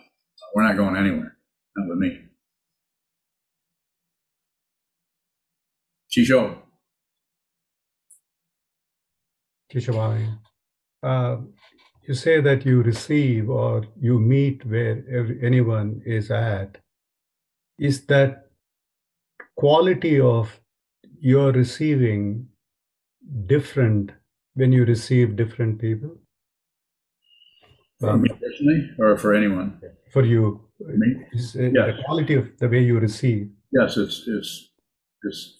we're 0.53 0.63
not 0.63 0.77
going 0.77 0.95
anywhere. 0.95 1.37
Not 1.75 1.89
with 1.89 1.99
me. 1.99 2.21
Chisho, 6.09 6.57
Kishavai, 9.71 10.39
uh, 11.03 11.37
you 12.07 12.13
say 12.13 12.39
that 12.39 12.65
you 12.65 12.81
receive 12.81 13.49
or 13.49 13.85
you 13.99 14.19
meet 14.19 14.65
where 14.65 15.03
anyone 15.41 16.01
is 16.05 16.31
at. 16.31 16.77
Is 17.77 18.05
that 18.05 18.44
quality 19.55 20.19
of 20.19 20.59
your 21.19 21.51
receiving 21.51 22.47
different 23.47 24.11
when 24.53 24.71
you 24.71 24.85
receive 24.85 25.35
different 25.35 25.79
people? 25.79 26.17
for 27.99 28.17
me 28.17 28.29
personally, 28.29 28.89
or 28.99 29.17
for 29.17 29.33
anyone? 29.33 29.79
for 30.11 30.23
you, 30.25 30.61
Me? 30.79 31.15
is, 31.31 31.55
Yes. 31.55 31.95
the 31.95 32.03
quality 32.05 32.33
of 32.35 32.45
the 32.59 32.67
way 32.67 32.83
you 32.83 32.99
receive. 32.99 33.49
Yes, 33.71 33.95
it's 33.97 34.23
it's 34.27 34.69
it's 35.23 35.57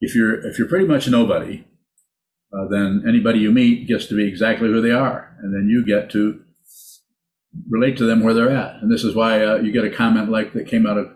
if 0.00 0.14
you're 0.14 0.44
if 0.46 0.58
you're 0.58 0.68
pretty 0.68 0.86
much 0.86 1.08
nobody, 1.08 1.64
uh, 2.52 2.66
then 2.68 3.04
anybody 3.06 3.38
you 3.38 3.52
meet 3.52 3.86
gets 3.86 4.06
to 4.06 4.16
be 4.16 4.26
exactly 4.26 4.68
who 4.68 4.80
they 4.80 4.90
are, 4.90 5.36
and 5.40 5.54
then 5.54 5.68
you 5.68 5.86
get 5.86 6.10
to 6.10 6.42
relate 7.70 7.96
to 7.98 8.04
them 8.04 8.22
where 8.22 8.34
they're 8.34 8.50
at. 8.50 8.82
And 8.82 8.90
this 8.92 9.04
is 9.04 9.14
why 9.14 9.44
uh, 9.44 9.56
you 9.56 9.70
get 9.72 9.84
a 9.84 9.90
comment 9.90 10.28
like 10.28 10.52
that 10.54 10.66
came 10.66 10.86
out 10.86 10.98
of 10.98 11.06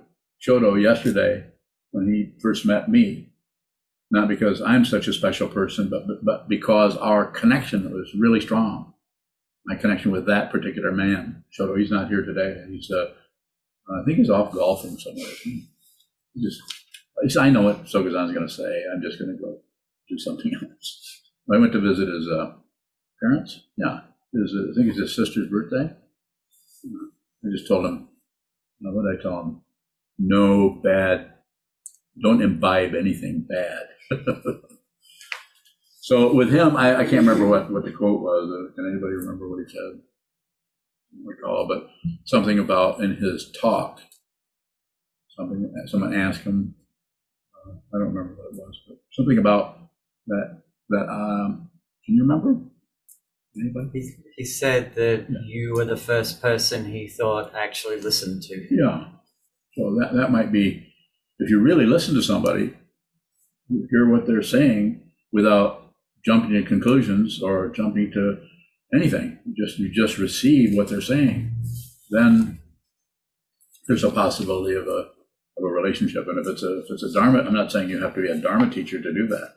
Chodo 0.40 0.80
yesterday 0.80 1.49
when 1.92 2.06
he 2.12 2.32
first 2.40 2.66
met 2.66 2.88
me. 2.90 3.28
Not 4.10 4.28
because 4.28 4.60
I'm 4.62 4.84
such 4.84 5.08
a 5.08 5.12
special 5.12 5.48
person, 5.48 5.88
but 5.88 6.06
but, 6.06 6.24
but 6.24 6.48
because 6.48 6.96
our 6.96 7.26
connection 7.26 7.92
was 7.92 8.14
really 8.18 8.40
strong. 8.40 8.94
my 9.66 9.76
connection 9.76 10.10
with 10.12 10.26
that 10.26 10.50
particular 10.50 10.92
man. 10.92 11.44
So 11.52 11.76
he's 11.76 11.90
not 11.90 12.08
here 12.08 12.22
today. 12.24 12.64
He's, 12.70 12.90
uh, 12.90 13.10
I 13.90 14.04
think 14.04 14.18
he's 14.18 14.30
off 14.30 14.52
golfing 14.52 14.98
somewhere. 14.98 15.30
He 15.44 15.68
Just, 16.42 16.60
I 17.38 17.50
know 17.50 17.62
what 17.62 17.84
Sogazan's 17.86 18.32
going 18.32 18.46
to 18.46 18.52
say. 18.52 18.84
I'm 18.92 19.02
just 19.02 19.18
going 19.18 19.36
to 19.36 19.42
go 19.42 19.58
do 20.08 20.18
something 20.18 20.52
else. 20.62 21.22
I 21.52 21.58
went 21.58 21.72
to 21.72 21.80
visit 21.80 22.08
his 22.08 22.28
uh, 22.28 22.52
parents. 23.22 23.62
Yeah, 23.76 24.00
I 24.00 24.74
think 24.76 24.88
it's 24.88 24.98
his 24.98 25.16
sister's 25.16 25.48
birthday. 25.50 25.92
I 27.44 27.48
just 27.50 27.68
told 27.68 27.86
him, 27.86 28.08
what 28.80 29.04
did 29.10 29.20
I 29.20 29.22
tell 29.22 29.40
him? 29.40 29.62
No 30.18 30.80
bad, 30.84 31.34
don't 32.22 32.42
imbibe 32.42 32.94
anything 32.94 33.46
bad. 33.48 33.84
so 36.00 36.32
with 36.34 36.52
him, 36.52 36.76
I, 36.76 36.96
I 36.96 37.02
can't 37.04 37.26
remember 37.26 37.46
what, 37.46 37.70
what 37.70 37.84
the 37.84 37.92
quote 37.92 38.20
was. 38.20 38.50
Uh, 38.50 38.74
Can 38.74 38.90
anybody 38.90 39.14
remember 39.14 39.48
what 39.48 39.60
he 39.66 39.70
said? 39.72 40.00
I 41.12 41.16
don't 41.16 41.26
recall, 41.26 41.66
but 41.68 41.88
something 42.26 42.58
about 42.58 43.00
in 43.00 43.16
his 43.16 43.52
talk, 43.60 44.00
something, 45.36 45.72
someone 45.86 46.14
asked 46.14 46.42
him, 46.42 46.74
uh, 47.66 47.72
I 47.72 47.98
don't 47.98 48.14
remember 48.14 48.34
what 48.36 48.52
it 48.54 48.58
was, 48.58 48.80
but 48.88 48.98
something 49.12 49.38
about 49.38 49.78
that, 50.28 50.62
that, 50.90 51.06
um, 51.10 51.70
can 52.04 52.14
you 52.16 52.22
remember? 52.22 52.60
Anybody? 53.56 53.90
He, 54.00 54.12
he 54.36 54.44
said 54.44 54.94
that 54.94 55.26
Yeah. 55.28 55.38
you 55.46 55.74
were 55.74 55.84
the 55.84 55.96
first 55.96 56.40
person 56.40 56.84
he 56.92 57.08
thought 57.08 57.52
actually 57.54 58.00
listened 58.00 58.42
to. 58.42 58.54
Yeah. 58.70 59.08
So 59.76 59.96
that, 60.00 60.14
that 60.14 60.30
might 60.30 60.52
be, 60.52 60.89
if 61.40 61.50
you 61.50 61.60
really 61.60 61.86
listen 61.86 62.14
to 62.14 62.22
somebody, 62.22 62.74
hear 63.90 64.08
what 64.08 64.26
they're 64.26 64.42
saying 64.42 65.02
without 65.32 65.90
jumping 66.24 66.50
to 66.50 66.62
conclusions 66.62 67.42
or 67.42 67.68
jumping 67.70 68.10
to 68.12 68.38
anything. 68.94 69.38
Just, 69.56 69.78
you 69.78 69.90
just 69.90 70.18
receive 70.18 70.76
what 70.76 70.88
they're 70.88 71.00
saying. 71.00 71.56
Then 72.10 72.60
there's 73.88 74.04
a 74.04 74.10
possibility 74.10 74.76
of 74.76 74.86
a, 74.86 75.08
of 75.58 75.64
a 75.64 75.66
relationship. 75.66 76.26
And 76.28 76.38
if 76.38 76.46
it's 76.46 76.62
a, 76.62 76.80
if 76.80 76.86
it's 76.90 77.04
a 77.04 77.12
Dharma, 77.12 77.40
I'm 77.40 77.54
not 77.54 77.72
saying 77.72 77.88
you 77.88 78.02
have 78.02 78.14
to 78.14 78.22
be 78.22 78.28
a 78.28 78.36
Dharma 78.36 78.70
teacher 78.70 79.00
to 79.00 79.14
do 79.14 79.26
that. 79.28 79.54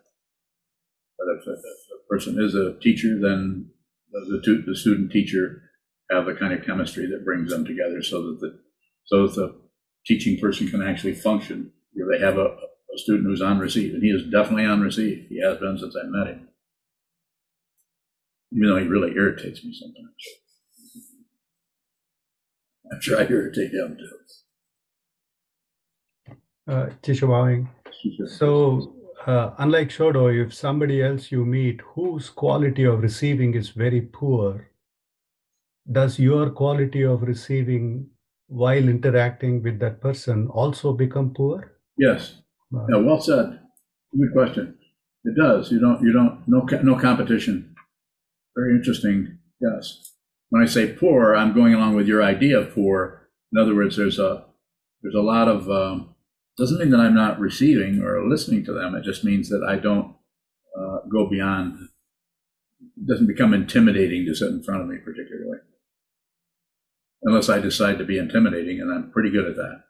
But 1.17 1.27
if, 1.36 1.41
if 1.41 1.59
a 1.59 2.07
person 2.09 2.41
is 2.41 2.55
a 2.55 2.79
teacher, 2.79 3.19
then 3.19 3.71
the, 4.11 4.41
tu- 4.43 4.63
the 4.65 4.75
student 4.75 5.11
teacher 5.11 5.63
have 6.11 6.25
the 6.25 6.36
kind 6.36 6.53
of 6.53 6.65
chemistry 6.65 7.07
that 7.07 7.25
brings 7.25 7.49
them 7.49 7.65
together 7.65 8.01
so 8.01 8.21
that 8.21 8.38
the, 8.39 8.59
so 9.05 9.27
that 9.27 9.36
the 9.36 9.62
teaching 10.05 10.39
person 10.39 10.69
can 10.69 10.81
actually 10.81 11.13
function. 11.13 11.71
If 11.95 12.07
they 12.09 12.25
have 12.25 12.37
a, 12.37 12.45
a 12.45 12.97
student 12.97 13.27
who's 13.27 13.41
on 13.41 13.59
receive, 13.59 13.93
and 13.93 14.03
he 14.03 14.09
is 14.09 14.23
definitely 14.31 14.65
on 14.65 14.81
receive. 14.81 15.27
He 15.29 15.41
has 15.41 15.57
been 15.59 15.77
since 15.77 15.95
I 15.95 16.07
met 16.07 16.27
him. 16.27 16.47
Even 18.51 18.69
though 18.69 18.77
he 18.77 18.87
really 18.87 19.15
irritates 19.15 19.63
me 19.63 19.73
sometimes. 19.73 20.09
I'm 22.91 23.01
sure 23.01 23.19
I 23.19 23.23
irritate 23.23 23.73
him 23.73 23.97
too. 23.97 24.09
Uh, 26.65 26.89
Tisha 27.01 27.67
So, 28.27 28.93
uh, 29.25 29.51
unlike 29.57 29.89
Shodo, 29.89 30.29
if 30.45 30.53
somebody 30.53 31.01
else 31.01 31.31
you 31.31 31.45
meet 31.45 31.81
whose 31.81 32.29
quality 32.29 32.85
of 32.85 33.01
receiving 33.01 33.53
is 33.53 33.69
very 33.69 34.01
poor, 34.01 34.69
does 35.91 36.19
your 36.19 36.51
quality 36.51 37.03
of 37.03 37.23
receiving 37.23 38.09
while 38.47 38.87
interacting 38.89 39.63
with 39.63 39.79
that 39.79 40.01
person 40.01 40.47
also 40.47 40.93
become 40.93 41.33
poor? 41.33 41.73
Yes. 41.97 42.35
Uh, 42.75 42.85
Yeah, 42.89 42.97
well 42.97 43.21
said. 43.21 43.59
Good 44.17 44.33
question. 44.33 44.77
It 45.25 45.35
does. 45.35 45.71
You 45.71 45.79
don't, 45.79 46.01
you 46.01 46.11
don't, 46.11 46.43
no, 46.47 46.67
no 46.83 46.99
competition. 46.99 47.75
Very 48.55 48.75
interesting. 48.75 49.39
Yes. 49.61 50.11
When 50.49 50.61
I 50.61 50.65
say 50.65 50.93
poor, 50.93 51.35
I'm 51.35 51.53
going 51.53 51.73
along 51.73 51.95
with 51.95 52.07
your 52.07 52.21
idea 52.21 52.59
of 52.59 52.73
poor. 52.73 53.29
In 53.51 53.59
other 53.59 53.73
words, 53.73 53.97
there's 53.97 54.19
a, 54.19 54.45
there's 55.01 55.15
a 55.15 55.21
lot 55.21 55.47
of, 55.47 55.69
um, 55.69 56.15
doesn't 56.57 56.79
mean 56.79 56.91
that 56.91 56.99
I'm 56.99 57.15
not 57.15 57.39
receiving 57.39 58.01
or 58.03 58.27
listening 58.27 58.63
to 58.65 58.73
them. 58.73 58.93
It 58.95 59.03
just 59.03 59.23
means 59.23 59.49
that 59.49 59.65
I 59.67 59.77
don't 59.77 60.15
uh, 60.79 60.97
go 61.11 61.27
beyond, 61.29 61.89
it 62.97 63.07
doesn't 63.07 63.27
become 63.27 63.53
intimidating 63.53 64.25
to 64.25 64.35
sit 64.35 64.49
in 64.49 64.63
front 64.63 64.81
of 64.81 64.87
me 64.87 64.97
particularly. 64.97 65.57
Unless 67.26 67.49
I 67.49 67.59
decide 67.59 67.97
to 67.99 68.05
be 68.05 68.17
intimidating, 68.17 68.82
and 68.82 68.91
I'm 68.91 69.11
pretty 69.11 69.30
good 69.30 69.45
at 69.45 69.55
that. 69.55 69.84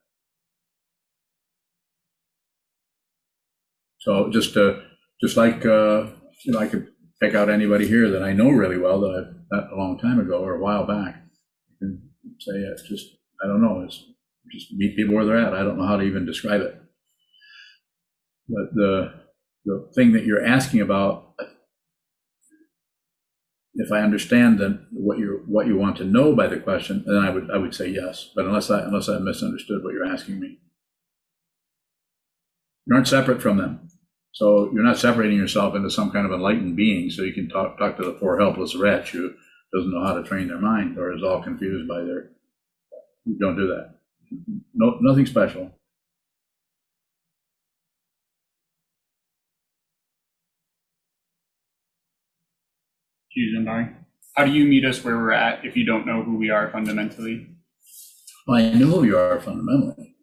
So 4.00 4.30
just 4.30 4.56
uh, 4.58 4.76
just 5.22 5.38
like 5.38 5.66
uh, 5.66 6.08
you 6.46 6.52
know, 6.52 6.60
I 6.60 6.68
could 6.68 6.88
pick 7.22 7.36
out 7.36 7.50
anybody 7.50 7.88
here 7.88 8.10
that 8.12 8.22
I 8.22 8.34
know 8.34 8.50
really 8.50 8.78
well 8.78 9.00
that 9.02 9.12
I've 9.16 9.36
met 9.50 9.72
a 9.72 9.78
long 9.78 9.98
time 9.98 10.20
ago 10.20 10.44
or 10.44 10.56
a 10.56 10.60
while 10.60 10.86
back. 10.86 11.24
Can 11.80 12.10
say 12.40 12.52
it's 12.54 12.84
just 12.84 13.06
I 13.44 13.48
don't 13.48 13.62
know. 13.62 13.82
It's 13.82 14.04
just 14.52 14.74
meet 14.74 14.96
people 14.96 15.16
where 15.16 15.26
they're 15.26 15.40
at. 15.40 15.54
I 15.54 15.64
don't 15.64 15.78
know 15.78 15.88
how 15.88 15.98
to 15.98 16.04
even 16.04 16.26
describe 16.26 16.62
it. 16.62 16.76
But 18.50 18.74
the 18.74 19.14
the 19.66 19.90
thing 19.96 20.12
that 20.14 20.26
you're 20.26 20.46
asking 20.46 20.82
about, 20.82 21.36
if 23.76 23.92
I 23.92 24.02
understand 24.02 24.60
then 24.60 24.86
what 24.92 25.18
you 25.18 25.44
what 25.48 25.68
you 25.68 25.78
want 25.78 25.98
to 25.98 26.06
know 26.06 26.36
by 26.36 26.48
the 26.48 26.60
question, 26.60 27.04
then 27.06 27.18
I 27.18 27.30
would 27.30 27.50
I 27.52 27.58
would 27.58 27.74
say 27.74 27.88
yes. 27.88 28.30
But 28.36 28.46
unless 28.46 28.70
I 28.70 28.82
unless 28.82 29.10
I 29.10 29.18
misunderstood 29.20 29.84
what 29.84 29.94
you're 29.94 30.06
asking 30.06 30.40
me, 30.40 30.60
you 32.86 32.96
aren't 32.96 33.08
separate 33.08 33.42
from 33.42 33.58
them. 33.58 33.90
So 34.34 34.72
you're 34.74 34.84
not 34.84 34.98
separating 34.98 35.38
yourself 35.38 35.76
into 35.76 35.92
some 35.92 36.12
kind 36.12 36.26
of 36.26 36.32
enlightened 36.32 36.76
being 36.76 37.10
so 37.12 37.22
you 37.22 37.34
can 37.34 37.50
talk, 37.50 37.78
talk 37.78 37.98
to 37.98 38.04
the 38.04 38.14
poor 38.14 38.40
helpless 38.40 38.76
wretch 38.76 39.12
who 39.12 39.32
doesn't 39.74 39.92
know 39.92 40.04
how 40.04 40.16
to 40.16 40.24
train 40.24 40.48
their 40.48 40.60
mind 40.60 40.98
or 40.98 41.16
is 41.16 41.24
all 41.24 41.44
confused 41.44 41.88
by 41.88 42.02
their. 42.02 42.32
You 43.26 43.38
don't 43.40 43.56
do 43.56 43.68
that. 43.68 44.00
No, 44.74 44.98
nothing 45.02 45.28
special. 45.28 45.72
Jujendai. 53.38 53.96
How 54.36 54.46
do 54.46 54.52
you 54.52 54.66
meet 54.66 54.86
us 54.86 55.04
where 55.04 55.18
we're 55.18 55.32
at 55.32 55.64
if 55.66 55.76
you 55.76 55.86
don't 55.86 56.06
know 56.06 56.24
who 56.24 56.38
we 56.38 56.50
are 56.50 56.72
fundamentally? 56.72 57.48
Well, 58.48 58.58
I 58.58 58.74
know 58.74 58.88
who 58.88 59.04
you 59.04 59.18
are 59.18 59.40
fundamentally. 59.40 60.16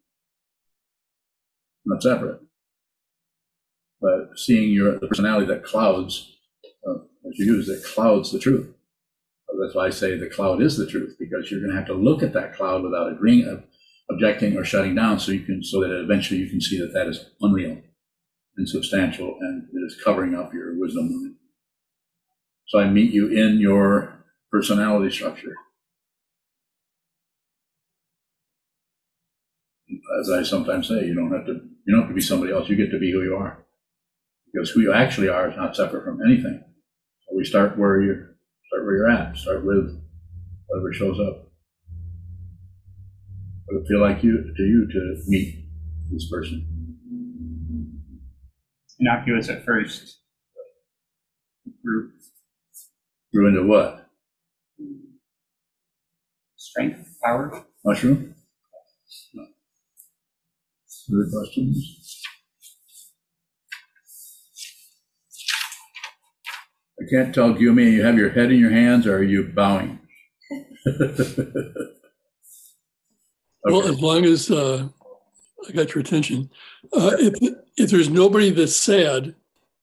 Not 1.86 2.02
separate. 2.02 2.40
But 4.00 4.36
seeing 4.36 4.70
your 4.70 4.98
the 4.98 5.06
personality 5.06 5.46
that 5.46 5.64
clouds, 5.64 6.36
uh, 6.86 6.94
as 7.28 7.38
you 7.38 7.46
use, 7.56 7.66
that 7.66 7.84
clouds 7.84 8.32
the 8.32 8.38
truth. 8.38 8.74
That's 9.60 9.74
why 9.74 9.86
I 9.86 9.90
say 9.90 10.16
the 10.16 10.30
cloud 10.30 10.62
is 10.62 10.76
the 10.76 10.86
truth, 10.86 11.16
because 11.18 11.50
you're 11.50 11.60
going 11.60 11.72
to 11.72 11.76
have 11.76 11.86
to 11.88 11.94
look 11.94 12.22
at 12.22 12.32
that 12.32 12.54
cloud 12.54 12.82
without 12.82 13.12
agreeing, 13.12 13.46
uh, 13.46 13.60
objecting, 14.10 14.56
or 14.56 14.64
shutting 14.64 14.94
down, 14.94 15.18
so 15.18 15.32
you 15.32 15.40
can, 15.40 15.62
so 15.62 15.80
that 15.80 15.90
eventually 15.90 16.40
you 16.40 16.48
can 16.48 16.60
see 16.60 16.78
that 16.78 16.92
that 16.94 17.08
is 17.08 17.30
unreal, 17.42 17.78
insubstantial, 18.56 19.36
and 19.40 19.64
it 19.72 19.84
is 19.84 20.00
covering 20.02 20.34
up 20.34 20.54
your 20.54 20.78
wisdom. 20.78 21.29
So 22.70 22.78
I 22.78 22.88
meet 22.88 23.10
you 23.12 23.26
in 23.26 23.58
your 23.58 24.14
personality 24.52 25.12
structure. 25.12 25.56
As 30.20 30.30
I 30.30 30.44
sometimes 30.44 30.86
say, 30.86 31.04
you 31.04 31.16
don't 31.16 31.32
have 31.32 31.46
to, 31.46 31.54
you 31.84 31.92
don't 31.92 32.02
have 32.02 32.10
to 32.10 32.14
be 32.14 32.20
somebody 32.20 32.52
else. 32.52 32.68
You 32.68 32.76
get 32.76 32.92
to 32.92 33.00
be 33.00 33.10
who 33.10 33.24
you 33.24 33.34
are, 33.34 33.66
because 34.52 34.70
who 34.70 34.82
you 34.82 34.92
actually 34.92 35.28
are 35.28 35.50
is 35.50 35.56
not 35.56 35.74
separate 35.74 36.04
from 36.04 36.20
anything. 36.24 36.62
So 37.22 37.36
we 37.36 37.44
start 37.44 37.76
where 37.76 38.00
you 38.00 38.14
start 38.68 38.84
where 38.84 38.96
you're 38.98 39.10
at. 39.10 39.36
Start 39.36 39.64
with 39.64 40.00
whatever 40.68 40.92
shows 40.92 41.18
up. 41.18 41.50
What 43.66 43.82
it 43.82 43.88
feel 43.88 44.00
like 44.00 44.22
you 44.22 44.54
to 44.56 44.62
you 44.62 44.86
to 44.92 45.22
meet 45.26 45.64
this 46.12 46.30
person? 46.30 46.68
Innocuous 49.00 49.48
at 49.48 49.64
first. 49.64 50.18
Group 51.84 52.12
Grew 53.32 53.48
into 53.48 53.66
what? 53.66 54.00
strength, 56.70 57.18
power. 57.24 57.64
Mushroom? 57.84 58.34
Other 61.12 61.28
questions? 61.32 62.22
I 67.00 67.04
can't 67.10 67.34
tell, 67.34 67.54
Gumi, 67.54 67.92
you 67.92 68.04
have 68.04 68.16
your 68.16 68.30
head 68.30 68.52
in 68.52 68.58
your 68.58 68.70
hands 68.70 69.06
or 69.06 69.16
are 69.16 69.22
you 69.22 69.44
bowing? 69.54 69.98
Well, 73.62 73.86
as 73.86 74.00
long 74.00 74.24
as 74.24 74.50
uh, 74.50 74.88
I 75.68 75.72
got 75.72 75.94
your 75.94 76.00
attention, 76.00 76.48
uh, 76.94 77.14
if 77.18 77.34
if 77.76 77.90
there's 77.90 78.08
nobody 78.08 78.48
that's 78.50 78.74
sad, 78.74 79.34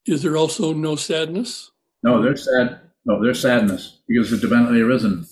is 0.08 0.24
there 0.24 0.36
also 0.36 0.74
no 0.74 0.96
sadness? 0.96 1.70
No, 2.02 2.20
there's 2.20 2.46
sad. 2.46 2.87
No, 3.08 3.22
there's 3.24 3.42
sadness 3.42 4.00
because 4.08 4.32
it's 4.34 4.42
divinely 4.44 4.82
arisen. 4.82 5.26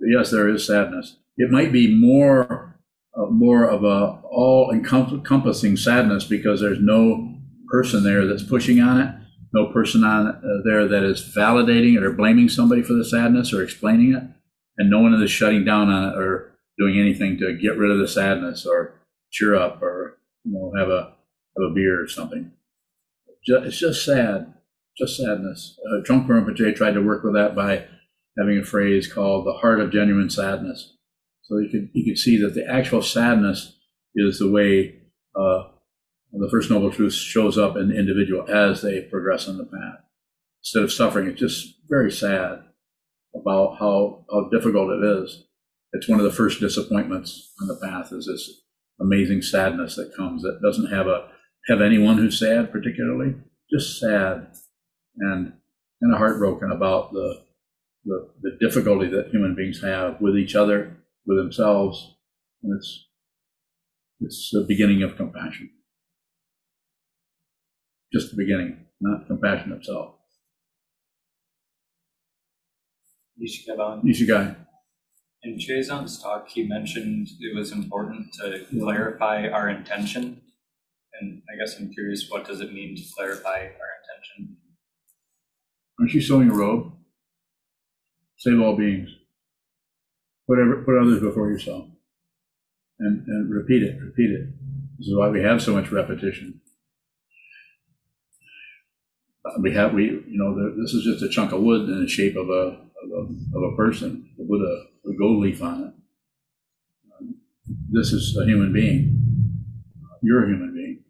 Yes, 0.00 0.30
there 0.30 0.48
is 0.48 0.66
sadness. 0.66 1.16
It 1.38 1.50
might 1.50 1.72
be 1.72 1.94
more, 1.94 2.78
uh, 3.16 3.26
more 3.30 3.64
of 3.68 3.84
a 3.84 4.20
all 4.30 4.70
encompassing 4.72 5.76
sadness 5.78 6.24
because 6.24 6.60
there's 6.60 6.80
no 6.80 7.34
person 7.70 8.04
there 8.04 8.26
that's 8.26 8.44
pushing 8.44 8.80
on 8.80 9.00
it. 9.00 9.14
no 9.52 9.72
person 9.72 10.04
on 10.04 10.28
uh, 10.28 10.40
there 10.64 10.86
that 10.88 11.02
is 11.04 11.22
validating 11.36 11.96
it 11.96 12.04
or 12.04 12.12
blaming 12.12 12.48
somebody 12.48 12.82
for 12.82 12.94
the 12.94 13.04
sadness 13.04 13.52
or 13.52 13.62
explaining 13.62 14.14
it, 14.14 14.22
and 14.78 14.90
no 14.90 15.00
one 15.00 15.14
is 15.14 15.30
shutting 15.30 15.64
down 15.64 15.88
on 15.90 16.12
it 16.12 16.16
or 16.18 16.52
doing 16.78 16.98
anything 17.00 17.38
to 17.38 17.56
get 17.56 17.78
rid 17.78 17.90
of 17.90 17.98
the 17.98 18.08
sadness 18.08 18.66
or 18.66 18.94
cheer 19.32 19.56
up 19.56 19.82
or 19.82 20.18
you 20.44 20.52
know 20.52 20.72
have 20.78 20.88
a 20.90 21.14
have 21.56 21.70
a 21.70 21.74
beer 21.74 22.02
or 22.02 22.08
something. 22.08 22.52
It's 23.46 23.78
just 23.80 24.04
sad, 24.04 24.54
just 24.96 25.16
sadness. 25.16 25.78
Uh, 25.86 26.02
Trungpa 26.02 26.28
Rinpoche 26.28 26.76
tried 26.76 26.92
to 26.92 27.00
work 27.00 27.24
with 27.24 27.34
that 27.34 27.54
by 27.54 27.86
having 28.38 28.58
a 28.58 28.64
phrase 28.64 29.12
called 29.12 29.46
the 29.46 29.58
heart 29.58 29.80
of 29.80 29.92
genuine 29.92 30.30
sadness. 30.30 30.96
So 31.42 31.58
you 31.58 31.68
could 31.68 31.90
you 31.92 32.04
could 32.04 32.18
see 32.18 32.40
that 32.42 32.54
the 32.54 32.66
actual 32.66 33.02
sadness 33.02 33.76
is 34.14 34.38
the 34.38 34.50
way 34.50 35.00
uh, 35.34 35.64
the 36.32 36.48
first 36.50 36.70
noble 36.70 36.90
truth 36.90 37.12
shows 37.12 37.58
up 37.58 37.76
in 37.76 37.88
the 37.88 37.98
individual 37.98 38.48
as 38.48 38.82
they 38.82 39.02
progress 39.02 39.48
on 39.48 39.58
the 39.58 39.64
path. 39.64 40.04
Instead 40.62 40.82
of 40.84 40.92
suffering, 40.92 41.26
it's 41.26 41.40
just 41.40 41.74
very 41.88 42.12
sad 42.12 42.60
about 43.34 43.78
how 43.78 44.24
how 44.30 44.48
difficult 44.48 44.90
it 44.90 45.04
is. 45.04 45.44
It's 45.92 46.08
one 46.08 46.20
of 46.20 46.24
the 46.24 46.32
first 46.32 46.60
disappointments 46.60 47.52
on 47.60 47.68
the 47.68 47.76
path 47.76 48.12
is 48.12 48.26
this 48.26 48.48
amazing 49.00 49.42
sadness 49.42 49.96
that 49.96 50.14
comes 50.16 50.42
that 50.42 50.60
doesn't 50.62 50.92
have 50.92 51.06
a 51.06 51.28
have 51.66 51.80
anyone 51.80 52.18
who's 52.18 52.38
sad 52.38 52.70
particularly, 52.70 53.34
just 53.72 53.98
sad 53.98 54.48
and 55.18 55.52
kind 56.02 56.12
of 56.12 56.18
heartbroken 56.18 56.70
about 56.70 57.12
the, 57.12 57.42
the 58.04 58.30
the 58.42 58.56
difficulty 58.60 59.08
that 59.08 59.30
human 59.30 59.54
beings 59.54 59.82
have 59.82 60.20
with 60.20 60.36
each 60.36 60.54
other, 60.54 60.96
with 61.26 61.38
themselves, 61.38 62.16
and 62.62 62.76
it's 62.76 63.06
it's 64.20 64.50
the 64.52 64.64
beginning 64.66 65.02
of 65.02 65.16
compassion. 65.16 65.70
Just 68.12 68.30
the 68.30 68.36
beginning, 68.36 68.86
not 69.00 69.26
compassion 69.26 69.72
itself. 69.72 70.14
Ishikaban. 73.40 74.02
Ishigai. 74.04 74.56
In 75.42 75.56
Chazon's 75.56 76.22
talk, 76.22 76.48
he 76.48 76.64
mentioned 76.64 77.28
it 77.40 77.56
was 77.56 77.72
important 77.72 78.26
to 78.34 78.66
clarify 78.78 79.48
our 79.48 79.70
intention. 79.70 80.42
And 81.18 81.42
I 81.50 81.56
guess 81.56 81.78
I'm 81.78 81.90
curious, 81.92 82.28
what 82.28 82.46
does 82.46 82.60
it 82.60 82.72
mean 82.74 82.94
to 82.96 83.02
clarify 83.16 83.60
our 83.60 83.90
intention? 84.02 84.56
Aren't 86.00 86.14
you 86.14 86.22
sewing 86.22 86.50
a 86.50 86.54
robe? 86.54 86.92
Save 88.38 88.58
all 88.60 88.74
beings. 88.74 89.10
Put, 90.48 90.58
ever, 90.58 90.82
put 90.82 90.98
others 90.98 91.20
before 91.20 91.50
yourself. 91.50 91.86
And, 92.98 93.26
and 93.26 93.50
repeat 93.54 93.82
it, 93.82 94.00
repeat 94.00 94.30
it. 94.30 94.48
This 94.98 95.08
is 95.08 95.16
why 95.16 95.28
we 95.28 95.42
have 95.42 95.62
so 95.62 95.74
much 95.74 95.92
repetition. 95.92 96.60
Uh, 99.44 99.60
We 99.60 99.72
have, 99.74 99.92
we, 99.92 100.04
you 100.04 100.24
know, 100.26 100.74
this 100.80 100.94
is 100.94 101.04
just 101.04 101.22
a 101.22 101.28
chunk 101.28 101.52
of 101.52 101.60
wood 101.60 101.88
in 101.88 102.00
the 102.02 102.08
shape 102.08 102.36
of 102.36 102.48
a, 102.48 102.52
of 102.52 103.10
a, 103.12 103.56
of 103.56 103.72
a 103.72 103.76
person 103.76 104.30
with 104.38 104.60
a, 104.60 104.86
a 105.08 105.14
gold 105.18 105.42
leaf 105.42 105.62
on 105.62 105.82
it. 105.82 105.94
Um, 107.18 107.34
This 107.90 108.12
is 108.12 108.36
a 108.40 108.44
human 108.46 108.72
being. 108.72 109.18
You're 110.22 110.44
a 110.44 110.48
human 110.48 110.74
being, 110.74 111.04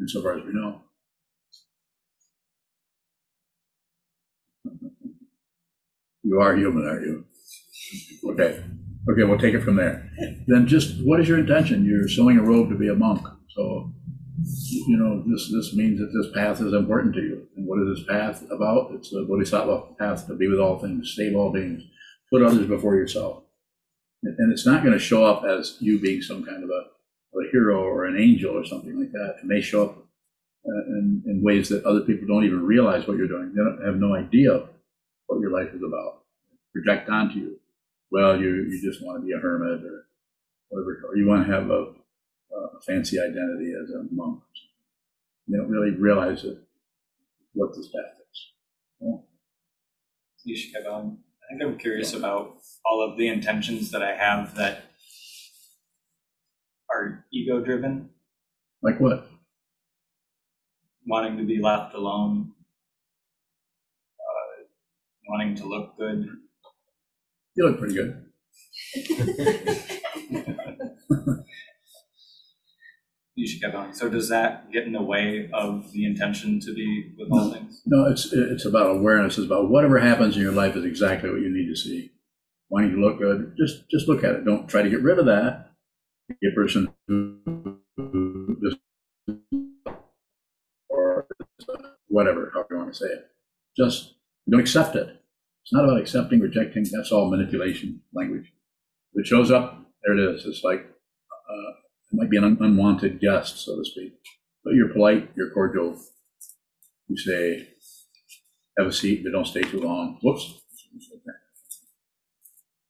insofar 0.00 0.38
as 0.38 0.44
we 0.44 0.52
know. 0.52 0.82
You 6.26 6.40
are 6.40 6.56
human, 6.56 6.88
aren't 6.88 7.06
you? 7.06 7.24
Okay. 8.30 8.64
Okay, 9.08 9.22
we'll 9.22 9.38
take 9.38 9.54
it 9.54 9.62
from 9.62 9.76
there. 9.76 10.10
Then 10.48 10.66
just 10.66 11.00
what 11.04 11.20
is 11.20 11.28
your 11.28 11.38
intention? 11.38 11.84
You're 11.84 12.08
sewing 12.08 12.38
a 12.38 12.42
robe 12.42 12.68
to 12.70 12.74
be 12.74 12.88
a 12.88 12.94
monk. 12.96 13.24
So, 13.50 13.92
you 14.88 14.96
know, 14.96 15.22
this 15.24 15.52
this 15.52 15.72
means 15.74 16.00
that 16.00 16.12
this 16.12 16.32
path 16.34 16.60
is 16.60 16.72
important 16.72 17.14
to 17.14 17.20
you. 17.20 17.46
And 17.56 17.64
what 17.64 17.80
is 17.80 17.96
this 17.96 18.06
path 18.08 18.42
about? 18.50 18.90
It's 18.94 19.10
the 19.10 19.24
Bodhisattva 19.28 19.94
path 20.00 20.26
to 20.26 20.34
be 20.34 20.48
with 20.48 20.58
all 20.58 20.80
things, 20.80 21.14
save 21.16 21.36
all 21.36 21.52
beings, 21.52 21.84
put 22.32 22.42
others 22.42 22.66
before 22.66 22.96
yourself. 22.96 23.44
And 24.24 24.52
it's 24.52 24.66
not 24.66 24.82
going 24.82 24.94
to 24.94 24.98
show 24.98 25.24
up 25.24 25.44
as 25.44 25.76
you 25.78 26.00
being 26.00 26.22
some 26.22 26.44
kind 26.44 26.64
of 26.64 26.70
a, 26.70 27.38
a 27.38 27.50
hero 27.52 27.84
or 27.84 28.06
an 28.06 28.20
angel 28.20 28.58
or 28.58 28.64
something 28.64 28.98
like 28.98 29.12
that. 29.12 29.36
It 29.40 29.46
may 29.46 29.60
show 29.60 29.84
up 29.84 29.98
uh, 30.66 30.84
in, 30.88 31.22
in 31.26 31.44
ways 31.44 31.68
that 31.68 31.84
other 31.84 32.00
people 32.00 32.26
don't 32.26 32.44
even 32.44 32.66
realize 32.66 33.06
what 33.06 33.16
you're 33.16 33.28
doing. 33.28 33.52
They 33.54 33.62
don't 33.62 33.86
have 33.86 34.00
no 34.00 34.14
idea 34.16 34.64
what 35.26 35.40
your 35.40 35.50
life 35.50 35.74
is 35.74 35.82
about. 35.82 36.22
Project 36.72 37.08
onto 37.08 37.38
you. 37.38 37.60
Well, 38.10 38.40
you, 38.40 38.66
you 38.70 38.80
just 38.82 39.04
want 39.04 39.20
to 39.20 39.26
be 39.26 39.32
a 39.32 39.38
hermit 39.38 39.84
or 39.84 40.06
whatever, 40.68 41.08
or 41.08 41.16
you 41.16 41.26
want 41.26 41.46
to 41.46 41.52
have 41.52 41.70
a, 41.70 41.92
a 42.54 42.80
fancy 42.86 43.18
identity 43.18 43.72
as 43.82 43.90
a 43.90 44.04
monk. 44.12 44.40
They 45.48 45.56
don't 45.58 45.70
really 45.70 45.90
realize 45.90 46.44
it, 46.44 46.58
what 47.54 47.74
this 47.74 47.86
path 47.88 48.18
is. 48.30 48.52
Yeah. 49.00 49.16
Ishikaban. 50.54 50.92
Um, 50.94 51.18
I 51.44 51.58
think 51.58 51.62
I'm 51.62 51.78
curious 51.78 52.12
about 52.12 52.56
all 52.84 53.08
of 53.08 53.16
the 53.16 53.28
intentions 53.28 53.90
that 53.92 54.02
I 54.02 54.14
have 54.16 54.56
that 54.56 54.84
are 56.90 57.24
ego 57.32 57.60
driven, 57.60 58.10
Like 58.82 59.00
what? 59.00 59.28
wanting 61.06 61.36
to 61.38 61.44
be 61.44 61.60
left 61.60 61.94
alone, 61.94 62.52
wanting 65.28 65.54
to 65.56 65.64
look 65.64 65.96
good. 65.98 66.26
You 67.54 67.68
look 67.68 67.78
pretty 67.78 67.94
good. 67.94 68.22
Ishikaban. 73.38 73.94
So 73.94 74.08
does 74.08 74.28
that 74.30 74.70
get 74.72 74.84
in 74.84 74.92
the 74.92 75.02
way 75.02 75.50
of 75.52 75.92
the 75.92 76.06
intention 76.06 76.58
to 76.60 76.74
be 76.74 77.12
with 77.18 77.28
all 77.30 77.52
things? 77.52 77.82
No, 77.84 78.06
it's 78.06 78.32
it's 78.32 78.64
about 78.64 78.96
awareness. 78.96 79.36
It's 79.36 79.46
about 79.46 79.68
whatever 79.68 79.98
happens 79.98 80.36
in 80.36 80.42
your 80.42 80.52
life 80.52 80.74
is 80.74 80.84
exactly 80.84 81.30
what 81.30 81.40
you 81.40 81.50
need 81.50 81.68
to 81.68 81.76
see. 81.76 82.12
Wanting 82.70 82.92
to 82.92 83.00
look 83.00 83.18
good, 83.18 83.54
just 83.58 83.88
just 83.90 84.08
look 84.08 84.24
at 84.24 84.34
it. 84.34 84.44
Don't 84.44 84.68
try 84.68 84.82
to 84.82 84.90
get 84.90 85.02
rid 85.02 85.18
of 85.18 85.26
that. 85.26 85.70
Be 86.40 86.48
a 86.48 86.54
person 86.54 86.88
who 87.06 87.78
just 88.62 88.78
or 90.88 91.26
whatever, 92.08 92.50
however 92.54 92.68
you 92.70 92.76
want 92.78 92.92
to 92.92 92.98
say 92.98 93.06
it. 93.06 93.26
Just 93.76 94.14
don't 94.50 94.60
accept 94.60 94.96
it. 94.96 95.08
It's 95.62 95.72
not 95.72 95.84
about 95.84 96.00
accepting, 96.00 96.40
rejecting. 96.40 96.84
That's 96.92 97.10
all 97.10 97.30
manipulation 97.30 98.00
language. 98.14 98.52
If 99.14 99.22
it 99.22 99.26
shows 99.26 99.50
up, 99.50 99.84
there 100.04 100.16
it 100.16 100.34
is. 100.34 100.46
It's 100.46 100.62
like 100.62 100.80
uh, 100.80 101.70
it 102.12 102.14
might 102.14 102.30
be 102.30 102.36
an 102.36 102.44
un- 102.44 102.58
unwanted 102.60 103.20
guest, 103.20 103.64
so 103.64 103.76
to 103.76 103.84
speak. 103.84 104.12
But 104.64 104.74
you're 104.74 104.92
polite, 104.92 105.30
you're 105.36 105.50
cordial. 105.50 105.98
You 107.08 107.16
say, 107.16 107.68
have 108.78 108.86
a 108.88 108.92
seat, 108.92 109.22
but 109.24 109.32
don't 109.32 109.46
stay 109.46 109.62
too 109.62 109.80
long. 109.80 110.18
Whoops. 110.22 110.60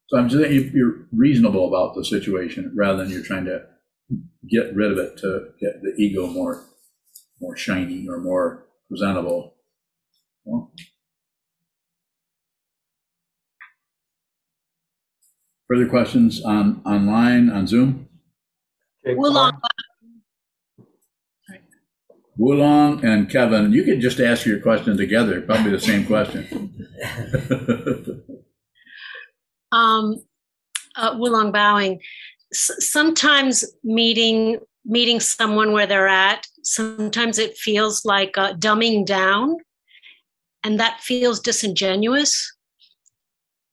So 0.08 0.18
I'm 0.18 0.28
just 0.28 0.42
saying 0.42 0.54
you- 0.54 0.70
you're 0.74 1.08
reasonable 1.12 1.66
about 1.68 1.94
the 1.94 2.04
situation 2.04 2.72
rather 2.76 3.02
than 3.02 3.12
you're 3.12 3.24
trying 3.24 3.44
to 3.46 3.66
get 4.48 4.74
rid 4.74 4.92
of 4.92 4.98
it 4.98 5.16
to 5.18 5.52
get 5.60 5.82
the 5.82 5.94
ego 5.98 6.28
more, 6.28 6.64
more 7.40 7.56
shiny 7.56 8.06
or 8.08 8.20
more 8.20 8.68
presentable. 8.88 9.56
Well, 10.44 10.72
Further 15.68 15.88
questions 15.88 16.44
on, 16.44 16.80
online, 16.86 17.50
on 17.50 17.66
Zoom? 17.66 18.08
Wulong, 19.06 19.58
Wulong 22.38 23.02
and 23.04 23.30
Kevin, 23.30 23.72
you 23.72 23.82
could 23.82 24.00
just 24.00 24.20
ask 24.20 24.44
your 24.46 24.60
question 24.60 24.96
together, 24.96 25.40
probably 25.40 25.70
the 25.70 25.80
same 25.80 26.04
question. 26.04 26.46
um, 29.72 30.22
uh, 30.96 31.14
Wulong 31.14 31.52
bowing. 31.52 32.00
S- 32.52 32.90
sometimes 32.90 33.64
meeting 33.82 34.58
meeting 34.88 35.18
someone 35.18 35.72
where 35.72 35.86
they're 35.86 36.06
at, 36.06 36.46
sometimes 36.62 37.40
it 37.40 37.56
feels 37.56 38.04
like 38.04 38.38
uh, 38.38 38.54
dumbing 38.54 39.04
down, 39.04 39.56
and 40.62 40.78
that 40.78 41.00
feels 41.00 41.40
disingenuous. 41.40 42.54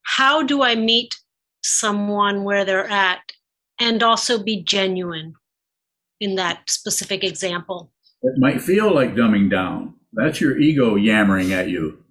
How 0.01 0.41
do 0.41 0.63
I 0.63 0.73
meet 0.73 1.15
someone 1.63 2.43
where 2.43 2.65
they're 2.65 2.89
at 2.89 3.31
and 3.79 4.03
also 4.03 4.41
be 4.41 4.61
genuine 4.63 5.33
in 6.19 6.35
that 6.35 6.69
specific 6.69 7.23
example? 7.23 7.91
It 8.21 8.37
might 8.37 8.61
feel 8.61 8.93
like 8.93 9.15
dumbing 9.15 9.49
down. 9.49 9.95
That's 10.13 10.39
your 10.39 10.57
ego 10.57 10.95
yammering 10.95 11.51
at 11.51 11.69
you. 11.69 12.03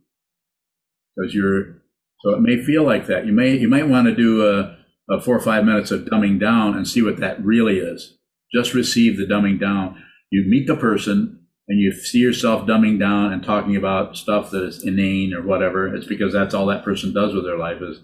Because 1.16 1.34
you're, 1.34 1.82
so 2.20 2.30
it 2.30 2.40
may 2.40 2.62
feel 2.62 2.84
like 2.84 3.06
that. 3.06 3.26
You 3.26 3.32
may, 3.32 3.56
you 3.56 3.68
might 3.68 3.88
want 3.88 4.06
to 4.08 4.14
do 4.14 4.46
a, 4.46 4.76
a 5.10 5.20
four 5.20 5.36
or 5.36 5.40
five 5.40 5.64
minutes 5.64 5.90
of 5.90 6.06
dumbing 6.06 6.40
down 6.40 6.74
and 6.74 6.86
see 6.86 7.02
what 7.02 7.18
that 7.18 7.42
really 7.44 7.78
is. 7.78 8.18
Just 8.52 8.74
receive 8.74 9.16
the 9.16 9.24
dumbing 9.24 9.60
down. 9.60 10.02
You 10.30 10.44
meet 10.46 10.66
the 10.66 10.76
person 10.76 11.46
and 11.68 11.80
you 11.80 11.92
see 11.92 12.18
yourself 12.18 12.66
dumbing 12.66 12.98
down 12.98 13.32
and 13.32 13.42
talking 13.42 13.76
about 13.76 14.16
stuff 14.16 14.50
that 14.50 14.62
is 14.64 14.84
inane 14.84 15.32
or 15.32 15.42
whatever. 15.42 15.94
It's 15.94 16.06
because 16.06 16.32
that's 16.32 16.54
all 16.54 16.66
that 16.66 16.84
person 16.84 17.14
does 17.14 17.34
with 17.34 17.44
their 17.44 17.58
life 17.58 17.80
is, 17.80 18.00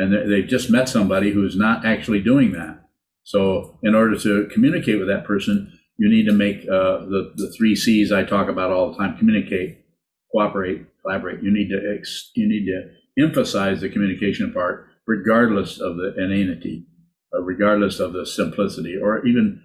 and 0.00 0.12
they- 0.12 0.26
they've 0.26 0.48
just 0.56 0.70
met 0.70 0.88
somebody 0.88 1.30
who's 1.32 1.56
not 1.56 1.84
actually 1.84 2.20
doing 2.20 2.52
that. 2.52 2.74
So 3.22 3.78
in 3.82 3.94
order 3.94 4.16
to 4.26 4.48
communicate 4.54 4.98
with 4.98 5.08
that 5.08 5.24
person, 5.24 5.72
you 5.98 6.08
need 6.08 6.26
to 6.26 6.32
make 6.32 6.62
uh, 6.62 7.04
the, 7.12 7.32
the 7.36 7.52
three 7.56 7.76
C's 7.76 8.10
I 8.10 8.24
talk 8.24 8.48
about 8.48 8.70
all 8.72 8.90
the 8.90 8.98
time 8.98 9.18
communicate, 9.18 9.84
cooperate, 10.32 10.86
collaborate. 11.02 11.42
You 11.42 11.52
need 11.52 11.68
to 11.68 11.96
ex, 11.96 12.30
you 12.34 12.48
need 12.48 12.64
to 12.66 12.78
emphasize 13.22 13.80
the 13.80 13.90
communication 13.90 14.52
part, 14.52 14.86
regardless 15.06 15.78
of 15.78 15.96
the 15.96 16.14
inanity, 16.16 16.86
or 17.32 17.42
regardless 17.42 18.00
of 18.00 18.14
the 18.14 18.24
simplicity, 18.24 18.96
or 18.96 19.26
even 19.26 19.62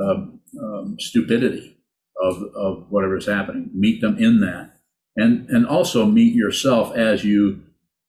um, 0.00 0.40
um, 0.62 0.96
stupidity 1.00 1.76
of 2.22 2.34
of 2.54 2.86
whatever's 2.90 3.26
happening. 3.26 3.70
Meet 3.74 4.00
them 4.00 4.16
in 4.18 4.40
that, 4.40 4.74
and 5.16 5.48
and 5.50 5.66
also 5.66 6.06
meet 6.06 6.34
yourself 6.34 6.94
as 6.96 7.24
you 7.24 7.62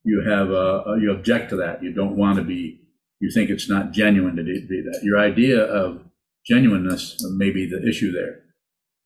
you 0.03 0.23
have 0.27 0.49
a, 0.49 0.97
you 0.99 1.11
object 1.11 1.49
to 1.51 1.55
that. 1.57 1.81
You 1.83 1.93
don't 1.93 2.17
want 2.17 2.37
to 2.37 2.43
be. 2.43 2.81
You 3.19 3.31
think 3.31 3.49
it's 3.49 3.69
not 3.69 3.91
genuine 3.91 4.35
to 4.35 4.43
be 4.43 4.81
that. 4.85 5.01
Your 5.03 5.17
idea 5.17 5.63
of 5.63 6.03
genuineness 6.45 7.23
may 7.35 7.51
be 7.51 7.65
the 7.65 7.87
issue 7.87 8.11
there. 8.11 8.41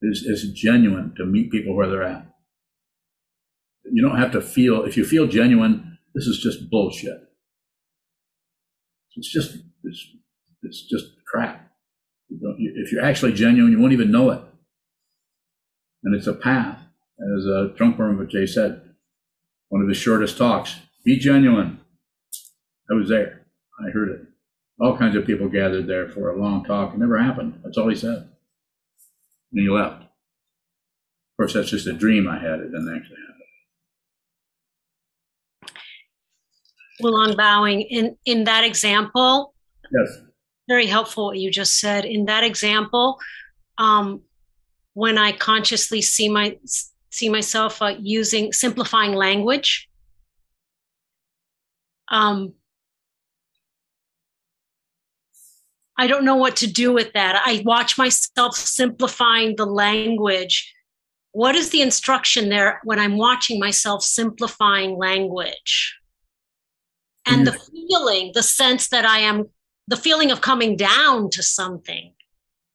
Is 0.01 0.23
is 0.23 0.51
genuine 0.53 1.13
to 1.17 1.25
meet 1.25 1.51
people 1.51 1.75
where 1.75 1.87
they're 1.87 2.03
at. 2.03 2.27
You 3.91 4.01
don't 4.01 4.17
have 4.17 4.31
to 4.31 4.41
feel. 4.41 4.83
If 4.83 4.97
you 4.97 5.05
feel 5.05 5.27
genuine, 5.27 5.97
this 6.13 6.25
is 6.25 6.39
just 6.39 6.69
bullshit. 6.69 7.19
It's 9.15 9.31
just 9.31 9.57
it's 9.83 10.07
it's 10.63 10.81
just 10.83 11.05
crap. 11.25 11.71
You 12.29 12.55
if 12.75 12.91
you're 12.91 13.03
actually 13.03 13.33
genuine, 13.33 13.71
you 13.71 13.79
won't 13.79 13.93
even 13.93 14.11
know 14.11 14.31
it. 14.31 14.41
And 16.03 16.15
it's 16.15 16.27
a 16.27 16.33
path, 16.33 16.79
as 17.19 17.45
uh, 17.45 17.69
Trungpa 17.75 17.97
Rinpoche 17.97 18.47
said, 18.47 18.81
one 19.69 19.81
of 19.81 19.89
his 19.89 19.97
shortest 19.97 20.37
talks. 20.37 20.75
Be 21.07 21.17
genuine. 21.17 21.79
I 22.91 22.93
was 22.93 23.07
there. 23.07 23.45
I 23.79 23.89
heard 23.91 24.09
it. 24.09 24.21
All 24.81 24.97
kinds 24.97 25.15
of 25.15 25.25
people 25.25 25.47
gathered 25.47 25.87
there 25.87 26.09
for 26.09 26.31
a 26.31 26.37
long 26.37 26.65
talk. 26.65 26.93
It 26.93 26.99
never 26.99 27.17
happened. 27.17 27.61
That's 27.63 27.77
all 27.77 27.87
he 27.87 27.95
said. 27.95 28.27
And 29.53 29.61
he 29.61 29.69
left. 29.69 30.03
Of 30.03 30.09
course, 31.39 31.53
that's 31.53 31.69
just 31.69 31.87
a 31.87 31.93
dream 31.93 32.27
I 32.27 32.39
had. 32.39 32.59
It 32.59 32.71
didn't 32.71 32.93
actually 32.93 33.19
happen. 33.25 33.33
Wulong 37.01 37.37
bowing. 37.37 37.83
In 37.83 38.17
in 38.25 38.43
that 38.43 38.65
example, 38.65 39.53
Yes. 39.97 40.19
very 40.67 40.87
helpful 40.87 41.27
what 41.27 41.37
you 41.37 41.49
just 41.49 41.79
said. 41.79 42.03
In 42.03 42.25
that 42.25 42.43
example, 42.43 43.17
um, 43.77 44.23
when 44.93 45.17
I 45.17 45.31
consciously 45.31 46.01
see 46.01 46.27
my 46.27 46.57
see 47.11 47.29
myself 47.29 47.81
uh, 47.81 47.95
using 47.97 48.51
simplifying 48.51 49.13
language, 49.13 49.86
um, 52.09 52.53
I 55.97 56.07
don't 56.07 56.25
know 56.25 56.35
what 56.35 56.55
to 56.57 56.67
do 56.67 56.93
with 56.93 57.13
that. 57.13 57.41
I 57.43 57.63
watch 57.65 57.97
myself 57.97 58.55
simplifying 58.55 59.55
the 59.55 59.65
language. 59.65 60.73
What 61.31 61.55
is 61.55 61.71
the 61.71 61.81
instruction 61.81 62.49
there 62.49 62.79
when 62.83 62.99
I'm 62.99 63.17
watching 63.17 63.59
myself 63.59 64.03
simplifying 64.03 64.97
language? 64.97 65.97
And 67.25 67.45
the 67.45 67.51
feeling, 67.51 68.31
the 68.33 68.43
sense 68.43 68.87
that 68.89 69.05
I 69.05 69.19
am, 69.19 69.49
the 69.87 69.97
feeling 69.97 70.31
of 70.31 70.39
coming 70.39 70.77
down 70.77 71.29
to 71.31 71.43
something. 71.43 72.13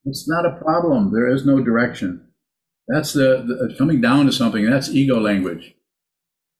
It's 0.04 0.28
not 0.28 0.44
a 0.44 0.56
problem. 0.56 1.12
There 1.12 1.28
is 1.32 1.46
no 1.46 1.62
direction. 1.62 2.26
That's 2.88 3.12
the, 3.12 3.44
the 3.46 3.74
coming 3.78 4.00
down 4.00 4.26
to 4.26 4.32
something. 4.32 4.68
That's 4.68 4.90
ego 4.90 5.18
language. 5.18 5.74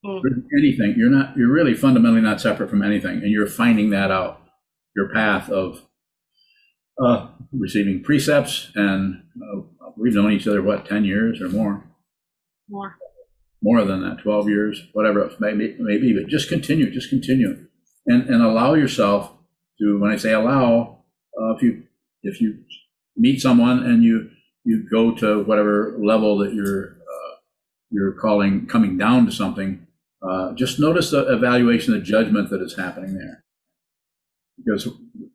Mm. 0.05 0.21
Anything. 0.59 0.95
You're 0.97 1.11
not. 1.11 1.37
You're 1.37 1.53
really 1.53 1.75
fundamentally 1.75 2.23
not 2.23 2.41
separate 2.41 2.71
from 2.71 2.83
anything, 2.83 3.23
and 3.23 3.31
you're 3.31 3.47
finding 3.47 3.91
that 3.91 4.11
out. 4.11 4.41
Your 4.97 5.09
path 5.13 5.49
of 5.49 5.83
uh, 7.03 7.29
receiving 7.53 8.03
precepts, 8.03 8.73
and 8.75 9.23
uh, 9.37 9.61
we've 9.97 10.15
known 10.15 10.33
each 10.33 10.49
other 10.49 10.61
what 10.61 10.87
ten 10.87 11.05
years 11.05 11.41
or 11.41 11.49
more, 11.49 11.85
More. 12.69 12.97
more 13.63 13.85
than 13.85 14.03
that, 14.03 14.19
twelve 14.23 14.49
years, 14.49 14.83
whatever 14.93 15.21
it 15.21 15.41
may 15.41 15.55
be. 15.55 15.77
Maybe, 15.79 16.13
but 16.13 16.29
just 16.29 16.49
continue. 16.49 16.91
Just 16.91 17.09
continue, 17.09 17.67
and 18.07 18.29
and 18.29 18.43
allow 18.43 18.75
yourself 18.75 19.33
to. 19.79 20.01
When 20.01 20.11
I 20.11 20.17
say 20.17 20.33
allow, 20.33 21.05
uh, 21.41 21.55
if 21.55 21.63
you 21.63 21.85
if 22.25 22.41
you 22.41 22.65
meet 23.17 23.41
someone 23.41 23.85
and 23.85 24.03
you 24.03 24.31
you 24.65 24.85
go 24.91 25.15
to 25.15 25.45
whatever 25.45 25.97
level 25.99 26.39
that 26.39 26.55
you're 26.55 26.97
uh, 26.97 27.35
you're 27.91 28.13
calling 28.15 28.67
coming 28.67 28.99
down 28.99 29.27
to 29.27 29.33
something, 29.33 29.87
uh, 30.29 30.53
just 30.55 30.79
notice 30.79 31.11
the 31.11 31.33
evaluation, 31.33 31.95
the 31.95 32.01
judgment 32.01 32.51
that 32.51 32.63
is 32.63 32.77
happening 32.77 33.15
there, 33.15 33.45
because 34.57 34.85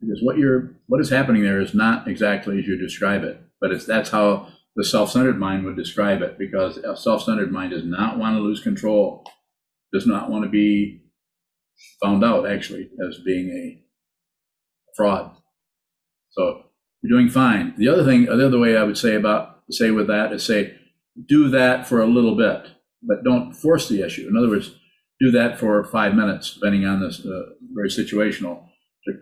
because 0.02 0.20
what 0.22 0.38
you're 0.38 0.76
what 0.88 1.02
is 1.02 1.10
happening 1.10 1.44
there 1.44 1.60
is 1.60 1.74
not 1.74 2.08
exactly 2.08 2.60
as 2.60 2.66
you 2.66 2.78
describe 2.78 3.24
it, 3.24 3.42
but 3.60 3.72
it's 3.72 3.86
that's 3.86 4.10
how 4.12 4.48
the 4.76 4.84
self-centered 4.84 5.40
mind 5.40 5.66
would 5.66 5.76
describe 5.76 6.22
it, 6.22 6.38
because 6.38 6.78
a 6.78 6.96
self-centered 6.96 7.52
mind 7.52 7.72
does 7.72 7.84
not 7.84 8.20
want 8.20 8.36
to 8.36 8.42
lose 8.42 8.62
control, 8.62 9.24
does 9.92 10.06
not 10.06 10.30
want 10.30 10.44
to 10.44 10.50
be 10.50 11.02
found 12.02 12.24
out 12.24 12.50
actually 12.50 12.90
as 13.08 13.20
being 13.26 13.50
a 13.50 13.84
fraud. 14.96 15.32
So 16.30 16.64
you're 17.02 17.18
doing 17.18 17.30
fine. 17.30 17.74
The 17.78 17.90
other 17.90 18.06
thing, 18.06 18.26
the 18.26 18.46
other 18.46 18.60
way 18.60 18.78
I 18.78 18.84
would 18.84 18.98
say 18.98 19.16
about 19.16 19.62
say 19.70 19.92
with 19.92 20.08
that 20.08 20.32
is 20.32 20.46
say, 20.46 20.76
do 21.28 21.50
that 21.50 21.88
for 21.88 22.02
a 22.02 22.08
little 22.08 22.36
bit, 22.36 22.68
but 23.08 23.24
don't 23.24 23.54
force 23.54 23.88
the 23.88 24.04
issue. 24.06 24.28
In 24.28 24.38
other 24.38 24.50
words, 24.50 24.76
do 25.20 25.32
that 25.32 25.58
for 25.60 25.84
five 25.84 26.14
minutes, 26.14 26.54
depending 26.54 26.86
on 26.86 27.02
this, 27.02 27.26
uh, 27.26 27.54
very 27.74 27.90
situational, 27.90 28.66
to 29.06 29.14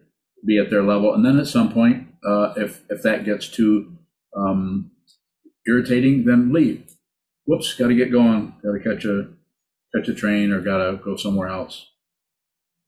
be 0.46 0.58
at 0.58 0.70
their 0.70 0.84
level, 0.84 1.14
and 1.14 1.26
then 1.26 1.40
at 1.40 1.48
some 1.48 1.72
point, 1.72 2.08
uh, 2.26 2.54
if 2.58 2.84
if 2.90 3.02
that 3.04 3.26
gets 3.26 3.48
too 3.48 3.98
um, 4.36 4.92
irritating, 5.68 6.26
then 6.26 6.52
leave. 6.52 6.84
Whoops, 7.46 7.74
got 7.76 7.88
to 7.88 7.96
get 7.96 8.12
going. 8.12 8.56
Got 8.64 8.74
to 8.74 8.80
catch 8.80 9.06
a 9.06 9.30
catch 9.96 10.10
a 10.10 10.14
train 10.14 10.52
or 10.52 10.62
got 10.62 10.78
to 10.78 10.98
go 10.98 11.16
somewhere 11.16 11.48
else. 11.48 11.92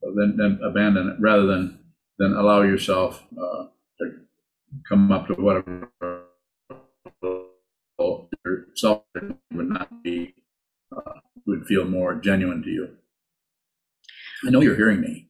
So 0.02 0.14
then 0.16 0.36
then 0.38 0.60
abandon 0.64 1.10
it 1.10 1.16
rather 1.20 1.46
than 1.46 1.80
than 2.18 2.34
allow 2.34 2.62
yourself. 2.62 3.24
Uh, 3.32 3.68
to 4.00 4.12
come 4.88 5.12
up 5.12 5.28
to 5.28 5.34
whatever 5.34 5.90
yourself 8.46 9.04
would 9.54 9.70
not 9.70 10.04
be 10.04 10.34
uh, 10.96 11.20
would 11.46 11.66
feel 11.66 11.86
more 11.86 12.16
genuine 12.16 12.62
to 12.64 12.70
you. 12.70 12.90
I 14.46 14.50
know 14.50 14.62
you're 14.62 14.76
hearing 14.76 15.02
me. 15.02 15.30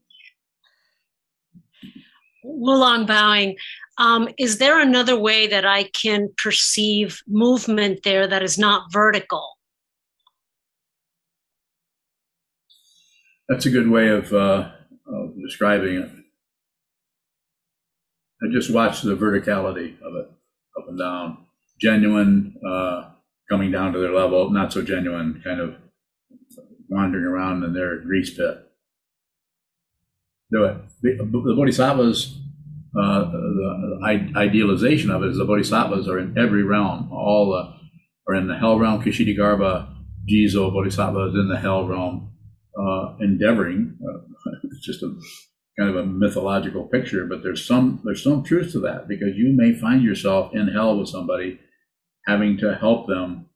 Wulong 2.43 3.05
bowing. 3.05 3.57
Um, 3.97 4.29
is 4.37 4.57
there 4.57 4.79
another 4.79 5.17
way 5.17 5.47
that 5.47 5.65
I 5.65 5.83
can 5.83 6.29
perceive 6.37 7.21
movement 7.27 8.01
there 8.03 8.27
that 8.27 8.43
is 8.43 8.57
not 8.57 8.91
vertical? 8.91 9.57
That's 13.49 13.65
a 13.65 13.69
good 13.69 13.89
way 13.89 14.09
of, 14.09 14.31
uh, 14.33 14.71
of 15.07 15.41
describing 15.41 15.95
it. 15.95 16.11
I 18.43 18.47
just 18.51 18.71
watched 18.71 19.03
the 19.03 19.15
verticality 19.15 19.99
of 20.01 20.15
it, 20.15 20.29
up 20.77 20.87
and 20.87 20.99
down. 20.99 21.45
Genuine, 21.79 22.55
uh, 22.67 23.11
coming 23.49 23.71
down 23.71 23.93
to 23.93 23.99
their 23.99 24.13
level, 24.13 24.49
not 24.49 24.73
so 24.73 24.81
genuine, 24.81 25.41
kind 25.43 25.59
of 25.59 25.75
wandering 26.89 27.25
around 27.25 27.63
in 27.63 27.73
their 27.73 27.99
grease 27.99 28.31
pit. 28.35 28.63
Do 30.51 30.63
it. 30.63 30.77
The, 31.01 31.53
bodhisattvas, 31.55 32.39
uh, 32.97 33.19
the, 33.31 34.31
idealization 34.35 35.11
of 35.11 35.23
it 35.23 35.29
is 35.29 35.37
the 35.37 35.45
bodhisattvas 35.45 36.07
are 36.07 36.19
in 36.19 36.37
every 36.37 36.63
realm. 36.63 37.11
All 37.11 37.51
the, 37.51 38.31
are 38.31 38.35
in 38.35 38.47
the 38.47 38.57
hell 38.57 38.79
realm. 38.79 39.01
Kshitigarbha, 39.01 39.93
Jizo, 40.29 40.71
bodhisattva 40.71 41.29
is 41.29 41.35
in 41.35 41.49
the 41.49 41.59
hell 41.59 41.87
realm, 41.87 42.31
uh, 42.79 43.15
endeavoring. 43.19 43.97
Uh, 44.01 44.19
it's 44.63 44.85
just 44.85 45.03
a 45.03 45.13
kind 45.77 45.89
of 45.89 45.97
a 45.97 46.05
mythological 46.05 46.85
picture, 46.87 47.25
but 47.25 47.43
there's 47.43 47.65
some 47.65 48.01
there's 48.03 48.23
some 48.23 48.43
truth 48.43 48.71
to 48.71 48.79
that 48.79 49.07
because 49.07 49.35
you 49.35 49.53
may 49.55 49.73
find 49.73 50.01
yourself 50.01 50.53
in 50.55 50.69
hell 50.69 50.97
with 50.97 51.09
somebody 51.09 51.59
having 52.27 52.57
to 52.57 52.75
help 52.75 53.07
them 53.07 53.47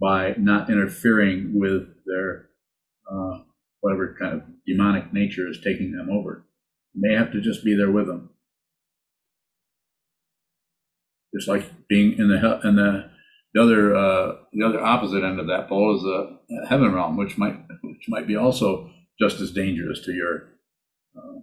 by 0.00 0.34
not 0.38 0.70
interfering 0.70 1.52
with 1.54 1.82
their 2.06 2.48
uh, 3.10 3.40
whatever 3.80 4.16
kind 4.18 4.34
of 4.34 4.42
demonic 4.66 5.12
nature 5.12 5.48
is 5.48 5.60
taking 5.62 5.92
them 5.92 6.08
over. 6.10 6.46
You 6.94 7.02
may 7.02 7.14
have 7.14 7.32
to 7.32 7.40
just 7.40 7.64
be 7.64 7.76
there 7.76 7.90
with 7.90 8.06
them, 8.06 8.30
just 11.34 11.48
like 11.48 11.70
being 11.88 12.16
in 12.18 12.28
the 12.28 12.60
in 12.64 12.76
the 12.76 13.10
the 13.52 13.62
other 13.62 13.94
uh, 13.94 14.32
the 14.52 14.64
other 14.64 14.80
opposite 14.80 15.24
end 15.24 15.40
of 15.40 15.48
that 15.48 15.68
pole 15.68 15.96
is 15.96 16.02
the 16.02 16.66
heaven 16.68 16.94
realm, 16.94 17.16
which 17.16 17.36
might 17.36 17.56
which 17.82 18.08
might 18.08 18.26
be 18.26 18.36
also 18.36 18.90
just 19.20 19.40
as 19.40 19.50
dangerous 19.50 20.04
to 20.04 20.12
your 20.12 20.48
uh, 21.16 21.40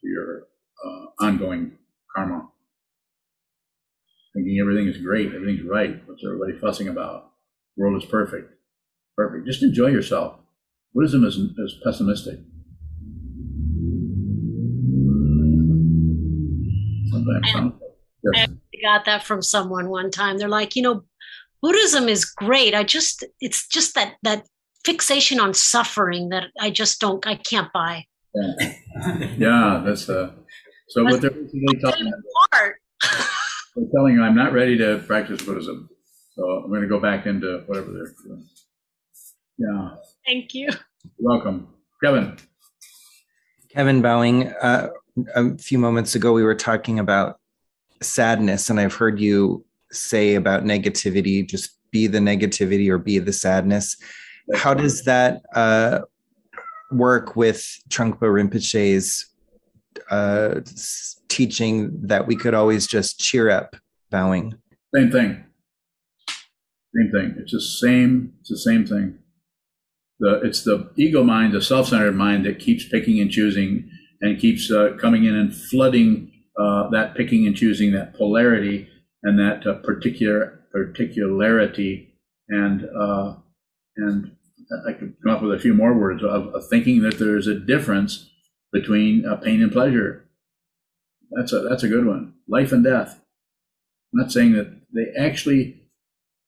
to 0.00 0.08
your 0.08 0.46
uh, 0.84 1.24
ongoing 1.24 1.78
karma. 2.14 2.47
Thinking 4.34 4.58
everything 4.60 4.88
is 4.88 4.98
great, 4.98 5.34
everything's 5.34 5.66
right. 5.68 6.00
What's 6.06 6.22
everybody 6.24 6.58
fussing 6.58 6.88
about? 6.88 7.30
The 7.76 7.82
world 7.82 8.02
is 8.02 8.08
perfect. 8.08 8.52
Perfect. 9.16 9.46
Just 9.46 9.62
enjoy 9.62 9.88
yourself. 9.88 10.36
Buddhism 10.94 11.24
is, 11.24 11.36
is 11.36 11.80
pessimistic. 11.84 12.38
Sometimes. 17.10 17.72
I 18.34 18.46
got 18.82 19.04
that 19.06 19.24
from 19.24 19.42
someone 19.42 19.88
one 19.88 20.10
time. 20.10 20.38
They're 20.38 20.48
like, 20.48 20.76
you 20.76 20.82
know, 20.82 21.04
Buddhism 21.62 22.08
is 22.08 22.24
great. 22.24 22.74
I 22.74 22.84
just 22.84 23.24
it's 23.40 23.66
just 23.68 23.94
that 23.94 24.14
that 24.22 24.46
fixation 24.84 25.40
on 25.40 25.54
suffering 25.54 26.28
that 26.28 26.44
I 26.60 26.70
just 26.70 27.00
don't 27.00 27.26
I 27.26 27.34
can't 27.34 27.72
buy. 27.72 28.04
Yeah, 28.34 28.74
yeah 29.38 29.82
that's 29.84 30.08
uh, 30.08 30.32
so 30.88 31.04
what 31.04 31.20
they're 31.20 31.30
basically 31.30 31.78
telling, 31.80 32.12
Part. 32.52 32.76
they're 33.78 33.90
telling 33.94 34.14
you, 34.14 34.22
I'm 34.22 34.34
not 34.34 34.52
ready 34.52 34.76
to 34.78 34.98
practice 35.06 35.42
Buddhism, 35.42 35.88
so 36.34 36.42
I'm 36.44 36.68
going 36.68 36.82
to 36.82 36.88
go 36.88 37.00
back 37.00 37.26
into 37.26 37.62
whatever 37.66 37.92
they're 37.92 38.14
doing. 38.26 38.44
Yeah, 39.58 39.90
Thank 40.26 40.54
you. 40.54 40.68
you're 40.68 40.78
welcome, 41.18 41.68
Kevin. 42.02 42.36
Kevin 43.70 44.02
Bowing, 44.02 44.48
uh, 44.62 44.88
a 45.34 45.56
few 45.58 45.78
moments 45.78 46.14
ago, 46.14 46.32
we 46.32 46.42
were 46.42 46.54
talking 46.54 46.98
about 46.98 47.38
sadness, 48.00 48.70
and 48.70 48.80
I've 48.80 48.94
heard 48.94 49.20
you 49.20 49.64
say 49.90 50.34
about 50.34 50.64
negativity 50.64 51.46
just 51.46 51.76
be 51.90 52.06
the 52.06 52.18
negativity 52.18 52.88
or 52.88 52.98
be 52.98 53.18
the 53.18 53.32
sadness. 53.32 53.96
How 54.54 54.74
does 54.74 55.04
that 55.04 55.42
uh, 55.54 56.00
work 56.92 57.36
with 57.36 57.64
Trungpa 57.88 58.20
Rinpoche's 58.20 59.27
uh, 60.10 60.60
teaching 61.28 61.90
that 62.02 62.26
we 62.26 62.36
could 62.36 62.54
always 62.54 62.86
just 62.86 63.18
cheer 63.18 63.50
up, 63.50 63.76
bowing? 64.10 64.54
Same 64.94 65.10
thing. 65.10 65.44
Same 66.96 67.10
thing. 67.12 67.36
It's 67.38 67.52
the 67.52 67.60
same. 67.60 68.32
It's 68.40 68.50
the 68.50 68.58
same 68.58 68.86
thing. 68.86 69.18
The 70.20 70.40
it's 70.42 70.64
the 70.64 70.90
ego 70.96 71.22
mind, 71.22 71.52
the 71.52 71.62
self-centered 71.62 72.16
mind 72.16 72.44
that 72.46 72.58
keeps 72.58 72.88
picking 72.88 73.20
and 73.20 73.30
choosing 73.30 73.88
and 74.20 74.38
keeps 74.38 74.70
uh, 74.70 74.96
coming 74.98 75.24
in 75.24 75.34
and 75.36 75.54
flooding 75.54 76.32
uh, 76.58 76.88
that 76.90 77.14
picking 77.14 77.46
and 77.46 77.56
choosing, 77.56 77.92
that 77.92 78.14
polarity 78.14 78.88
and 79.22 79.38
that 79.38 79.66
uh, 79.66 79.74
particular 79.74 80.64
particularity, 80.72 82.14
and 82.48 82.88
uh, 82.98 83.34
and 83.96 84.32
I 84.86 84.92
could 84.92 85.14
come 85.22 85.34
up 85.34 85.42
with 85.42 85.52
a 85.52 85.58
few 85.58 85.74
more 85.74 85.94
words 85.94 86.22
of, 86.22 86.48
of 86.48 86.68
thinking 86.68 87.02
that 87.02 87.18
there's 87.18 87.46
a 87.46 87.58
difference 87.58 88.28
between 88.72 89.24
uh, 89.26 89.36
pain 89.36 89.62
and 89.62 89.72
pleasure. 89.72 90.24
That's 91.30 91.52
a 91.52 91.60
that's 91.60 91.82
a 91.82 91.88
good 91.88 92.06
one. 92.06 92.34
Life 92.48 92.72
and 92.72 92.84
death. 92.84 93.20
I'm 94.12 94.20
not 94.20 94.32
saying 94.32 94.52
that 94.52 94.80
they 94.94 95.06
actually 95.20 95.82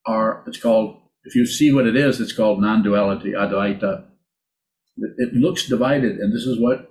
are, 0.06 0.42
it's 0.46 0.60
called, 0.60 0.96
if 1.24 1.34
you 1.34 1.44
see 1.44 1.72
what 1.72 1.86
it 1.86 1.94
is, 1.96 2.20
it's 2.20 2.32
called 2.32 2.60
non 2.60 2.82
duality, 2.82 3.32
advaita. 3.32 4.04
It, 4.96 5.12
it 5.18 5.34
looks 5.34 5.68
divided, 5.68 6.16
and 6.16 6.32
this 6.32 6.44
is 6.44 6.58
what 6.58 6.90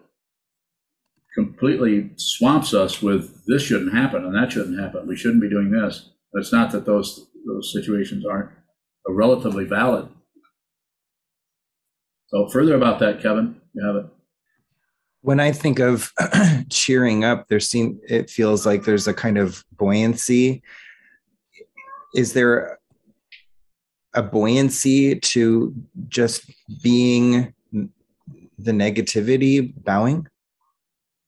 completely 1.36 2.12
swamps 2.18 2.74
us 2.74 3.02
with 3.02 3.46
this 3.48 3.64
shouldn't 3.64 3.94
happen 3.94 4.26
and 4.26 4.36
that 4.36 4.52
shouldn't 4.52 4.80
happen. 4.80 5.08
We 5.08 5.16
shouldn't 5.16 5.42
be 5.42 5.50
doing 5.50 5.72
this. 5.72 6.10
But 6.34 6.40
it's 6.40 6.54
not 6.54 6.72
that 6.72 6.86
those 6.86 7.28
those 7.48 7.72
situations 7.74 8.26
aren't 8.26 8.52
relatively 9.08 9.66
valid. 9.66 10.10
So 12.28 12.48
further 12.50 12.76
about 12.76 13.00
that, 13.00 13.22
Kevin, 13.22 13.60
you 13.74 13.86
have 13.86 13.96
it. 13.96 14.06
When 15.22 15.40
I 15.40 15.52
think 15.52 15.80
of 15.80 16.12
cheering 16.70 17.24
up, 17.24 17.48
there 17.48 17.60
seem 17.60 18.00
it 18.08 18.30
feels 18.30 18.66
like 18.66 18.84
there's 18.84 19.08
a 19.08 19.14
kind 19.14 19.38
of 19.38 19.64
buoyancy. 19.78 20.64
Is 22.16 22.34
there 22.34 22.80
a 24.14 24.24
buoyancy 24.24 25.20
to 25.20 25.74
just 26.08 26.50
being 26.82 27.54
the 27.72 28.72
negativity 28.72 29.74
bowing? 29.84 30.28